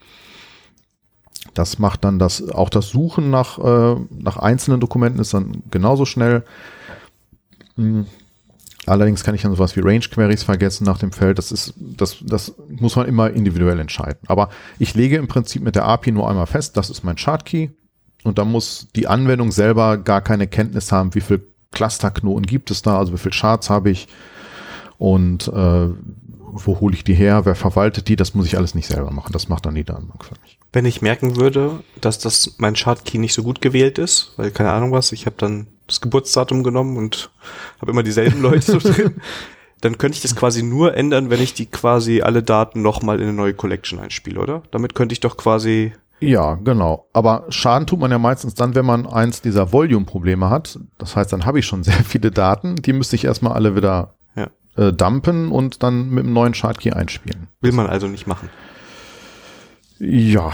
Das 1.55 1.79
macht 1.79 2.05
dann 2.05 2.19
das, 2.19 2.51
auch 2.51 2.69
das 2.69 2.89
Suchen 2.89 3.31
nach, 3.31 3.59
äh, 3.59 3.97
nach 4.11 4.37
einzelnen 4.37 4.81
Dokumenten 4.81 5.21
ist 5.21 5.33
dann 5.33 5.63
genauso 5.71 6.05
schnell. 6.05 6.45
Hm. 7.77 8.07
Allerdings 8.87 9.25
kann 9.25 9.35
ich 9.35 9.43
dann 9.43 9.53
sowas 9.53 9.75
wie 9.75 9.81
Range 9.81 9.99
Queries 9.99 10.45
vergessen 10.45 10.85
nach 10.85 10.99
dem 10.99 11.11
Feld. 11.11 11.39
Das 11.39 11.51
ist, 11.51 11.75
das, 11.77 12.19
das 12.23 12.55
muss 12.69 12.95
man 12.95 13.07
immer 13.07 13.31
individuell 13.31 13.81
entscheiden. 13.81 14.21
Aber 14.29 14.49
ich 14.79 14.95
lege 14.95 15.17
im 15.17 15.27
Prinzip 15.27 15.63
mit 15.63 15.75
der 15.75 15.87
API 15.87 16.13
nur 16.13 16.31
einmal 16.31 16.47
fest, 16.47 16.77
das 16.77 16.89
ist 16.89 17.03
mein 17.03 17.17
Chart 17.17 17.45
Key. 17.45 17.71
Und 18.27 18.39
da 18.39 18.45
muss 18.45 18.89
die 18.97 19.07
Anwendung 19.07 19.53
selber 19.53 19.99
gar 19.99 20.21
keine 20.21 20.49
Kenntnis 20.49 20.91
haben, 20.91 21.15
wie 21.15 21.21
viel 21.21 21.47
Clusterknoten 21.73 22.47
gibt 22.47 22.71
es 22.71 22.83
da, 22.83 22.99
also 22.99 23.13
wie 23.13 23.19
viel 23.19 23.33
Charts 23.33 23.71
habe 23.71 23.91
ich 23.91 24.09
und 24.99 25.49
äh, 25.49 25.89
wo 26.59 26.81
hole 26.81 26.95
ich 26.95 27.05
die 27.05 27.15
her, 27.15 27.45
wer 27.45 27.55
verwaltet 27.55 28.09
die, 28.09 28.17
das 28.17 28.35
muss 28.35 28.47
ich 28.47 28.57
alles 28.57 28.75
nicht 28.75 28.89
selber 28.89 29.11
machen. 29.11 29.33
Das 29.33 29.49
macht 29.49 29.67
dann 29.67 29.75
die 29.75 29.85
Datenbank 29.85 30.25
für 30.25 30.35
mich. 30.43 30.59
Wenn 30.73 30.87
ich 30.87 31.03
merken 31.03 31.37
würde, 31.37 31.81
dass 32.01 32.19
das 32.19 32.55
mein 32.59 32.75
Chartkey 32.75 33.19
nicht 33.19 33.35
so 33.35 33.43
gut 33.43 33.61
gewählt 33.61 33.99
ist, 33.99 34.33
weil 34.37 34.51
keine 34.51 34.73
Ahnung 34.73 34.93
was, 34.93 35.13
ich 35.13 35.27
habe 35.27 35.37
dann 35.39 35.67
das 35.87 36.01
Geburtsdatum 36.01 36.63
genommen 36.63 36.97
und 36.97 37.31
habe 37.81 37.93
immer 37.93 38.03
dieselben 38.03 38.41
Leute 38.43 38.73
so 38.73 38.79
drin, 38.79 39.21
dann 39.81 39.99
könnte 39.99 40.17
ich 40.17 40.23
das 40.23 40.35
quasi 40.35 40.63
nur 40.63 40.97
ändern, 40.97 41.31
wenn 41.31 41.43
ich 41.43 41.55
die 41.55 41.67
quasi 41.67 42.23
alle 42.23 42.43
Daten 42.43 42.83
nochmal 42.83 43.19
in 43.19 43.25
eine 43.25 43.35
neue 43.35 43.55
Collection 43.55 43.99
einspiele, 43.99 44.41
oder? 44.41 44.63
Damit 44.71 44.95
könnte 44.95 45.13
ich 45.13 45.21
doch 45.21 45.37
quasi 45.37 45.93
ja, 46.21 46.55
genau. 46.55 47.09
Aber 47.13 47.45
Schaden 47.51 47.87
tut 47.87 48.01
man 48.01 48.11
ja 48.11 48.19
meistens 48.19 48.55
dann, 48.55 48.75
wenn 48.75 48.87
man 48.87 49.07
eins 49.07 49.43
dieser 49.43 49.73
Volume-Probleme 49.73 50.51
hat. 50.51 50.79
Das 50.99 51.17
heißt, 51.17 51.33
dann 51.33 51.45
habe 51.45 51.59
ich 51.59 51.67
schon 51.67 51.83
sehr 51.85 51.95
viele 52.05 52.31
Daten, 52.31 52.77
die 52.77 52.93
müsste 52.93 53.17
ich 53.17 53.25
erstmal 53.25 53.53
alle 53.53 53.77
wieder 53.77 54.17
äh, 54.77 54.93
dumpen 54.93 55.51
und 55.51 55.83
dann 55.83 56.11
mit 56.11 56.25
einem 56.25 56.33
neuen 56.33 56.55
Shardkey 56.55 56.93
einspielen. 56.93 57.49
Will 57.61 57.73
man 57.73 57.87
also 57.87 58.09
nicht 58.09 58.27
machen. 58.27 58.51
Ja. 59.99 60.53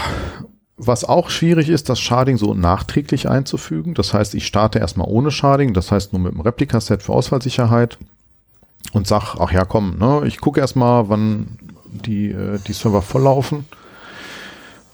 Was 0.77 1.03
auch 1.03 1.29
schwierig 1.29 1.69
ist, 1.69 1.89
das 1.89 1.99
Sharding 1.99 2.37
so 2.37 2.53
nachträglich 2.53 3.29
einzufügen. 3.29 3.93
Das 3.93 4.13
heißt, 4.13 4.33
ich 4.33 4.47
starte 4.47 4.79
erstmal 4.79 5.07
ohne 5.07 5.29
Sharding, 5.29 5.73
das 5.73 5.91
heißt 5.91 6.13
nur 6.13 6.21
mit 6.21 6.31
einem 6.31 6.41
Replikaset 6.41 7.03
für 7.03 7.13
Ausfallsicherheit 7.13 7.97
und 8.91 9.07
sag, 9.07 9.35
ach 9.39 9.51
ja, 9.51 9.65
komm, 9.65 9.97
ne, 9.97 10.23
ich 10.25 10.41
gucke 10.41 10.59
erstmal, 10.59 11.09
wann 11.09 11.59
die, 11.85 12.31
äh, 12.31 12.59
die 12.65 12.73
Server 12.73 13.01
volllaufen. 13.01 13.65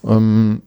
Ähm, 0.04 0.62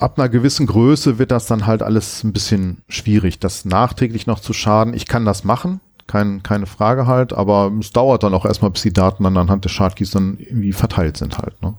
ab 0.00 0.18
einer 0.18 0.28
gewissen 0.28 0.66
Größe 0.66 1.18
wird 1.18 1.30
das 1.30 1.46
dann 1.46 1.66
halt 1.66 1.82
alles 1.82 2.22
ein 2.24 2.32
bisschen 2.32 2.82
schwierig, 2.88 3.38
das 3.38 3.64
nachträglich 3.64 4.26
noch 4.26 4.40
zu 4.40 4.52
schaden. 4.52 4.94
Ich 4.94 5.06
kann 5.06 5.24
das 5.24 5.44
machen, 5.44 5.80
kein, 6.06 6.42
keine 6.42 6.66
Frage 6.66 7.06
halt, 7.06 7.32
aber 7.32 7.72
es 7.80 7.92
dauert 7.92 8.22
dann 8.22 8.34
auch 8.34 8.44
erstmal, 8.44 8.70
bis 8.70 8.82
die 8.82 8.92
Daten 8.92 9.24
dann 9.24 9.36
anhand 9.36 9.64
des 9.64 9.72
Shardkeys 9.72 10.10
dann 10.10 10.38
irgendwie 10.38 10.72
verteilt 10.72 11.16
sind 11.16 11.38
halt, 11.38 11.60
ne? 11.62 11.74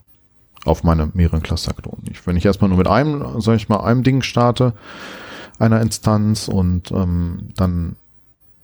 Auf 0.66 0.84
meine 0.84 1.10
mehreren 1.14 1.42
Clusterknoten. 1.42 2.04
Ich, 2.12 2.28
wenn 2.28 2.36
ich 2.36 2.46
erstmal 2.46 2.68
nur 2.68 2.78
mit 2.78 2.88
einem, 2.88 3.40
sag 3.40 3.56
ich 3.56 3.70
mal, 3.70 3.80
einem 3.80 4.04
Ding 4.04 4.22
starte, 4.22 4.74
einer 5.58 5.82
Instanz 5.82 6.50
und 6.50 6.92
ähm, 6.92 7.50
dann 7.56 7.96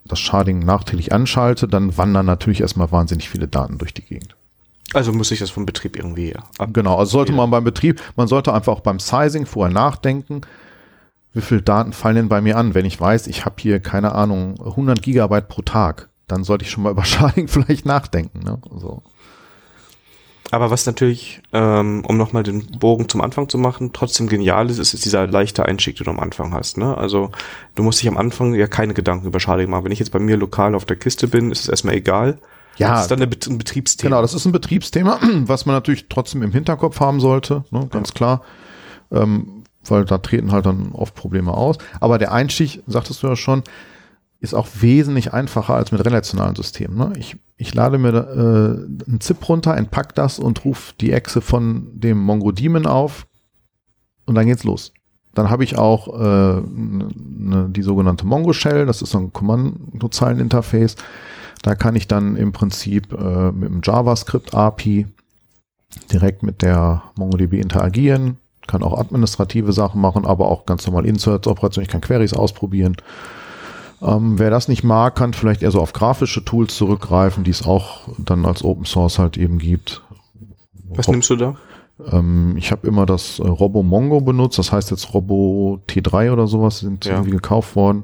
das 0.05 0.19
Sharding 0.19 0.59
nachträglich 0.59 1.13
anschalte, 1.13 1.67
dann 1.67 1.97
wandern 1.97 2.25
natürlich 2.25 2.61
erstmal 2.61 2.91
wahnsinnig 2.91 3.29
viele 3.29 3.47
Daten 3.47 3.77
durch 3.77 3.93
die 3.93 4.03
Gegend. 4.03 4.35
Also 4.93 5.11
muss 5.11 5.31
ich 5.31 5.39
das 5.39 5.49
vom 5.49 5.65
Betrieb 5.65 5.97
irgendwie 5.97 6.35
ab. 6.35 6.69
Genau, 6.71 6.97
also 6.97 7.11
sollte 7.11 7.33
man 7.33 7.49
beim 7.49 7.63
Betrieb, 7.63 8.01
man 8.15 8.27
sollte 8.27 8.53
einfach 8.53 8.73
auch 8.73 8.81
beim 8.81 8.99
Sizing 8.99 9.45
vorher 9.45 9.73
nachdenken, 9.73 10.41
wie 11.35 11.41
viele 11.41 11.61
Daten 11.61 11.91
fallen 11.91 12.15
denn 12.15 12.29
bei 12.29 12.41
mir 12.41 12.57
an? 12.57 12.73
Wenn 12.73 12.85
ich 12.85 12.99
weiß, 12.99 13.27
ich 13.27 13.43
habe 13.43 13.55
hier, 13.59 13.81
keine 13.81 14.13
Ahnung, 14.13 14.55
100 14.59 15.01
Gigabyte 15.01 15.49
pro 15.49 15.61
Tag, 15.63 16.09
dann 16.27 16.45
sollte 16.45 16.63
ich 16.63 16.71
schon 16.71 16.83
mal 16.83 16.91
über 16.93 17.03
Sharding 17.03 17.47
vielleicht 17.47 17.85
nachdenken. 17.85 18.39
Ne? 18.39 18.57
So. 18.77 19.03
Aber 20.51 20.71
was 20.71 20.85
natürlich, 20.85 21.41
ähm, 21.51 22.05
um 22.07 22.15
nochmal 22.15 22.43
den 22.43 22.65
Bogen 22.79 23.09
zum 23.09 23.19
Anfang 23.19 23.49
zu 23.49 23.57
machen, 23.57 23.91
trotzdem 23.91 24.27
genial 24.27 24.69
ist, 24.69 24.79
ist 24.79 25.03
dieser 25.03 25.27
leichte 25.27 25.65
Einstieg, 25.65 25.97
den 25.97 26.05
du 26.05 26.11
am 26.11 26.19
Anfang 26.19 26.53
hast. 26.53 26.77
Ne? 26.77 26.97
Also 26.97 27.31
du 27.75 27.83
musst 27.83 28.01
dich 28.01 28.07
am 28.07 28.17
Anfang 28.17 28.53
ja 28.53 28.67
keine 28.67 28.93
Gedanken 28.93 29.27
über 29.27 29.41
Sharding 29.41 29.69
machen. 29.69 29.83
Wenn 29.83 29.91
ich 29.91 29.99
jetzt 29.99 30.11
bei 30.11 30.19
mir 30.19 30.37
lokal 30.37 30.73
auf 30.73 30.85
der 30.85 30.95
Kiste 30.95 31.27
bin, 31.27 31.51
ist 31.51 31.61
es 31.61 31.69
erstmal 31.69 31.95
egal. 31.95 32.39
Ja, 32.77 32.93
das 32.93 33.03
ist 33.03 33.11
dann 33.11 33.21
ein 33.21 33.57
Betriebsthema. 33.57 34.09
Genau, 34.09 34.21
das 34.21 34.33
ist 34.33 34.45
ein 34.45 34.51
Betriebsthema, 34.51 35.19
was 35.45 35.65
man 35.65 35.75
natürlich 35.75 36.07
trotzdem 36.09 36.41
im 36.43 36.51
Hinterkopf 36.51 36.99
haben 36.99 37.19
sollte, 37.19 37.63
ne? 37.71 37.87
ganz 37.89 38.09
ja. 38.09 38.15
klar. 38.15 38.41
Ähm, 39.11 39.63
weil 39.87 40.05
da 40.05 40.17
treten 40.17 40.51
halt 40.51 40.65
dann 40.65 40.91
oft 40.93 41.13
Probleme 41.15 41.53
aus. 41.53 41.77
Aber 41.99 42.17
der 42.17 42.31
Einstieg, 42.31 42.81
sagtest 42.87 43.21
du 43.21 43.27
ja 43.27 43.35
schon, 43.35 43.63
ist 44.39 44.53
auch 44.53 44.67
wesentlich 44.79 45.33
einfacher 45.33 45.75
als 45.75 45.91
mit 45.91 46.03
relationalen 46.03 46.55
Systemen. 46.55 46.97
Ne? 46.97 47.13
Ich, 47.17 47.37
ich 47.57 47.73
lade 47.73 47.97
mir 47.97 48.13
äh, 48.13 49.07
einen 49.07 49.19
ZIP 49.21 49.47
runter, 49.47 49.75
entpack 49.75 50.15
das 50.15 50.39
und 50.39 50.65
rufe 50.65 50.93
die 50.99 51.11
Echse 51.11 51.41
von 51.41 51.89
dem 51.93 52.19
MongoDaemon 52.19 52.85
auf 52.85 53.27
und 54.25 54.35
dann 54.35 54.45
geht's 54.47 54.63
los. 54.63 54.91
Dann 55.33 55.49
habe 55.49 55.63
ich 55.63 55.77
auch 55.77 56.19
äh, 56.19 56.61
ne, 56.61 57.67
die 57.69 57.81
sogenannte 57.81 58.25
Mongo 58.25 58.53
Shell, 58.53 58.85
das 58.85 59.01
ist 59.01 59.11
so 59.11 59.17
ein 59.17 59.33
Kommandozeilen-Interface. 59.33 60.95
Da 61.65 61.73
kann 61.73 61.95
ich 61.95 62.07
dann 62.07 62.35
im 62.35 62.51
Prinzip 62.51 63.11
äh, 63.11 63.51
mit 63.51 63.69
dem 63.69 63.81
JavaScript 63.83 64.53
API 64.53 65.07
direkt 66.11 66.43
mit 66.43 66.61
der 66.61 67.01
MongoDB 67.15 67.53
interagieren, 67.53 68.37
kann 68.67 68.83
auch 68.83 68.95
administrative 68.95 69.73
Sachen 69.73 69.99
machen, 69.99 70.27
aber 70.27 70.47
auch 70.47 70.67
ganz 70.67 70.85
normal 70.85 71.07
Inserts-Operationen. 71.07 71.85
Ich 71.85 71.91
kann 71.91 72.01
Queries 72.01 72.35
ausprobieren. 72.35 72.97
Ähm, 73.99 74.37
wer 74.37 74.51
das 74.51 74.67
nicht 74.67 74.83
mag, 74.83 75.15
kann 75.15 75.33
vielleicht 75.33 75.63
eher 75.63 75.71
so 75.71 75.81
auf 75.81 75.91
grafische 75.91 76.45
Tools 76.45 76.75
zurückgreifen, 76.75 77.43
die 77.43 77.49
es 77.49 77.65
auch 77.65 78.09
dann 78.19 78.45
als 78.45 78.63
Open 78.63 78.85
Source 78.85 79.17
halt 79.17 79.35
eben 79.35 79.57
gibt. 79.57 80.03
Was 80.89 81.07
Rob 81.07 81.15
nimmst 81.15 81.31
du 81.31 81.35
da? 81.35 81.55
Ähm, 82.11 82.57
ich 82.57 82.71
habe 82.71 82.85
immer 82.85 83.07
das 83.07 83.39
äh, 83.39 83.47
Robo 83.47 83.81
Mongo 83.81 84.21
benutzt, 84.21 84.59
das 84.59 84.71
heißt 84.71 84.91
jetzt 84.91 85.15
Robo 85.15 85.81
T3 85.89 86.31
oder 86.31 86.45
sowas 86.45 86.77
sind 86.77 87.05
ja. 87.05 87.13
irgendwie 87.13 87.31
gekauft 87.31 87.75
worden. 87.75 88.03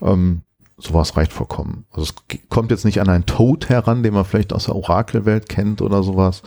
Ähm, 0.00 0.42
sowas 0.82 1.16
reicht 1.16 1.32
vollkommen. 1.32 1.84
Also 1.90 2.12
es 2.28 2.38
kommt 2.48 2.70
jetzt 2.70 2.84
nicht 2.84 3.00
an 3.00 3.08
einen 3.08 3.26
Toad 3.26 3.68
heran, 3.68 4.02
den 4.02 4.14
man 4.14 4.24
vielleicht 4.24 4.52
aus 4.52 4.64
der 4.64 4.76
Oracle-Welt 4.76 5.48
kennt 5.48 5.82
oder 5.82 6.02
sowas 6.02 6.42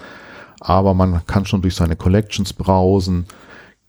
aber 0.63 0.93
man 0.93 1.25
kann 1.27 1.45
schon 1.45 1.61
durch 1.61 1.75
seine 1.75 1.95
Collections 1.95 2.53
browsen, 2.53 3.25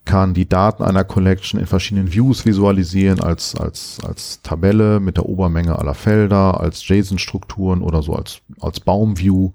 kann 0.04 0.34
die 0.34 0.48
Daten 0.48 0.82
einer 0.82 1.04
Collection 1.04 1.58
in 1.58 1.66
verschiedenen 1.66 2.12
Views 2.12 2.44
visualisieren, 2.44 3.20
als, 3.20 3.54
als, 3.54 3.98
als 4.04 4.42
Tabelle 4.42 5.00
mit 5.00 5.16
der 5.16 5.26
Obermenge 5.26 5.78
aller 5.78 5.94
Felder, 5.94 6.60
als 6.60 6.86
JSON-Strukturen 6.86 7.80
oder 7.80 8.02
so 8.02 8.14
als, 8.14 8.40
als 8.60 8.80
Baumview. 8.80 9.52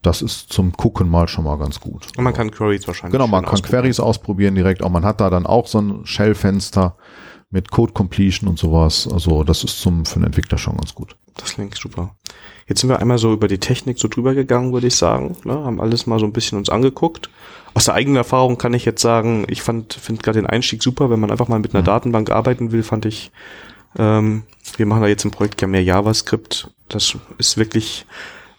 Das 0.00 0.22
ist 0.22 0.52
zum 0.52 0.72
Gucken 0.72 1.08
mal 1.08 1.28
schon 1.28 1.44
mal 1.44 1.58
ganz 1.58 1.78
gut. 1.78 2.06
Und 2.16 2.24
man 2.24 2.32
kann 2.32 2.50
Queries 2.50 2.86
wahrscheinlich. 2.86 3.12
Genau, 3.12 3.26
man 3.26 3.44
kann 3.44 3.60
Queries 3.60 4.00
ausprobieren 4.00 4.54
direkt. 4.54 4.82
Auch 4.82 4.90
man 4.90 5.04
hat 5.04 5.20
da 5.20 5.30
dann 5.30 5.46
auch 5.46 5.66
so 5.66 5.80
ein 5.80 6.06
Shell-Fenster 6.06 6.96
mit 7.52 7.70
Code 7.70 7.92
Completion 7.92 8.48
und 8.48 8.58
sowas. 8.58 9.08
Also 9.12 9.44
das 9.44 9.62
ist 9.62 9.80
zum, 9.80 10.04
für 10.04 10.16
einen 10.16 10.24
Entwickler 10.24 10.58
schon 10.58 10.76
ganz 10.76 10.94
gut. 10.94 11.14
Das 11.36 11.54
klingt 11.54 11.76
super. 11.76 12.14
Jetzt 12.66 12.80
sind 12.80 12.90
wir 12.90 13.00
einmal 13.00 13.18
so 13.18 13.32
über 13.32 13.48
die 13.48 13.58
Technik 13.58 13.98
so 13.98 14.08
drüber 14.08 14.34
gegangen, 14.34 14.72
würde 14.72 14.86
ich 14.86 14.96
sagen. 14.96 15.36
Ne? 15.44 15.52
Haben 15.52 15.80
alles 15.80 16.06
mal 16.06 16.18
so 16.18 16.26
ein 16.26 16.32
bisschen 16.32 16.58
uns 16.58 16.70
angeguckt. 16.70 17.28
Aus 17.74 17.84
der 17.84 17.94
eigenen 17.94 18.16
Erfahrung 18.16 18.58
kann 18.58 18.74
ich 18.74 18.84
jetzt 18.84 19.02
sagen, 19.02 19.44
ich 19.48 19.62
fand, 19.62 19.94
finde 19.94 20.22
gerade 20.22 20.40
den 20.40 20.46
Einstieg 20.46 20.82
super, 20.82 21.10
wenn 21.10 21.20
man 21.20 21.30
einfach 21.30 21.48
mal 21.48 21.58
mit 21.58 21.74
einer 21.74 21.82
mhm. 21.82 21.86
Datenbank 21.86 22.30
arbeiten 22.30 22.72
will, 22.72 22.82
fand 22.82 23.06
ich, 23.06 23.30
ähm, 23.98 24.44
wir 24.76 24.86
machen 24.86 25.02
da 25.02 25.08
jetzt 25.08 25.24
im 25.24 25.30
Projekt 25.30 25.60
ja 25.60 25.68
mehr 25.68 25.82
JavaScript. 25.82 26.70
Das 26.88 27.16
ist 27.38 27.56
wirklich, 27.56 28.06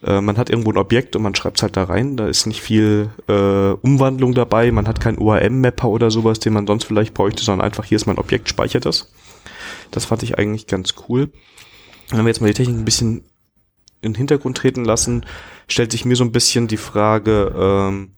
äh, 0.05 0.21
man 0.21 0.37
hat 0.37 0.49
irgendwo 0.49 0.71
ein 0.71 0.77
Objekt 0.77 1.15
und 1.15 1.21
man 1.23 1.35
schreibt 1.35 1.57
es 1.57 1.63
halt 1.63 1.77
da 1.77 1.83
rein. 1.83 2.17
Da 2.17 2.27
ist 2.27 2.45
nicht 2.45 2.61
viel 2.61 3.09
äh, 3.27 3.71
Umwandlung 3.81 4.33
dabei. 4.33 4.71
Man 4.71 4.87
hat 4.87 4.99
keinen 4.99 5.17
ORM-Mapper 5.17 5.87
oder 5.87 6.11
sowas, 6.11 6.39
den 6.39 6.53
man 6.53 6.67
sonst 6.67 6.85
vielleicht 6.85 7.13
bräuchte, 7.13 7.43
sondern 7.43 7.65
einfach 7.65 7.85
hier 7.85 7.95
ist 7.95 8.05
mein 8.05 8.17
Objekt, 8.17 8.49
speichert 8.49 8.85
das. 8.85 9.11
Das 9.91 10.05
fand 10.05 10.23
ich 10.23 10.37
eigentlich 10.37 10.67
ganz 10.67 10.95
cool. 11.07 11.31
Wenn 12.09 12.21
wir 12.21 12.27
jetzt 12.27 12.41
mal 12.41 12.47
die 12.47 12.53
Technik 12.53 12.77
ein 12.77 12.85
bisschen 12.85 13.23
in 14.01 14.11
den 14.11 14.15
Hintergrund 14.15 14.57
treten 14.57 14.83
lassen, 14.83 15.25
stellt 15.67 15.91
sich 15.91 16.05
mir 16.05 16.15
so 16.15 16.23
ein 16.23 16.31
bisschen 16.31 16.67
die 16.67 16.77
Frage, 16.77 17.53
ähm, 17.57 18.11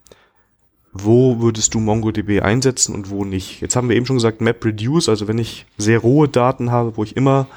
wo 0.92 1.42
würdest 1.42 1.74
du 1.74 1.80
MongoDB 1.80 2.42
einsetzen 2.42 2.96
und 2.96 3.10
wo 3.10 3.26
nicht? 3.26 3.62
Jetzt 3.62 3.76
haben 3.76 3.90
wir 3.90 3.96
eben 3.96 4.06
schon 4.06 4.16
gesagt, 4.16 4.42
MapReduce, 4.42 5.10
also 5.10 5.28
wenn 5.28 5.38
ich 5.38 5.66
sehr 5.78 6.00
rohe 6.00 6.30
Daten 6.30 6.72
habe, 6.72 6.98
wo 6.98 7.04
ich 7.04 7.18
immer 7.18 7.48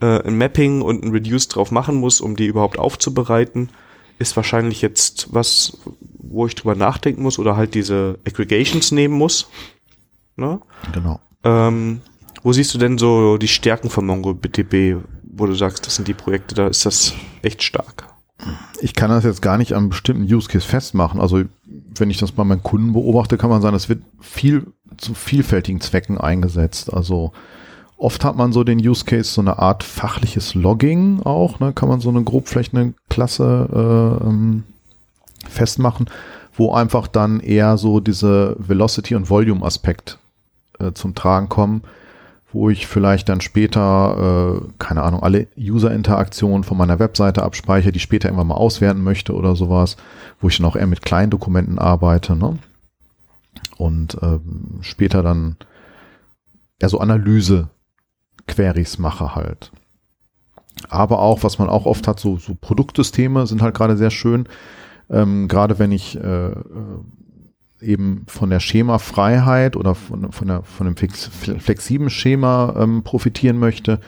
äh, 0.00 0.22
ein 0.26 0.38
Mapping 0.38 0.82
und 0.82 1.04
ein 1.04 1.10
Reduce 1.10 1.48
drauf 1.48 1.70
machen 1.70 1.96
muss, 1.96 2.20
um 2.20 2.36
die 2.36 2.46
überhaupt 2.46 2.78
aufzubereiten, 2.78 3.70
ist 4.18 4.36
wahrscheinlich 4.36 4.82
jetzt 4.82 5.28
was, 5.32 5.78
wo 6.18 6.46
ich 6.46 6.54
drüber 6.54 6.74
nachdenken 6.74 7.22
muss 7.22 7.38
oder 7.38 7.56
halt 7.56 7.74
diese 7.74 8.18
Aggregations 8.26 8.92
nehmen 8.92 9.14
muss. 9.14 9.48
Ne? 10.36 10.60
Genau. 10.92 11.20
Ähm, 11.44 12.02
wo 12.42 12.52
siehst 12.52 12.74
du 12.74 12.78
denn 12.78 12.98
so 12.98 13.38
die 13.38 13.48
Stärken 13.48 13.90
von 13.90 14.06
MongoDB, 14.06 14.96
wo 15.22 15.46
du 15.46 15.54
sagst, 15.54 15.86
das 15.86 15.96
sind 15.96 16.08
die 16.08 16.14
Projekte, 16.14 16.54
da 16.54 16.68
ist 16.68 16.86
das 16.86 17.14
echt 17.42 17.62
stark? 17.62 18.06
Ich 18.80 18.94
kann 18.94 19.10
das 19.10 19.24
jetzt 19.24 19.42
gar 19.42 19.58
nicht 19.58 19.74
an 19.74 19.90
bestimmten 19.90 20.22
Use 20.22 20.48
Case 20.48 20.66
festmachen. 20.66 21.20
Also 21.20 21.44
wenn 21.96 22.10
ich 22.10 22.18
das 22.18 22.32
bei 22.32 22.44
meinen 22.44 22.62
Kunden 22.62 22.92
beobachte, 22.92 23.36
kann 23.36 23.50
man 23.50 23.60
sagen, 23.60 23.76
es 23.76 23.88
wird 23.88 24.02
viel 24.20 24.66
zu 24.96 25.14
vielfältigen 25.14 25.80
Zwecken 25.80 26.18
eingesetzt. 26.18 26.92
Also 26.92 27.32
oft 28.00 28.24
hat 28.24 28.36
man 28.36 28.52
so 28.52 28.64
den 28.64 28.78
Use 28.78 29.04
Case, 29.04 29.30
so 29.30 29.40
eine 29.40 29.58
Art 29.58 29.82
fachliches 29.84 30.54
Logging 30.54 31.22
auch. 31.22 31.60
Ne? 31.60 31.72
Kann 31.72 31.88
man 31.88 32.00
so 32.00 32.08
eine 32.08 32.22
grob 32.22 32.48
vielleicht 32.48 32.74
eine 32.74 32.94
Klasse 33.08 33.68
äh, 34.22 34.26
ähm, 34.26 34.64
festmachen, 35.48 36.06
wo 36.54 36.72
einfach 36.72 37.06
dann 37.06 37.40
eher 37.40 37.76
so 37.78 38.00
diese 38.00 38.56
Velocity 38.58 39.14
und 39.14 39.30
Volume 39.30 39.64
Aspekt 39.64 40.18
äh, 40.78 40.92
zum 40.92 41.14
Tragen 41.14 41.48
kommen 41.48 41.82
wo 42.52 42.68
ich 42.68 42.86
vielleicht 42.86 43.28
dann 43.28 43.40
später, 43.40 44.60
äh, 44.60 44.72
keine 44.78 45.02
Ahnung, 45.02 45.22
alle 45.22 45.46
User-Interaktionen 45.56 46.64
von 46.64 46.76
meiner 46.76 46.98
Webseite 46.98 47.42
abspeichere, 47.42 47.92
die 47.92 48.00
später 48.00 48.28
irgendwann 48.28 48.48
mal 48.48 48.54
auswerten 48.54 49.02
möchte 49.02 49.34
oder 49.34 49.54
sowas, 49.54 49.96
wo 50.40 50.48
ich 50.48 50.56
dann 50.56 50.66
auch 50.66 50.76
eher 50.76 50.86
mit 50.86 51.02
kleinen 51.02 51.30
Dokumenten 51.30 51.78
arbeite, 51.78 52.34
ne? 52.34 52.58
Und 53.76 54.18
ähm, 54.22 54.78
später 54.80 55.22
dann 55.22 55.56
eher 56.78 56.88
so 56.88 56.98
Analyse-Queries 58.46 58.98
mache 58.98 59.34
halt. 59.34 59.70
Aber 60.88 61.20
auch, 61.20 61.42
was 61.42 61.58
man 61.58 61.68
auch 61.68 61.86
oft 61.86 62.08
hat, 62.08 62.20
so, 62.20 62.36
so 62.36 62.54
Produktsysteme 62.58 63.46
sind 63.46 63.62
halt 63.62 63.74
gerade 63.74 63.96
sehr 63.96 64.10
schön. 64.10 64.48
Ähm, 65.10 65.48
gerade 65.48 65.78
wenn 65.78 65.92
ich 65.92 66.16
äh, 66.16 66.52
eben 67.80 68.24
von 68.26 68.50
der 68.50 68.60
Schemafreiheit 68.60 69.76
oder 69.76 69.94
von, 69.94 70.32
von, 70.32 70.48
der, 70.48 70.62
von 70.62 70.86
dem 70.86 70.96
flex, 70.96 71.26
flexiblen 71.26 72.10
Schema 72.10 72.74
ähm, 72.78 73.02
profitieren 73.02 73.58
möchte, 73.58 74.00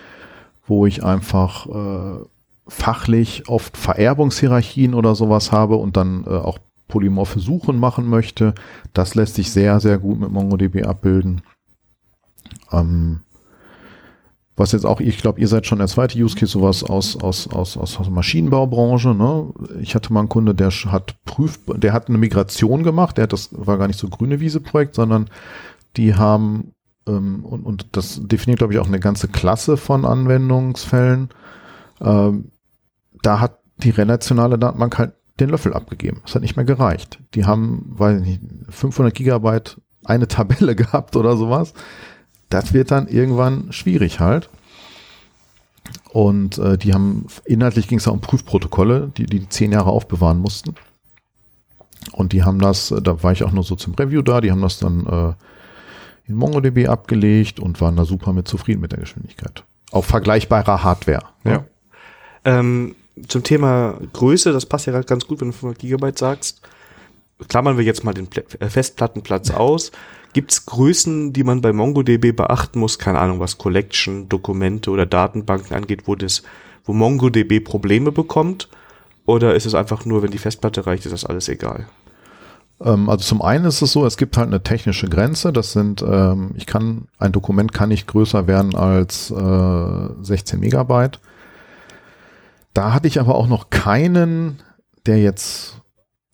wo 0.66 0.86
ich 0.86 1.04
einfach 1.04 1.66
äh, 1.66 2.24
fachlich 2.68 3.48
oft 3.48 3.76
Vererbungshierarchien 3.76 4.94
oder 4.94 5.14
sowas 5.14 5.52
habe 5.52 5.76
und 5.76 5.96
dann 5.96 6.24
äh, 6.24 6.30
auch 6.30 6.58
polymorphe 6.88 7.40
Suchen 7.40 7.78
machen 7.78 8.06
möchte. 8.06 8.54
Das 8.92 9.14
lässt 9.14 9.34
sich 9.34 9.50
sehr, 9.50 9.80
sehr 9.80 9.98
gut 9.98 10.20
mit 10.20 10.30
MongoDB 10.30 10.84
abbilden. 10.84 11.42
Ähm, 12.70 13.20
was 14.62 14.72
jetzt 14.72 14.86
auch, 14.86 15.00
ich 15.00 15.18
glaube, 15.18 15.40
ihr 15.40 15.48
seid 15.48 15.66
schon 15.66 15.78
der 15.78 15.88
zweite 15.88 16.16
Use 16.16 16.36
Case, 16.36 16.52
sowas 16.52 16.84
aus, 16.84 17.16
aus, 17.16 17.48
aus, 17.48 17.76
aus, 17.76 17.98
aus 17.98 18.08
Maschinenbaubranche. 18.08 19.08
Ne? 19.08 19.52
Ich 19.80 19.96
hatte 19.96 20.12
mal 20.12 20.20
einen 20.20 20.28
Kunde, 20.28 20.54
der 20.54 20.70
hat 20.70 21.16
Prüf, 21.24 21.58
der 21.66 21.92
hat 21.92 22.08
eine 22.08 22.16
Migration 22.16 22.84
gemacht, 22.84 23.16
der 23.16 23.24
hat 23.24 23.32
das 23.32 23.50
war 23.50 23.76
gar 23.76 23.88
nicht 23.88 23.98
so 23.98 24.08
grüne 24.08 24.38
Wiese-Projekt, 24.38 24.94
sondern 24.94 25.28
die 25.96 26.14
haben, 26.14 26.74
ähm, 27.08 27.44
und, 27.44 27.64
und 27.64 27.96
das 27.96 28.20
definiert, 28.22 28.58
glaube 28.58 28.72
ich, 28.72 28.78
auch 28.78 28.86
eine 28.86 29.00
ganze 29.00 29.26
Klasse 29.26 29.76
von 29.76 30.04
Anwendungsfällen. 30.04 31.30
Ähm, 32.00 32.52
da 33.20 33.40
hat 33.40 33.58
die 33.78 33.90
relationale 33.90 34.58
Datenbank 34.60 34.96
halt 34.96 35.14
den 35.40 35.50
Löffel 35.50 35.74
abgegeben. 35.74 36.22
Es 36.24 36.36
hat 36.36 36.42
nicht 36.42 36.56
mehr 36.56 36.64
gereicht. 36.64 37.18
Die 37.34 37.46
haben, 37.46 37.86
weiß 37.88 38.20
ich 38.20 38.26
nicht, 38.26 38.40
500 38.70 39.12
Gigabyte 39.12 39.80
eine 40.04 40.28
Tabelle 40.28 40.76
gehabt 40.76 41.16
oder 41.16 41.36
sowas 41.36 41.74
das 42.52 42.72
wird 42.72 42.90
dann 42.90 43.08
irgendwann 43.08 43.72
schwierig 43.72 44.20
halt. 44.20 44.48
Und 46.10 46.58
äh, 46.58 46.76
die 46.76 46.92
haben, 46.92 47.26
inhaltlich 47.44 47.88
ging 47.88 47.98
es 47.98 48.06
um 48.06 48.20
Prüfprotokolle, 48.20 49.10
die 49.16 49.26
die 49.26 49.48
zehn 49.48 49.72
Jahre 49.72 49.90
aufbewahren 49.90 50.38
mussten. 50.38 50.74
Und 52.12 52.32
die 52.32 52.42
haben 52.42 52.58
das, 52.58 52.90
äh, 52.90 53.00
da 53.00 53.22
war 53.22 53.32
ich 53.32 53.42
auch 53.44 53.52
nur 53.52 53.64
so 53.64 53.76
zum 53.76 53.94
Review 53.94 54.22
da, 54.22 54.40
die 54.40 54.50
haben 54.50 54.60
das 54.60 54.78
dann 54.78 55.06
äh, 55.06 55.32
in 56.28 56.34
MongoDB 56.34 56.88
abgelegt 56.88 57.60
und 57.60 57.80
waren 57.80 57.96
da 57.96 58.04
super 58.04 58.32
mit 58.32 58.46
zufrieden 58.46 58.80
mit 58.80 58.92
der 58.92 59.00
Geschwindigkeit. 59.00 59.64
Auf 59.90 60.06
vergleichbarer 60.06 60.82
Hardware. 60.82 61.24
Ne? 61.44 61.52
Ja. 61.52 61.64
Ähm, 62.44 62.94
zum 63.28 63.42
Thema 63.42 63.98
Größe, 64.12 64.52
das 64.52 64.66
passt 64.66 64.86
ja 64.86 64.92
gerade 64.92 65.06
ganz 65.06 65.26
gut, 65.26 65.40
wenn 65.40 65.48
du 65.48 65.52
500 65.52 65.78
Gigabyte 65.78 66.18
sagst. 66.18 66.60
Klammern 67.48 67.76
wir 67.76 67.84
jetzt 67.84 68.04
mal 68.04 68.14
den 68.14 68.28
äh, 68.60 68.68
Festplattenplatz 68.68 69.50
aus. 69.50 69.92
Gibt 70.32 70.52
es 70.52 70.66
Größen, 70.66 71.32
die 71.32 71.44
man 71.44 71.60
bei 71.60 71.72
MongoDB 71.72 72.32
beachten 72.34 72.78
muss? 72.78 72.98
Keine 72.98 73.18
Ahnung, 73.18 73.40
was 73.40 73.58
Collection, 73.58 74.28
Dokumente 74.28 74.90
oder 74.90 75.04
Datenbanken 75.04 75.76
angeht, 75.76 76.06
wo 76.06 76.14
das, 76.14 76.42
wo 76.84 76.92
MongoDB 76.92 77.60
Probleme 77.60 78.12
bekommt? 78.12 78.68
Oder 79.26 79.54
ist 79.54 79.66
es 79.66 79.74
einfach 79.74 80.04
nur, 80.04 80.22
wenn 80.22 80.30
die 80.30 80.38
Festplatte 80.38 80.86
reicht, 80.86 81.04
ist 81.04 81.12
das 81.12 81.24
alles 81.24 81.48
egal? 81.48 81.86
Ähm, 82.82 83.08
also 83.08 83.24
zum 83.24 83.42
einen 83.42 83.66
ist 83.66 83.82
es 83.82 83.92
so, 83.92 84.06
es 84.06 84.16
gibt 84.16 84.36
halt 84.36 84.48
eine 84.48 84.62
technische 84.62 85.08
Grenze. 85.08 85.52
Das 85.52 85.72
sind, 85.72 86.02
ähm, 86.02 86.52
ich 86.56 86.66
kann, 86.66 87.08
ein 87.18 87.32
Dokument 87.32 87.72
kann 87.72 87.90
nicht 87.90 88.06
größer 88.08 88.46
werden 88.46 88.74
als 88.74 89.30
äh, 89.30 90.08
16 90.22 90.60
Megabyte. 90.60 91.20
Da 92.74 92.94
hatte 92.94 93.06
ich 93.06 93.20
aber 93.20 93.34
auch 93.34 93.48
noch 93.48 93.70
keinen, 93.70 94.60
der 95.04 95.20
jetzt 95.20 95.81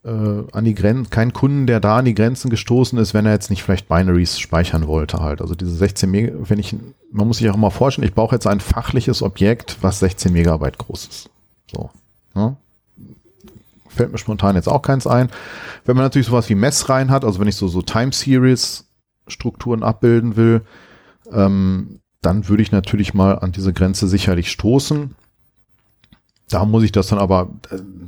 äh, 0.04 0.08
an 0.52 0.64
die 0.64 0.74
Grenzen, 0.74 1.10
kein 1.10 1.32
Kunden, 1.32 1.66
der 1.66 1.80
da 1.80 1.98
an 1.98 2.04
die 2.04 2.14
Grenzen 2.14 2.50
gestoßen 2.50 2.98
ist, 2.98 3.14
wenn 3.14 3.26
er 3.26 3.32
jetzt 3.32 3.50
nicht 3.50 3.62
vielleicht 3.62 3.88
Binaries 3.88 4.38
speichern 4.38 4.86
wollte 4.86 5.18
halt. 5.18 5.40
Also 5.40 5.54
diese 5.54 5.74
16 5.74 6.10
Megabyte, 6.10 6.50
wenn 6.50 6.58
ich, 6.58 6.76
man 7.10 7.26
muss 7.26 7.38
sich 7.38 7.50
auch 7.50 7.56
mal 7.56 7.70
vorstellen, 7.70 8.06
ich 8.06 8.14
brauche 8.14 8.34
jetzt 8.34 8.46
ein 8.46 8.60
fachliches 8.60 9.22
Objekt, 9.22 9.78
was 9.80 9.98
16 10.00 10.32
Megabyte 10.32 10.78
groß 10.78 11.06
ist. 11.06 11.30
So. 11.70 11.90
Ja? 12.34 12.56
Fällt 13.88 14.12
mir 14.12 14.18
spontan 14.18 14.56
jetzt 14.56 14.68
auch 14.68 14.82
keins 14.82 15.06
ein. 15.06 15.30
Wenn 15.84 15.96
man 15.96 16.04
natürlich 16.04 16.28
sowas 16.28 16.48
wie 16.48 16.54
Messreihen 16.54 17.10
hat, 17.10 17.24
also 17.24 17.40
wenn 17.40 17.48
ich 17.48 17.56
so, 17.56 17.68
so 17.68 17.82
Time 17.82 18.12
Series 18.12 18.84
Strukturen 19.26 19.82
abbilden 19.82 20.36
will, 20.36 20.62
ähm, 21.32 22.00
dann 22.22 22.48
würde 22.48 22.62
ich 22.62 22.72
natürlich 22.72 23.14
mal 23.14 23.38
an 23.38 23.52
diese 23.52 23.72
Grenze 23.72 24.08
sicherlich 24.08 24.50
stoßen. 24.50 25.14
Da 26.50 26.64
muss 26.64 26.82
ich 26.82 26.92
das 26.92 27.08
dann 27.08 27.18
aber, 27.18 27.50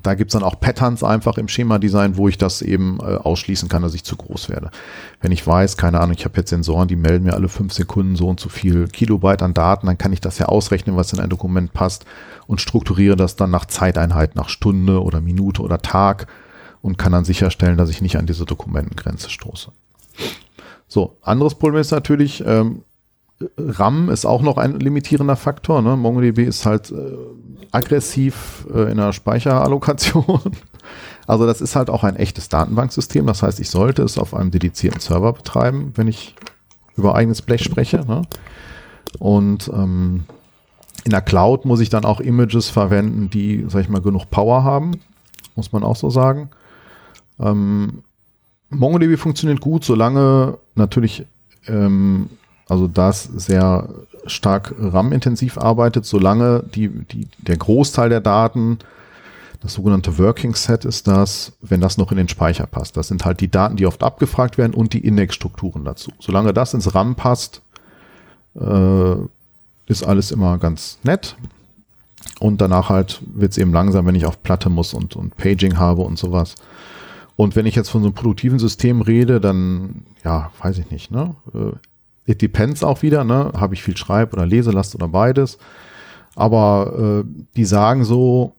da 0.02 0.14
gibt's 0.14 0.32
dann 0.32 0.42
auch 0.42 0.58
Patterns 0.58 1.04
einfach 1.04 1.36
im 1.36 1.46
Schema-Design, 1.46 2.16
wo 2.16 2.26
ich 2.26 2.38
das 2.38 2.62
eben 2.62 2.98
äh, 3.00 3.16
ausschließen 3.16 3.68
kann, 3.68 3.82
dass 3.82 3.92
ich 3.92 4.02
zu 4.02 4.16
groß 4.16 4.48
werde. 4.48 4.70
Wenn 5.20 5.30
ich 5.30 5.46
weiß, 5.46 5.76
keine 5.76 6.00
Ahnung, 6.00 6.16
ich 6.16 6.24
habe 6.24 6.38
jetzt 6.38 6.48
Sensoren, 6.48 6.88
die 6.88 6.96
melden 6.96 7.24
mir 7.24 7.34
alle 7.34 7.50
fünf 7.50 7.74
Sekunden 7.74 8.16
so 8.16 8.28
und 8.28 8.40
so 8.40 8.48
viel 8.48 8.88
Kilobyte 8.88 9.42
an 9.42 9.52
Daten, 9.52 9.86
dann 9.86 9.98
kann 9.98 10.14
ich 10.14 10.20
das 10.20 10.38
ja 10.38 10.46
ausrechnen, 10.46 10.96
was 10.96 11.12
in 11.12 11.20
ein 11.20 11.28
Dokument 11.28 11.74
passt 11.74 12.06
und 12.46 12.62
strukturiere 12.62 13.16
das 13.16 13.36
dann 13.36 13.50
nach 13.50 13.66
Zeiteinheit, 13.66 14.36
nach 14.36 14.48
Stunde 14.48 15.02
oder 15.02 15.20
Minute 15.20 15.60
oder 15.60 15.82
Tag 15.82 16.26
und 16.80 16.96
kann 16.96 17.12
dann 17.12 17.24
sicherstellen, 17.24 17.76
dass 17.76 17.90
ich 17.90 18.00
nicht 18.00 18.16
an 18.16 18.26
diese 18.26 18.46
Dokumentengrenze 18.46 19.28
stoße. 19.28 19.70
So, 20.88 21.16
anderes 21.22 21.54
Problem 21.54 21.80
ist 21.80 21.90
natürlich, 21.90 22.42
ähm, 22.46 22.82
RAM 23.56 24.10
ist 24.10 24.26
auch 24.26 24.42
noch 24.42 24.58
ein 24.58 24.78
limitierender 24.78 25.36
Faktor. 25.36 25.82
Ne? 25.82 25.96
MongoDB 25.96 26.40
ist 26.40 26.66
halt 26.66 26.90
äh, 26.90 27.16
aggressiv 27.72 28.66
äh, 28.72 28.90
in 28.90 28.96
der 28.96 29.12
Speicherallokation. 29.12 30.40
Also 31.26 31.46
das 31.46 31.60
ist 31.60 31.76
halt 31.76 31.90
auch 31.90 32.02
ein 32.02 32.16
echtes 32.16 32.48
Datenbanksystem. 32.48 33.24
Das 33.24 33.44
heißt, 33.44 33.60
ich 33.60 33.70
sollte 33.70 34.02
es 34.02 34.18
auf 34.18 34.34
einem 34.34 34.50
dedizierten 34.50 35.00
Server 35.00 35.32
betreiben, 35.32 35.92
wenn 35.94 36.08
ich 36.08 36.34
über 36.96 37.14
eigenes 37.14 37.40
Blech 37.40 37.62
spreche. 37.62 38.04
Ne? 38.04 38.22
Und 39.20 39.70
ähm, 39.72 40.24
in 41.04 41.12
der 41.12 41.20
Cloud 41.20 41.66
muss 41.66 41.78
ich 41.78 41.88
dann 41.88 42.04
auch 42.04 42.18
Images 42.18 42.68
verwenden, 42.68 43.30
die, 43.30 43.64
sag 43.68 43.82
ich 43.82 43.88
mal, 43.88 44.02
genug 44.02 44.28
Power 44.28 44.64
haben. 44.64 44.98
Muss 45.54 45.70
man 45.70 45.84
auch 45.84 45.94
so 45.94 46.10
sagen. 46.10 46.50
Ähm, 47.38 48.02
MongoDB 48.70 49.16
funktioniert 49.16 49.60
gut, 49.60 49.84
solange 49.84 50.58
natürlich 50.74 51.26
ähm, 51.68 52.28
also 52.70 52.86
das 52.86 53.24
sehr 53.24 53.88
stark 54.26 54.74
RAM-intensiv 54.78 55.58
arbeitet, 55.58 56.06
solange 56.06 56.62
die, 56.74 56.88
die, 56.88 57.26
der 57.38 57.56
Großteil 57.56 58.08
der 58.08 58.20
Daten, 58.20 58.78
das 59.60 59.74
sogenannte 59.74 60.18
Working 60.18 60.54
Set 60.54 60.84
ist 60.84 61.08
das, 61.08 61.52
wenn 61.60 61.80
das 61.80 61.98
noch 61.98 62.12
in 62.12 62.16
den 62.16 62.28
Speicher 62.28 62.66
passt. 62.66 62.96
Das 62.96 63.08
sind 63.08 63.24
halt 63.24 63.40
die 63.40 63.50
Daten, 63.50 63.76
die 63.76 63.86
oft 63.86 64.04
abgefragt 64.04 64.56
werden 64.56 64.72
und 64.72 64.92
die 64.92 65.04
Indexstrukturen 65.04 65.84
dazu. 65.84 66.12
Solange 66.20 66.54
das 66.54 66.72
ins 66.72 66.94
RAM 66.94 67.16
passt, 67.16 67.60
äh, 68.54 69.14
ist 69.86 70.04
alles 70.04 70.30
immer 70.30 70.56
ganz 70.58 70.98
nett. 71.02 71.36
Und 72.38 72.60
danach 72.60 72.88
halt 72.88 73.20
wird 73.34 73.50
es 73.50 73.58
eben 73.58 73.72
langsam, 73.72 74.06
wenn 74.06 74.14
ich 74.14 74.26
auf 74.26 74.42
Platte 74.44 74.70
muss 74.70 74.94
und, 74.94 75.16
und 75.16 75.36
Paging 75.36 75.78
habe 75.78 76.02
und 76.02 76.18
sowas. 76.18 76.54
Und 77.34 77.56
wenn 77.56 77.66
ich 77.66 77.74
jetzt 77.74 77.88
von 77.88 78.02
so 78.02 78.08
einem 78.08 78.14
produktiven 78.14 78.60
System 78.60 79.00
rede, 79.00 79.40
dann, 79.40 80.04
ja, 80.24 80.52
weiß 80.62 80.78
ich 80.78 80.90
nicht, 80.90 81.10
ne? 81.10 81.34
It 82.30 82.40
depends 82.40 82.84
auch 82.84 83.02
wieder, 83.02 83.24
ne? 83.24 83.52
Habe 83.56 83.74
ich 83.74 83.82
viel 83.82 83.96
Schreib- 83.96 84.32
oder 84.32 84.46
Leselast 84.46 84.94
oder 84.94 85.08
beides. 85.08 85.58
Aber 86.36 87.24
äh, 87.24 87.44
die 87.56 87.64
sagen 87.64 88.04
so, 88.04 88.54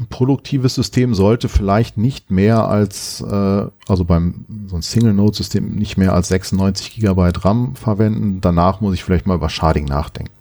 ein 0.00 0.06
produktives 0.08 0.74
System 0.74 1.14
sollte 1.14 1.48
vielleicht 1.48 1.96
nicht 1.96 2.30
mehr 2.30 2.68
als, 2.68 3.20
äh, 3.20 3.66
also 3.88 4.04
beim 4.04 4.44
so 4.66 4.76
ein 4.76 4.82
Single-Node-System 4.82 5.74
nicht 5.74 5.96
mehr 5.96 6.12
als 6.12 6.28
96 6.28 6.94
Gigabyte 6.94 7.44
RAM 7.44 7.76
verwenden. 7.76 8.40
Danach 8.40 8.80
muss 8.80 8.94
ich 8.94 9.04
vielleicht 9.04 9.26
mal 9.26 9.36
über 9.36 9.48
Sharding 9.48 9.84
nachdenken. 9.84 10.32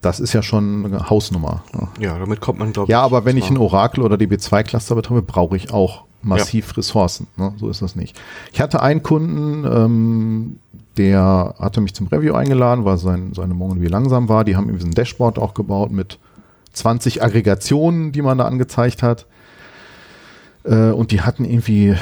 Das 0.00 0.20
ist 0.20 0.32
ja 0.32 0.42
schon 0.42 0.86
eine 0.86 1.10
Hausnummer. 1.10 1.64
Ja, 1.98 2.18
damit 2.18 2.40
kommt 2.40 2.60
man, 2.60 2.72
glaube 2.72 2.86
ich. 2.86 2.90
Ja, 2.90 3.02
aber 3.02 3.24
wenn 3.24 3.36
ich 3.36 3.50
ein 3.50 3.58
Oracle 3.58 4.04
oder 4.04 4.16
DB2-Cluster 4.16 4.94
betreibe, 4.94 5.22
brauche 5.22 5.56
ich 5.56 5.72
auch 5.72 6.04
massiv 6.22 6.68
ja. 6.68 6.74
Ressourcen. 6.74 7.26
Ne? 7.36 7.52
So 7.58 7.68
ist 7.68 7.82
das 7.82 7.96
nicht. 7.96 8.18
Ich 8.52 8.60
hatte 8.60 8.82
einen 8.82 9.02
Kunden, 9.02 9.64
ähm, 9.64 10.58
der 10.96 11.54
hatte 11.58 11.80
mich 11.80 11.94
zum 11.94 12.08
Review 12.08 12.34
eingeladen, 12.34 12.84
weil 12.84 12.98
sein, 12.98 13.32
seine 13.34 13.54
MongoDB 13.54 13.88
langsam 13.88 14.28
war. 14.28 14.44
Die 14.44 14.56
haben 14.56 14.68
irgendwie 14.68 14.86
ein 14.86 14.94
Dashboard 14.94 15.38
auch 15.38 15.54
gebaut 15.54 15.92
mit 15.92 16.18
20 16.72 17.22
Aggregationen, 17.22 18.12
die 18.12 18.22
man 18.22 18.38
da 18.38 18.46
angezeigt 18.46 19.02
hat. 19.02 19.26
Äh, 20.64 20.90
und 20.90 21.12
die 21.12 21.22
hatten 21.22 21.44
irgendwie, 21.44 21.94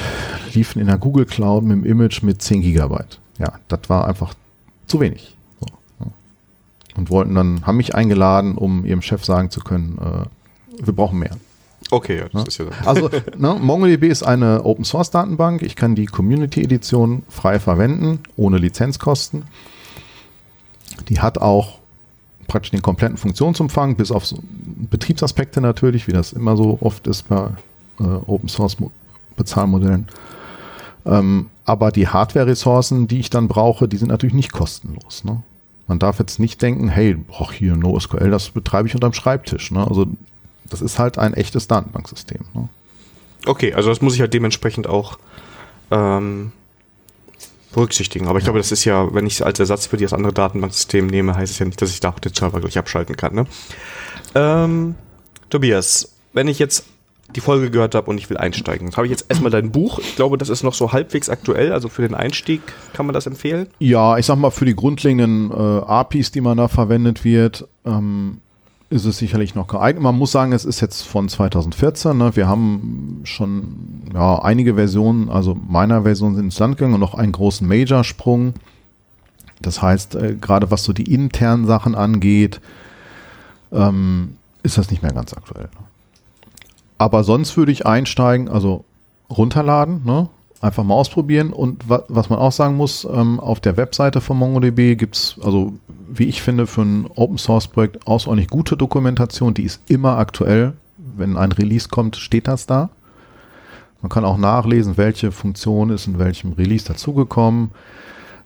liefen 0.54 0.80
in 0.80 0.86
der 0.86 0.98
Google 0.98 1.26
Cloud 1.26 1.64
mit 1.64 1.76
dem 1.76 1.84
Image 1.84 2.22
mit 2.22 2.40
10 2.40 2.62
Gigabyte. 2.62 3.20
Ja, 3.38 3.52
das 3.68 3.80
war 3.88 4.08
einfach 4.08 4.34
zu 4.86 5.00
wenig 5.00 5.36
und 6.96 7.10
wollten 7.10 7.34
dann, 7.34 7.66
haben 7.66 7.76
mich 7.76 7.94
eingeladen, 7.94 8.56
um 8.56 8.84
ihrem 8.84 9.02
Chef 9.02 9.24
sagen 9.24 9.50
zu 9.50 9.60
können, 9.60 9.98
äh, 9.98 10.84
wir 10.84 10.92
brauchen 10.92 11.18
mehr. 11.18 11.36
Okay, 11.90 12.18
ja, 12.18 12.28
das 12.28 12.56
ja? 12.58 12.64
ist 12.64 12.72
ja 12.82 12.86
Also, 12.86 13.10
ne, 13.36 13.56
MongoDB 13.60 14.04
ist 14.04 14.22
eine 14.22 14.64
Open 14.64 14.84
Source 14.84 15.10
Datenbank. 15.10 15.62
Ich 15.62 15.76
kann 15.76 15.94
die 15.94 16.06
Community 16.06 16.62
Edition 16.62 17.22
frei 17.28 17.60
verwenden, 17.60 18.20
ohne 18.36 18.58
Lizenzkosten. 18.58 19.44
Die 21.08 21.20
hat 21.20 21.38
auch 21.38 21.78
praktisch 22.46 22.70
den 22.70 22.82
kompletten 22.82 23.16
Funktionsumfang, 23.16 23.96
bis 23.96 24.10
auf 24.10 24.26
so 24.26 24.38
Betriebsaspekte 24.90 25.60
natürlich, 25.60 26.06
wie 26.06 26.12
das 26.12 26.32
immer 26.32 26.56
so 26.56 26.78
oft 26.80 27.06
ist 27.06 27.28
bei 27.28 27.50
äh, 28.00 28.04
Open 28.04 28.48
Source 28.48 28.76
Bezahlmodellen. 29.36 30.06
Ähm, 31.04 31.50
aber 31.64 31.90
die 31.90 32.08
Hardware-Ressourcen, 32.08 33.08
die 33.08 33.20
ich 33.20 33.30
dann 33.30 33.48
brauche, 33.48 33.88
die 33.88 33.96
sind 33.96 34.08
natürlich 34.08 34.34
nicht 34.34 34.52
kostenlos. 34.52 35.24
Ne? 35.24 35.42
Man 35.86 35.98
darf 35.98 36.18
jetzt 36.18 36.38
nicht 36.38 36.62
denken, 36.62 36.88
hey, 36.88 37.16
ach 37.38 37.52
hier 37.52 37.76
NoSQL, 37.76 38.30
das 38.30 38.50
betreibe 38.50 38.88
ich 38.88 38.94
unterm 38.94 39.12
Schreibtisch. 39.12 39.70
Ne? 39.70 39.86
Also 39.86 40.06
das 40.68 40.82
ist 40.82 40.98
halt 40.98 41.18
ein 41.18 41.34
echtes 41.34 41.68
Datenbanksystem. 41.68 42.40
Ne? 42.54 42.68
Okay, 43.46 43.74
also 43.74 43.88
das 43.88 44.00
muss 44.00 44.14
ich 44.14 44.20
halt 44.20 44.34
dementsprechend 44.34 44.86
auch 44.86 45.18
ähm, 45.90 46.52
berücksichtigen. 47.72 48.26
Aber 48.26 48.38
ich 48.38 48.44
ja. 48.44 48.46
glaube, 48.46 48.58
das 48.58 48.72
ist 48.72 48.84
ja, 48.84 49.14
wenn 49.14 49.26
ich 49.26 49.34
es 49.34 49.42
als 49.42 49.60
Ersatz 49.60 49.86
für 49.86 49.96
das 49.96 50.12
andere 50.12 50.32
Datenbanksystem 50.32 51.06
nehme, 51.06 51.34
heißt 51.34 51.52
es 51.52 51.58
ja 51.58 51.66
nicht, 51.66 51.80
dass 51.80 51.90
ich 51.90 52.00
da 52.00 52.10
auch 52.10 52.18
den 52.18 52.34
Server 52.34 52.60
gleich 52.60 52.78
abschalten 52.78 53.16
kann. 53.16 53.34
Ne? 53.34 53.46
Ähm, 54.34 54.94
Tobias, 55.50 56.12
wenn 56.32 56.48
ich 56.48 56.58
jetzt 56.58 56.86
die 57.34 57.40
Folge 57.40 57.70
gehört 57.70 57.94
habe 57.94 58.08
und 58.10 58.18
ich 58.18 58.30
will 58.30 58.36
einsteigen. 58.36 58.94
Habe 58.96 59.06
ich 59.06 59.10
jetzt 59.10 59.26
erstmal 59.28 59.50
dein 59.50 59.72
Buch. 59.72 59.98
Ich 59.98 60.16
glaube, 60.16 60.38
das 60.38 60.48
ist 60.48 60.62
noch 60.62 60.74
so 60.74 60.92
halbwegs 60.92 61.28
aktuell. 61.28 61.72
Also 61.72 61.88
für 61.88 62.02
den 62.02 62.14
Einstieg 62.14 62.60
kann 62.92 63.06
man 63.06 63.14
das 63.14 63.26
empfehlen? 63.26 63.66
Ja, 63.78 64.16
ich 64.16 64.26
sag 64.26 64.36
mal, 64.36 64.50
für 64.50 64.64
die 64.64 64.76
grundlegenden 64.76 65.50
äh, 65.50 65.54
APIs, 65.54 66.30
die 66.30 66.40
man 66.40 66.56
da 66.56 66.68
verwendet 66.68 67.24
wird, 67.24 67.66
ähm, 67.84 68.40
ist 68.88 69.04
es 69.04 69.18
sicherlich 69.18 69.54
noch 69.54 69.66
geeignet. 69.66 70.02
Man 70.02 70.16
muss 70.16 70.32
sagen, 70.32 70.52
es 70.52 70.64
ist 70.64 70.80
jetzt 70.80 71.02
von 71.02 71.28
2014. 71.28 72.16
Ne? 72.16 72.36
Wir 72.36 72.46
haben 72.46 73.20
schon 73.24 74.02
ja, 74.14 74.38
einige 74.38 74.74
Versionen, 74.74 75.28
also 75.28 75.56
meiner 75.68 76.02
Version 76.02 76.36
sind 76.36 76.46
ins 76.46 76.58
Land 76.58 76.78
gegangen 76.78 76.94
und 76.94 77.00
noch 77.00 77.14
einen 77.14 77.32
großen 77.32 77.66
Major-Sprung. 77.66 78.54
Das 79.60 79.82
heißt, 79.82 80.14
äh, 80.14 80.36
gerade 80.40 80.70
was 80.70 80.84
so 80.84 80.92
die 80.92 81.12
internen 81.12 81.66
Sachen 81.66 81.94
angeht, 81.94 82.60
ähm, 83.72 84.36
ist 84.62 84.78
das 84.78 84.90
nicht 84.90 85.02
mehr 85.02 85.12
ganz 85.12 85.32
aktuell. 85.32 85.64
Ne? 85.64 85.86
Aber 86.98 87.24
sonst 87.24 87.56
würde 87.56 87.72
ich 87.72 87.86
einsteigen, 87.86 88.48
also 88.48 88.84
runterladen, 89.28 90.02
ne? 90.04 90.28
Einfach 90.66 90.84
mal 90.84 90.94
ausprobieren. 90.94 91.52
Und 91.52 91.88
wa 91.88 92.04
was 92.08 92.28
man 92.28 92.38
auch 92.38 92.52
sagen 92.52 92.76
muss, 92.76 93.06
ähm, 93.10 93.40
auf 93.40 93.60
der 93.60 93.76
Webseite 93.76 94.20
von 94.20 94.36
MongoDB 94.36 94.96
gibt's 94.96 95.36
also 95.42 95.72
wie 96.08 96.24
ich 96.24 96.42
finde, 96.42 96.66
für 96.66 96.82
ein 96.82 97.06
Open 97.14 97.38
Source 97.38 97.68
Projekt 97.68 98.06
außerordentlich 98.06 98.48
gute 98.48 98.76
Dokumentation. 98.76 99.54
Die 99.54 99.64
ist 99.64 99.80
immer 99.88 100.18
aktuell. 100.18 100.74
Wenn 101.16 101.36
ein 101.36 101.52
Release 101.52 101.88
kommt, 101.88 102.16
steht 102.16 102.48
das 102.48 102.66
da. 102.66 102.90
Man 104.02 104.10
kann 104.10 104.24
auch 104.24 104.38
nachlesen, 104.38 104.96
welche 104.96 105.32
Funktion 105.32 105.90
ist 105.90 106.06
in 106.06 106.18
welchem 106.18 106.52
Release 106.52 106.86
dazugekommen. 106.86 107.70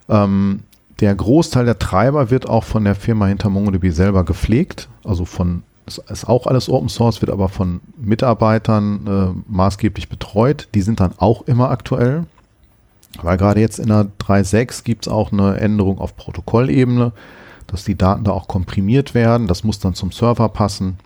Ähm, 0.09 0.61
der 1.01 1.15
Großteil 1.15 1.65
der 1.65 1.79
Treiber 1.79 2.31
wird 2.31 2.49
auch 2.49 2.65
von 2.65 2.85
der 2.85 2.95
Firma 2.95 3.27
hinter 3.27 3.51
MongoDB 3.51 3.91
selber 3.91 4.25
gepflegt, 4.25 4.89
also 5.05 5.25
von 5.25 5.63
ist, 5.99 6.29
auch 6.29 6.47
alles 6.47 6.69
Open 6.69 6.89
Source, 6.89 7.21
wird 7.21 7.31
aber 7.31 7.49
von 7.49 7.81
Mitarbeitern 7.97 9.07
äh, 9.07 9.53
maßgeblich 9.53 10.09
betreut. 10.09 10.69
Die 10.75 10.83
sind 10.83 11.01
dann 11.01 11.13
auch 11.19 11.43
immer 11.43 11.71
aktuell. 11.71 12.25
Weil 13.23 13.37
gerade 13.37 13.61
jetzt 13.61 13.79
in 13.79 13.89
der 13.89 14.07
3.6 14.21 14.85
gibt 14.85 15.07
es 15.07 15.13
auch 15.13 15.33
eine 15.33 15.59
Änderung 15.59 15.99
auf 15.99 16.17
Protokollebene, 16.17 17.13
dass 17.67 17.85
die 17.85 17.99
Daten 17.99 18.25
da 18.25 18.33
auch 18.33 18.47
komprimiert 18.47 19.15
werden. 19.15 19.47
Das 19.47 19.65
muss 19.65 19.81
dann 19.81 19.95
zum 19.95 20.13
Server 20.13 20.49
passen. 20.49 20.99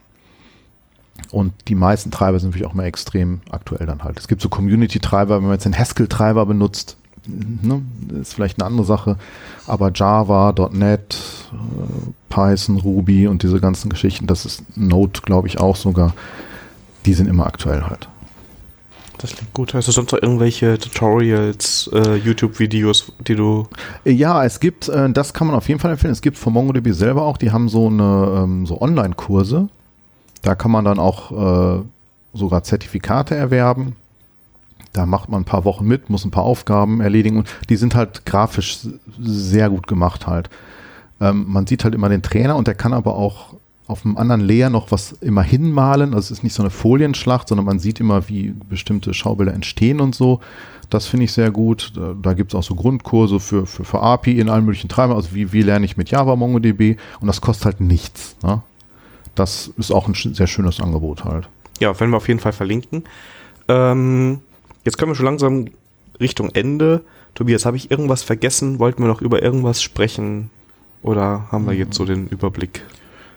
Und 1.30 1.53
die 1.68 1.74
meisten 1.74 2.11
Treiber 2.11 2.39
sind 2.39 2.51
natürlich 2.51 2.66
auch 2.66 2.74
mal 2.74 2.85
extrem 2.85 3.41
aktuell 3.51 3.87
dann 3.87 4.05
halt. 4.05 4.18
Es 4.18 4.28
gibt 4.28 4.43
so 4.43 4.49
Community-Treiber, 4.49 5.37
wenn 5.37 5.45
man 5.45 5.53
jetzt 5.53 5.64
den 5.64 5.78
Haskell-Treiber 5.78 6.45
benutzt, 6.47 6.97
ne, 7.27 7.83
ist 8.20 8.35
vielleicht 8.35 8.61
eine 8.61 8.66
andere 8.66 8.87
Sache. 8.87 9.16
Aber 9.66 9.91
Java, 9.95 10.55
.NET, 10.72 11.16
äh, 11.53 12.11
Python, 12.29 12.79
Ruby 12.79 13.27
und 13.27 13.43
diese 13.43 13.61
ganzen 13.61 13.89
Geschichten, 13.89 14.27
das 14.27 14.45
ist 14.45 14.77
Node, 14.77 15.20
glaube 15.22 15.49
ich, 15.49 15.61
auch 15.61 15.77
sogar, 15.77 16.14
die 17.07 17.14
sind 17.14 17.29
immer 17.29 17.47
aktuell 17.47 17.83
halt. 17.83 18.09
Das 19.18 19.35
klingt 19.35 19.55
gut. 19.55 19.72
Hast 19.75 19.89
du 19.89 19.93
sonst 19.93 20.12
noch 20.12 20.20
irgendwelche 20.20 20.79
Tutorials, 20.79 21.89
äh, 21.93 22.16
YouTube-Videos, 22.16 23.12
die 23.27 23.37
du. 23.37 23.66
Ja, 24.05 24.45
es 24.45 24.61
gibt, 24.61 24.89
äh, 24.89 25.09
das 25.11 25.33
kann 25.33 25.47
man 25.47 25.57
auf 25.57 25.68
jeden 25.68 25.81
Fall 25.81 25.93
empfehlen. 25.93 26.12
Es 26.12 26.20
gibt 26.20 26.37
von 26.37 26.53
MongoDB 26.53 26.93
selber 26.93 27.22
auch, 27.22 27.39
die 27.39 27.51
haben 27.51 27.68
so 27.68 27.87
eine 27.87 28.43
ähm, 28.43 28.66
so 28.66 28.81
Online-Kurse. 28.81 29.68
Da 30.43 30.55
kann 30.55 30.70
man 30.70 30.85
dann 30.85 30.99
auch 30.99 31.79
äh, 31.79 31.83
sogar 32.35 32.64
Zertifikate 32.64 33.35
erwerben. 33.35 33.97
Da 34.95 35.05
macht 35.05 35.28
man 35.28 35.42
ein 35.42 35.45
paar 35.45 35.66
Wochen 35.66 35.86
mit, 35.86 36.09
muss 36.09 36.24
ein 36.24 36.30
paar 36.30 36.45
Aufgaben 36.45 37.01
erledigen 37.01 37.36
und 37.36 37.49
die 37.68 37.76
sind 37.76 37.95
halt 37.95 38.24
grafisch 38.24 38.78
sehr 39.20 39.68
gut 39.68 39.86
gemacht 39.86 40.26
halt. 40.26 40.49
Ähm, 41.20 41.45
man 41.49 41.66
sieht 41.66 41.84
halt 41.84 41.95
immer 41.95 42.09
den 42.09 42.22
Trainer 42.22 42.57
und 42.57 42.66
der 42.66 42.74
kann 42.74 42.95
aber 42.95 43.16
auch 43.16 43.55
auf 43.86 44.05
einem 44.05 44.16
anderen 44.16 44.40
Layer 44.40 44.70
noch 44.70 44.90
was 44.90 45.12
immer 45.12 45.42
hinmalen. 45.42 46.14
Also 46.14 46.26
es 46.26 46.38
ist 46.38 46.42
nicht 46.42 46.55
so 46.55 46.62
eine 46.62 46.70
Folienschlacht, 46.70 47.49
sondern 47.49 47.66
man 47.66 47.78
sieht 47.78 48.01
immer, 48.01 48.28
wie 48.28 48.55
bestimmte 48.68 49.12
Schaubilder 49.12 49.53
entstehen 49.53 50.01
und 50.01 50.14
so. 50.14 50.40
Das 50.90 51.07
finde 51.07 51.24
ich 51.24 51.32
sehr 51.32 51.51
gut. 51.51 51.92
Da, 51.95 52.14
da 52.20 52.32
gibt 52.32 52.53
es 52.53 52.59
auch 52.59 52.62
so 52.62 52.74
Grundkurse 52.74 53.40
für, 53.40 53.66
für, 53.66 53.84
für 53.84 54.01
API 54.01 54.38
in 54.38 54.49
allen 54.49 54.64
möglichen 54.64 54.88
Treibern. 54.88 55.16
Also 55.16 55.34
wie, 55.34 55.53
wie 55.53 55.62
lerne 55.62 55.84
ich 55.84 55.97
mit 55.97 56.11
Java 56.11 56.34
MongoDB 56.36 56.97
und 57.20 57.26
das 57.26 57.40
kostet 57.40 57.66
halt 57.66 57.80
nichts. 57.80 58.36
Ne? 58.42 58.62
Das 59.34 59.70
ist 59.76 59.90
auch 59.90 60.09
ein 60.09 60.14
sehr 60.14 60.47
schönes 60.47 60.80
Angebot 60.80 61.24
halt. 61.24 61.49
Ja, 61.80 61.99
werden 61.99 62.11
wir 62.11 62.16
auf 62.16 62.28
jeden 62.28 62.40
Fall 62.40 62.53
verlinken. 62.53 63.05
Ähm, 63.68 64.40
Jetzt 64.85 64.99
können 64.99 65.11
wir 65.11 65.16
schon 65.16 65.26
langsam 65.26 65.66
Richtung 66.20 66.51
Ende. 66.51 67.05
Tobias, 67.35 67.66
habe 67.66 67.76
ich 67.76 67.91
irgendwas 67.91 68.22
vergessen? 68.22 68.78
Wollten 68.78 69.03
wir 69.03 69.09
noch 69.09 69.20
über 69.20 69.43
irgendwas 69.43 69.82
sprechen? 69.82 70.51
Oder 71.03 71.49
haben 71.51 71.66
wir 71.66 71.74
jetzt 71.74 71.97
so 71.97 72.05
den 72.05 72.28
Überblick? 72.28 72.82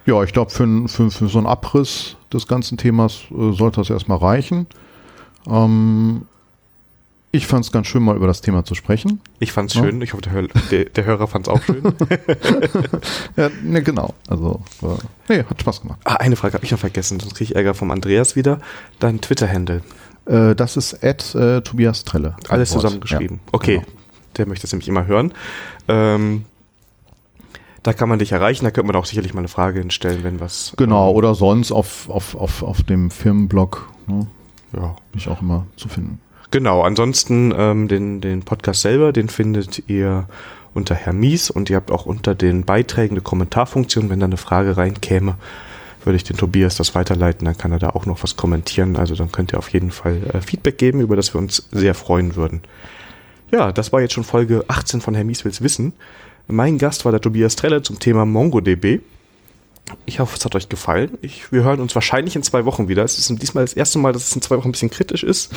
Ja, 0.06 0.24
ich 0.24 0.32
glaube, 0.32 0.52
für, 0.52 0.88
für, 0.88 1.12
für, 1.12 1.28
so 1.28 1.38
einen 1.38 1.48
Abriss 1.48 2.16
des 2.32 2.48
ganzen 2.48 2.78
Themas 2.78 3.24
äh, 3.30 3.52
sollte 3.52 3.82
das 3.82 3.89
erstmal 3.89 4.20
reichen. 4.20 4.68
Ähm, 5.48 6.22
ich 7.32 7.45
fand 7.45 7.66
es 7.66 7.74
ganz 7.74 7.88
schön, 7.88 8.04
mal 8.04 8.16
über 8.16 8.26
das 8.26 8.39
Thema 8.41 8.64
zu 8.64 8.74
sprechen. 8.74 9.20
Ich 9.39 9.52
fand 9.52 9.70
es 9.70 9.76
ja. 9.76 9.84
schön. 9.84 10.02
Ich 10.02 10.14
hoffe, 10.14 10.22
der, 10.22 10.32
Hör 10.32 10.48
der, 10.72 10.86
der 10.86 11.04
Hörer 11.04 11.28
fand 11.28 11.48
es 11.48 11.54
auch 11.54 11.62
schön. 11.62 11.84
ja, 13.36 13.50
ne, 13.64 13.84
genau. 13.84 14.14
Also, 14.30 14.62
war, 14.80 14.98
nee, 15.28 15.43
hat 15.43 15.60
Spaß 15.60 15.82
gemacht. 15.82 16.00
Ah, 16.06 16.16
eine 16.16 16.38
Frage 16.38 16.54
habe 16.54 16.64
ich 16.64 16.72
noch 16.72 16.80
vergessen, 16.80 17.20
sonst 17.20 17.36
kriege 17.36 17.52
ich 17.52 17.56
Ärger 17.58 17.74
vom 17.74 17.91
Andreas 17.91 18.38
wieder. 18.38 18.62
Dein 19.00 19.20
Twitter-Handle. 19.20 19.82
Äh, 20.28 20.55
das 20.55 20.78
ist 20.78 20.93
Ed 21.03 21.36
äh, 21.36 21.61
Tobias 21.61 22.03
Trelle. 22.03 22.36
Alles 22.49 22.71
zusammengeschrieben. 22.71 23.39
Ja, 23.45 23.49
okay, 23.53 23.75
genau. 23.78 23.88
der 24.38 24.47
möchte 24.47 24.63
das 24.63 24.71
nämlich 24.71 24.88
immer 24.88 25.05
hören. 25.07 25.34
Ähm, 25.88 26.45
Da 27.84 27.93
kann 27.93 28.09
man 28.09 28.19
dich 28.19 28.34
erreichen, 28.34 28.65
da 28.65 28.71
könnte 28.71 28.88
man 28.88 28.95
auch 28.97 29.05
sicherlich 29.05 29.34
mal 29.34 29.39
eine 29.39 29.47
Frage 29.47 29.80
hinstellen, 29.80 30.23
wenn 30.23 30.41
was. 30.41 30.73
Genau, 30.75 31.11
oder 31.11 31.36
sonst 31.36 31.71
auf, 31.71 32.09
auf, 32.09 32.36
auf, 32.36 32.61
auf 32.61 32.84
dem 32.84 33.11
Firmenblog. 33.11 33.88
Ne? 34.07 34.28
Ja, 34.73 34.95
bin 35.11 35.21
ich 35.21 35.30
auch 35.30 35.41
immer 35.41 35.65
zu 35.78 35.88
finden. 35.88 36.19
Genau, 36.51 36.82
ansonsten 36.82 37.53
ähm, 37.55 37.88
den, 37.88 38.19
den 38.19 38.43
Podcast 38.43 38.82
selber, 38.82 39.13
den 39.13 39.30
findet 39.30 39.84
ihr 39.88 40.28
unter 40.73 40.95
Hermies 40.95 41.49
und 41.49 41.69
ihr 41.69 41.78
habt 41.78 41.91
auch 41.91 42.05
unter 42.05 42.36
den 42.36 42.65
Beiträgen 42.65 43.13
eine 43.13 43.21
Kommentarfunktion, 43.21 44.09
wenn 44.09 44.19
da 44.19 44.25
eine 44.25 44.38
Frage 44.38 44.75
reinkäme, 44.75 45.36
würde 46.08 46.16
ich 46.16 46.24
den 46.24 46.38
Tobias 46.38 46.78
das 46.78 46.95
weiterleiten, 46.95 47.45
dann 47.45 47.58
kann 47.58 47.72
er 47.72 47.80
da 47.80 47.89
auch 47.89 48.05
noch 48.05 48.24
was 48.24 48.36
kommentieren. 48.36 48.95
Also 48.95 49.14
dann 49.14 49.32
könnt 49.32 49.53
ihr 49.53 49.60
auf 49.60 49.70
jeden 49.70 49.91
Fall 49.91 50.22
äh, 50.34 50.41
Feedback 50.41 50.78
geben, 50.78 51.01
über 51.01 51.16
das 51.16 51.34
wir 51.34 51.39
uns 51.39 51.68
sehr 51.72 51.93
freuen 51.93 52.36
würden. 52.36 52.62
Ja, 53.51 53.72
das 53.72 53.93
war 53.93 54.01
jetzt 54.01 54.14
schon 54.14 54.24
Folge 54.24 54.66
18 54.68 55.01
von 55.01 55.14
Hermies 55.14 55.45
will's 55.45 55.62
wissen. 55.62 55.93
Mein 56.47 56.78
Gast 56.78 57.05
war 57.05 57.12
der 57.12 57.22
Tobias 57.22 57.55
Trelle 57.55 57.82
zum 57.82 57.99
Thema 57.99 58.26
MongoDB. 58.26 59.01
Ich 60.05 60.20
hoffe, 60.20 60.36
es 60.38 60.43
hat 60.43 60.55
euch 60.55 60.70
gefallen. 60.70 61.18
Ich, 61.22 61.51
wir 61.51 61.64
hören 61.64 61.80
uns 61.80 61.93
wahrscheinlich 61.93 62.36
in 62.36 62.43
zwei 62.43 62.66
Wochen 62.66 62.88
wieder. 62.88 63.03
Es 63.03 63.18
ist 63.20 63.30
diesmal 63.41 63.64
das 63.64 63.74
erste 63.74 63.99
Mal, 63.99 64.12
dass 64.12 64.28
es 64.28 64.36
in 64.36 64.41
zwei 64.41 64.58
Wochen 64.58 64.70
ein 64.70 64.74
bisschen 64.74 64.89
kritisch 64.89 65.24
ist, 65.24 65.53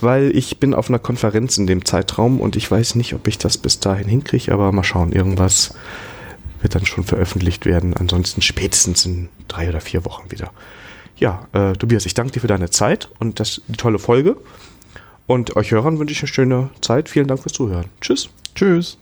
weil 0.00 0.34
ich 0.36 0.58
bin 0.58 0.74
auf 0.74 0.88
einer 0.88 0.98
Konferenz 0.98 1.56
in 1.56 1.66
dem 1.66 1.84
Zeitraum 1.84 2.40
und 2.40 2.56
ich 2.56 2.70
weiß 2.70 2.96
nicht, 2.96 3.14
ob 3.14 3.26
ich 3.28 3.38
das 3.38 3.56
bis 3.58 3.78
dahin 3.78 4.08
hinkriege, 4.08 4.52
aber 4.52 4.72
mal 4.72 4.84
schauen. 4.84 5.12
Irgendwas 5.12 5.74
wird 6.62 6.74
dann 6.74 6.86
schon 6.86 7.04
veröffentlicht 7.04 7.66
werden. 7.66 7.94
Ansonsten 7.94 8.40
spätestens 8.40 9.04
in 9.04 9.28
drei 9.52 9.68
oder 9.68 9.80
vier 9.80 10.04
Wochen 10.04 10.30
wieder. 10.30 10.50
Ja, 11.16 11.46
äh, 11.52 11.74
Tobias, 11.74 12.06
ich 12.06 12.14
danke 12.14 12.32
dir 12.32 12.40
für 12.40 12.46
deine 12.46 12.70
Zeit 12.70 13.10
und 13.18 13.38
das, 13.40 13.62
die 13.68 13.76
tolle 13.76 13.98
Folge. 13.98 14.36
Und 15.26 15.56
euch 15.56 15.70
Hörern 15.70 15.98
wünsche 15.98 16.12
ich 16.12 16.20
eine 16.20 16.28
schöne 16.28 16.70
Zeit. 16.80 17.08
Vielen 17.08 17.28
Dank 17.28 17.42
fürs 17.42 17.52
Zuhören. 17.52 17.86
Tschüss. 18.00 18.28
Tschüss. 18.54 18.98